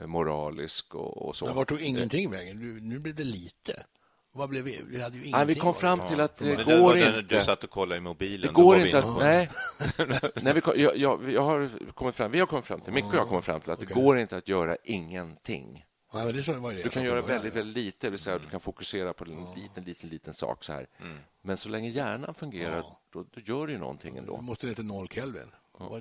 eh, 0.00 0.06
moralisk 0.06 0.94
och, 0.94 1.28
och 1.28 1.36
så. 1.36 1.46
Men 1.46 1.54
vart 1.54 1.68
tog 1.68 1.80
ingenting 1.80 2.30
vägen? 2.30 2.58
Nu, 2.58 2.80
nu 2.80 2.98
blev 2.98 3.14
det 3.14 3.24
lite. 3.24 3.84
Vad 4.32 4.48
blev 4.48 4.64
vi? 4.64 4.80
Vi 4.86 5.02
hade 5.02 5.18
ju 5.18 5.30
nej, 5.30 5.46
vi 5.46 5.54
kom 5.54 5.74
fram 5.74 6.00
till 6.08 6.20
att 6.20 6.36
det 6.36 6.64
ja. 6.66 6.78
går 6.80 6.96
inte... 6.98 7.22
Du 7.22 7.40
satt 7.40 7.64
och 7.64 7.70
kollade 7.70 7.96
i 7.96 8.00
mobilen. 8.00 8.46
Det 8.46 8.52
går 8.52 8.78
inte 8.78 8.98
att... 8.98 9.18
Nej. 9.18 9.50
nej 10.34 10.54
vi, 10.54 10.82
jag, 10.82 10.96
jag, 10.96 11.30
jag, 11.30 11.42
har 11.42 11.92
kommit 11.92 12.14
fram, 12.14 12.30
vi 12.30 12.38
har 12.38 12.46
kommit 12.46 12.64
fram 12.64 12.80
till, 12.80 12.92
Micke 12.92 13.04
och 13.04 13.14
jag 13.14 13.18
har 13.18 13.26
kommit 13.26 13.44
fram 13.44 13.60
till 13.60 13.70
att 13.70 13.78
okay. 13.78 13.94
det 13.94 14.00
går 14.00 14.18
inte 14.18 14.36
att 14.36 14.48
göra 14.48 14.76
ingenting. 14.84 15.84
Ja, 16.12 16.32
det 16.32 16.42
så 16.42 16.52
var 16.52 16.72
det. 16.72 16.82
Du 16.82 16.88
kan 16.88 17.04
göra 17.04 17.22
väldigt, 17.22 17.54
väldigt 17.54 17.84
lite, 17.84 18.06
det 18.06 18.10
vill 18.10 18.18
säga 18.18 18.38
du 18.38 18.48
kan 18.48 18.60
fokusera 18.60 19.12
på 19.12 19.24
en 19.24 19.46
liten, 19.56 19.84
liten, 19.84 20.10
liten 20.10 20.34
sak 20.34 20.64
så 20.64 20.72
här. 20.72 20.86
Mm. 21.00 21.18
Men 21.42 21.56
så 21.56 21.68
länge 21.68 21.88
hjärnan 21.88 22.34
fungerar, 22.34 22.76
ja. 22.76 23.00
då, 23.12 23.24
då, 23.30 23.40
gör 23.44 23.66
du 23.66 23.78
någonting 23.78 24.16
ändå. 24.16 24.36
Måste 24.36 24.66
det 24.66 24.70
inte 24.70 24.82
noll 24.82 25.08
Kelvin? 25.08 25.50
Ja. 25.78 26.00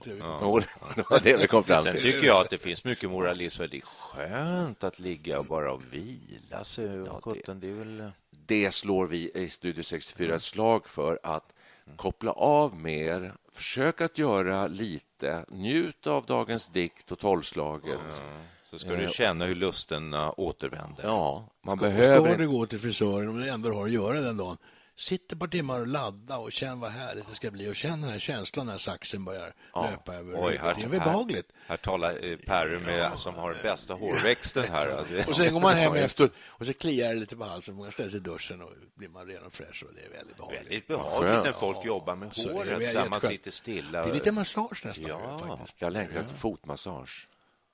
Det, 0.96 1.10
var 1.10 1.20
det 1.24 1.38
vi 1.38 1.48
kom 1.48 1.64
fram 1.64 1.84
till. 1.84 1.92
Sen 1.92 2.02
tycker 2.02 2.28
jag 2.28 2.42
att 2.42 2.50
det 2.50 2.58
finns 2.58 2.84
mycket 2.84 3.10
moralism. 3.10 3.64
Det 3.72 3.78
är 3.78 3.82
skönt 3.82 4.84
att 4.84 5.00
ligga 5.00 5.40
och 5.40 5.46
bara 5.46 5.78
vila 5.92 6.64
sig. 6.64 6.86
Ja, 6.86 7.34
det, 7.46 7.54
det, 7.54 7.72
väl... 7.72 8.12
det 8.30 8.72
slår 8.74 9.08
vi 9.08 9.32
i 9.36 9.50
Studio 9.50 9.84
64 9.84 10.36
ett 10.36 10.42
slag 10.42 10.88
för 10.88 11.20
att 11.24 11.54
koppla 11.96 12.32
av 12.32 12.76
mer, 12.76 13.34
försök 13.52 14.02
att 14.02 14.18
göra 14.18 14.68
lite, 14.68 15.46
njut 15.48 16.08
av 16.08 16.26
dagens 16.26 16.68
dikt 16.68 17.12
och 17.12 17.20
tolvslaget. 17.20 18.22
Mm 18.22 18.46
så 18.76 18.80
ska 18.80 18.96
du 18.96 19.08
känna 19.08 19.46
hur 19.46 19.56
lusten 19.56 20.14
återvänder. 20.38 21.04
Ja, 21.04 21.50
man 21.62 21.78
ska, 21.78 21.86
behöver... 21.86 22.30
Ska 22.30 22.38
du 22.38 22.48
gå 22.48 22.66
till 22.66 22.80
frisören 22.80 23.30
om 23.30 23.40
du 23.40 23.50
ändå 23.50 23.74
har 23.74 23.86
att 23.86 23.92
göra 23.92 24.22
den 24.22 24.38
dagen, 24.38 24.58
sitt 24.98 25.32
ett 25.32 25.40
par 25.40 25.48
timmar 25.48 25.80
och 25.80 25.88
ladda 25.88 26.38
och 26.38 26.52
känn 26.52 26.80
vad 26.80 26.92
härligt 26.92 27.28
det 27.30 27.36
ska 27.36 27.52
bli 27.52 27.72
och 27.72 27.76
känn 27.76 28.02
den 28.02 28.10
här 28.10 28.20
känslan 28.20 28.66
när 28.66 28.78
saxen 28.78 29.26
börjar 29.26 29.54
ja. 29.74 29.90
löpa 29.92 30.16
över. 30.16 30.48
Oj, 30.48 30.58
här, 30.58 30.76
det 30.76 30.84
är 30.84 30.90
behagligt. 30.90 31.48
Här, 31.54 31.64
här 31.68 31.78
talar 31.78 32.26
eh, 32.26 32.38
Perry 32.38 32.80
med, 32.80 33.00
ja. 33.00 33.18
som 33.18 33.36
har 33.36 33.56
bästa 33.64 33.94
hårväxten 33.94 34.64
här. 34.72 35.06
och 35.28 35.36
sen 35.36 35.54
går 35.54 35.60
man 35.60 35.76
hem 35.76 35.94
efter 35.94 36.30
och 36.48 36.66
så 36.66 36.74
kliar 36.74 37.14
det 37.14 37.20
lite 37.20 37.36
på 37.36 37.44
halsen. 37.44 37.76
Man 37.76 37.92
ställer 37.92 38.10
sig 38.10 38.20
i 38.20 38.24
duschen 38.24 38.62
och 38.62 38.72
blir 38.96 39.10
man 39.10 39.28
ren 39.28 39.46
och 39.46 39.54
fräsch 39.54 39.84
och 39.88 39.94
det 39.94 40.02
är 40.02 40.18
väldigt 40.18 40.38
behagligt. 40.38 40.62
Väldigt 40.62 40.88
behagligt 40.88 41.44
när 41.44 41.52
folk 41.52 41.78
ja. 41.78 41.86
jobbar 41.86 42.16
med 42.16 42.34
håret, 42.36 42.94
så 42.94 43.10
man 43.10 43.22
sitter 43.22 43.52
stilla. 43.52 44.04
Det 44.04 44.10
är 44.10 44.14
lite 44.14 44.32
massage 44.32 44.86
nästan. 44.86 45.10
Ja, 45.10 45.40
faktiskt. 45.48 45.82
jag 45.82 45.94
längtar 45.94 46.20
efter 46.20 46.36
fotmassage. 46.36 47.30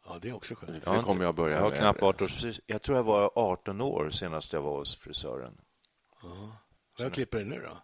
Ja, 0.06 0.20
det 0.22 0.30
är 0.30 0.36
också 0.36 0.56
skönt. 0.56 0.86
Det 0.86 1.04
kommer 1.04 1.26
jag 1.26 1.36
börja 1.36 1.56
jag 1.56 1.64
har 1.64 1.72
knappt 1.72 2.02
varit 2.02 2.20
hos, 2.20 2.60
Jag 2.66 2.82
tror 2.82 2.98
jag 2.98 3.04
var 3.04 3.32
18 3.36 3.82
år 3.82 4.10
senast 4.10 4.54
jag 4.54 4.62
var 4.62 4.78
hos 4.78 4.96
frisören. 4.96 5.54
Ja. 6.24 6.61
Vem 7.02 7.12
klipper 7.12 7.38
dig 7.38 7.48
nu 7.48 7.62
då? 7.62 7.78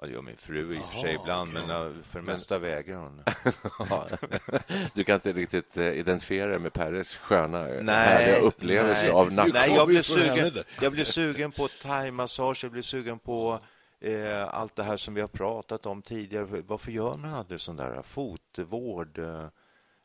Ja, 0.00 0.06
det 0.06 0.12
gör 0.12 0.22
min 0.22 0.36
fru 0.36 0.76
i 0.76 0.80
och 0.80 0.86
för 0.86 0.98
sig 1.00 1.14
ibland, 1.14 1.50
okay. 1.50 1.66
men 1.66 2.02
för 2.02 2.18
det 2.18 2.24
mesta 2.24 2.58
vägrar 2.58 2.96
hon. 2.96 3.22
du 4.94 5.04
kan 5.04 5.14
inte 5.14 5.32
riktigt 5.32 5.76
eh, 5.76 5.92
identifiera 5.92 6.50
dig 6.50 6.58
med 6.58 6.72
Peres 6.72 7.16
sköna 7.16 7.64
nej, 7.82 8.40
upplevelse 8.40 9.06
nej. 9.06 9.12
av 9.12 9.32
nacken. 9.32 9.52
Nej, 9.54 9.74
jag 9.74 9.88
blev 9.88 10.02
sugen, 10.02 10.64
jag 10.80 10.92
blev 10.92 11.04
sugen 11.04 11.52
på 11.52 11.68
thaimassage, 11.68 12.64
jag 12.64 12.72
blev 12.72 12.82
sugen 12.82 13.18
på 13.18 13.60
eh, 14.00 14.48
allt 14.48 14.76
det 14.76 14.82
här 14.82 14.96
som 14.96 15.14
vi 15.14 15.20
har 15.20 15.28
pratat 15.28 15.86
om 15.86 16.02
tidigare. 16.02 16.62
Varför 16.66 16.92
gör 16.92 17.16
man 17.16 17.34
aldrig 17.34 17.60
sån 17.60 17.76
där 17.76 18.02
fotvård? 18.02 19.18
Eh, 19.18 19.44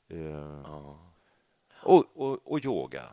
eh, 0.09 0.95
och, 1.83 2.05
och, 2.15 2.51
och 2.51 2.65
yoga. 2.65 3.03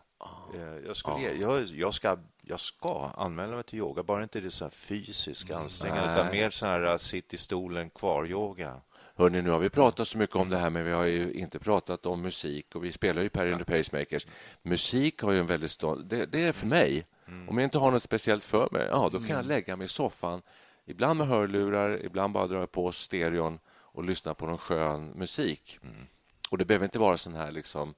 Eh, 0.55 0.87
jag, 0.87 0.97
skulle, 0.97 1.33
jag, 1.33 1.65
jag, 1.65 1.95
ska, 1.95 2.19
jag 2.43 2.61
ska 2.61 3.11
anmäla 3.17 3.55
mig 3.55 3.65
till 3.65 3.79
yoga, 3.79 4.03
bara 4.03 4.23
inte 4.23 4.41
det 4.41 4.51
så 4.51 4.71
fysiska 4.71 5.57
ansträngande, 5.57 6.13
utan 6.13 6.31
mer 6.31 6.51
så 6.51 6.67
här 6.67 6.83
äh, 6.83 6.97
sitt 6.97 7.35
i 7.35 7.37
stolen 7.37 7.91
kvar-yoga. 7.91 8.81
Hörrni, 9.17 9.43
nu 9.43 9.51
har 9.51 9.59
vi 9.59 9.71
pratat 9.71 10.09
så 10.09 10.19
mycket 10.19 10.37
om 10.37 10.51
det 10.51 10.57
här, 10.57 10.71
men 10.71 10.85
vi 10.85 10.91
har 10.91 11.05
ju 11.05 11.33
inte 11.33 11.59
pratat 11.59 12.07
om 12.07 12.23
musik 12.23 12.75
och 12.75 12.85
vi 12.85 12.93
spelar 12.93 13.23
ju 13.23 13.29
Per 13.29 13.53
and 13.53 13.67
the 13.67 13.77
Pacemakers. 13.77 14.27
Musik 14.63 15.23
har 15.23 15.33
ju 15.33 15.39
en 15.39 15.47
väldigt 15.47 15.71
stor... 15.71 15.97
Det, 15.97 16.27
det 16.27 16.45
är 16.45 16.53
för 16.53 16.67
mig. 16.67 17.07
Mm. 17.29 17.49
Om 17.49 17.59
jag 17.59 17.65
inte 17.65 17.79
har 17.79 17.91
något 17.91 18.03
speciellt 18.03 18.45
för 18.45 18.69
mig, 18.71 18.87
ja, 18.91 19.09
då 19.13 19.19
kan 19.19 19.29
jag 19.29 19.39
mm. 19.39 19.47
lägga 19.47 19.77
mig 19.77 19.85
i 19.85 19.89
soffan, 19.89 20.43
ibland 20.87 21.19
med 21.19 21.27
hörlurar, 21.27 22.05
ibland 22.05 22.35
bara 22.35 22.47
dra 22.47 22.67
på 22.67 22.93
stereon 22.93 23.59
och 23.69 24.05
lyssna 24.05 24.35
på 24.35 24.47
någon 24.47 24.59
skön 24.59 25.11
musik. 25.11 25.79
Mm. 25.83 26.07
Och 26.51 26.59
det 26.59 26.65
behöver 26.65 26.85
inte 26.85 26.99
vara 26.99 27.17
sån 27.17 27.35
här 27.35 27.53
liksom 27.53 27.95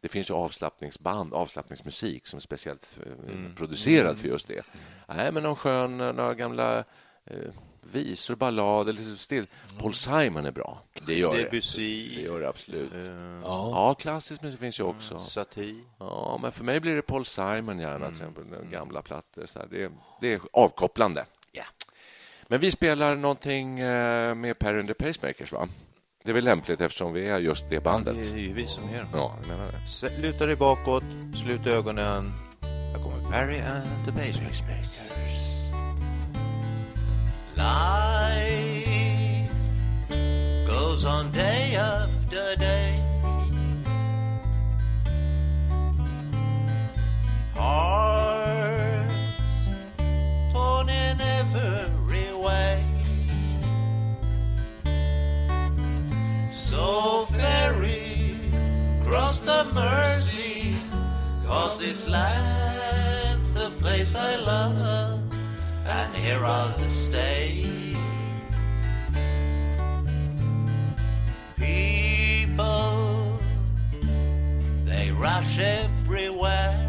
det 0.00 0.08
finns 0.08 0.30
ju 0.30 0.34
avslappningsband, 0.34 1.34
avslappningsmusik 1.34 2.26
som 2.26 2.36
är 2.36 2.40
speciellt 2.40 2.98
eh, 3.06 3.34
mm. 3.34 3.54
producerad 3.54 4.18
för 4.18 4.28
just 4.28 4.48
det. 4.48 4.66
Nej, 5.06 5.32
men 5.32 5.42
någon 5.42 5.56
skön, 5.56 5.98
några 5.98 6.34
gamla 6.34 6.84
eh, 7.24 7.50
visor, 7.92 8.36
ballader, 8.36 8.92
lite 8.92 9.16
still. 9.16 9.46
Paul 9.78 9.94
Simon 9.94 10.46
är 10.46 10.52
bra. 10.52 10.82
Det 11.06 11.14
gör 11.14 11.36
Debussy. 11.36 12.08
det. 12.08 12.16
Det 12.16 12.22
gör 12.22 12.40
det 12.40 12.48
absolut. 12.48 12.92
Uh, 12.92 13.40
ja. 13.42 13.70
ja, 13.74 13.94
klassisk 13.94 14.42
musik 14.42 14.60
finns 14.60 14.80
ju 14.80 14.84
också. 14.84 15.14
Mm, 15.14 15.24
Satie. 15.24 15.84
Ja, 15.98 16.38
men 16.42 16.52
för 16.52 16.64
mig 16.64 16.80
blir 16.80 16.96
det 16.96 17.02
Paul 17.02 17.24
Simon 17.24 17.78
gärna, 17.78 17.94
mm. 17.94 18.12
till 18.12 18.22
exempel. 18.22 18.44
Gamla 18.70 19.02
plattor. 19.02 19.46
Så 19.46 19.66
det, 19.70 19.92
det 20.20 20.32
är 20.32 20.40
avkopplande. 20.52 21.26
Yeah. 21.52 21.68
Men 22.46 22.60
vi 22.60 22.70
spelar 22.70 23.16
någonting 23.16 23.80
eh, 23.80 24.34
med 24.34 24.58
Per 24.58 24.78
and 24.78 24.88
the 24.88 24.94
Pacemakers, 24.94 25.52
va? 25.52 25.68
Det 26.24 26.30
är 26.30 26.34
väl 26.34 26.44
lämpligt 26.44 26.80
eftersom 26.80 27.12
vi 27.12 27.28
är 27.28 27.38
just 27.38 27.70
det 27.70 27.80
bandet. 27.80 28.14
Det 28.14 28.38
är 28.38 28.38
ju 28.38 28.52
vi 28.52 28.66
som 28.66 28.84
är 28.84 29.06
Ja, 29.12 29.36
jag 29.40 29.48
menar 29.48 29.72
det. 29.72 30.18
Luta 30.22 30.46
dig 30.46 30.56
bakåt, 30.56 31.04
slut 31.44 31.66
ögonen. 31.66 32.32
Här 32.62 33.02
kommer 33.02 33.30
Barry 33.30 33.58
and 33.60 34.04
the 34.06 34.12
Pacemakers. 34.12 34.98
Life 37.54 39.50
goes 40.66 41.04
on 41.04 41.32
day 41.32 41.76
after 41.76 42.17
this 61.78 62.08
land's 62.08 63.54
the 63.54 63.70
place 63.78 64.16
I 64.16 64.36
love, 64.36 65.22
and 65.86 66.14
here 66.16 66.44
I'll 66.44 66.88
stay. 66.88 67.70
People, 71.56 73.38
they 74.84 75.12
rush 75.12 75.58
everywhere. 75.60 76.84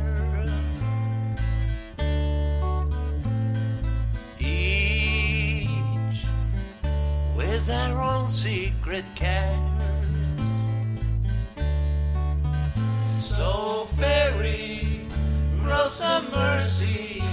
Each 4.40 5.70
with 7.36 7.68
their 7.68 8.02
own 8.02 8.28
secret 8.28 9.06
cares. 9.16 9.70
so 13.40 13.86
grows 16.00 16.10
a 16.10 16.22
mercy 16.32 17.24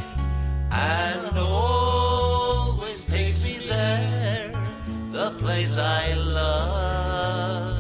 and 0.71 1.39
always 1.39 3.05
takes 3.05 3.49
me 3.49 3.59
there, 3.69 4.53
the 5.11 5.31
place 5.39 5.79
I 5.79 6.15
love. 6.15 7.77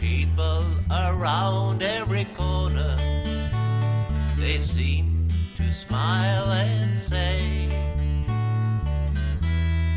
People 0.00 0.64
around 0.90 1.82
every 1.82 2.24
corner, 2.36 2.96
they 4.36 4.58
seem 4.58 5.28
to 5.56 5.72
smile 5.72 6.50
and 6.52 6.96
say, 6.96 7.68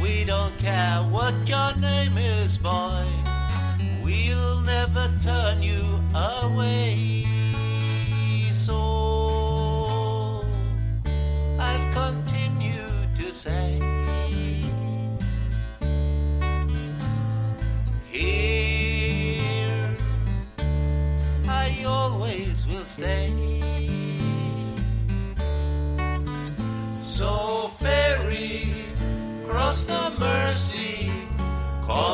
We 0.01 0.25
don't 0.25 0.57
care 0.57 0.99
what 1.03 1.33
your 1.47 1.75
name 1.77 2.17
is, 2.17 2.57
boy 2.57 3.05
we'll 4.03 4.59
never 4.61 5.09
turn 5.21 5.61
you 5.61 5.81
away. 6.13 7.32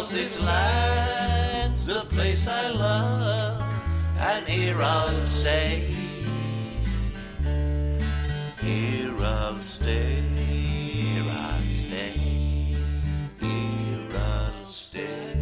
Cause 0.10 0.18
this 0.18 0.41
land's 0.41 1.88
a 1.88 2.03
place 2.05 2.47
I 2.47 2.72
love, 2.72 3.62
and 4.18 4.43
here 4.47 4.82
I'll 4.82 5.26
stay. 5.28 5.93
Here 8.60 9.16
I'll 9.20 9.60
stay. 9.60 10.24
Here 10.36 11.24
I'll 11.30 11.62
stay. 11.70 12.18
Here 13.39 14.07
I'll 14.16 14.66
stay. 14.66 15.36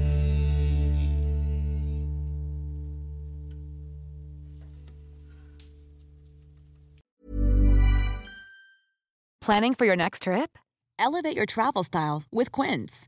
Planning 9.40 9.76
for 9.76 9.86
your 9.86 9.96
next 9.96 10.24
trip? 10.24 10.58
Elevate 11.00 11.38
your 11.38 11.46
travel 11.46 11.86
style 11.86 12.24
with 12.34 12.52
Quince. 12.52 13.08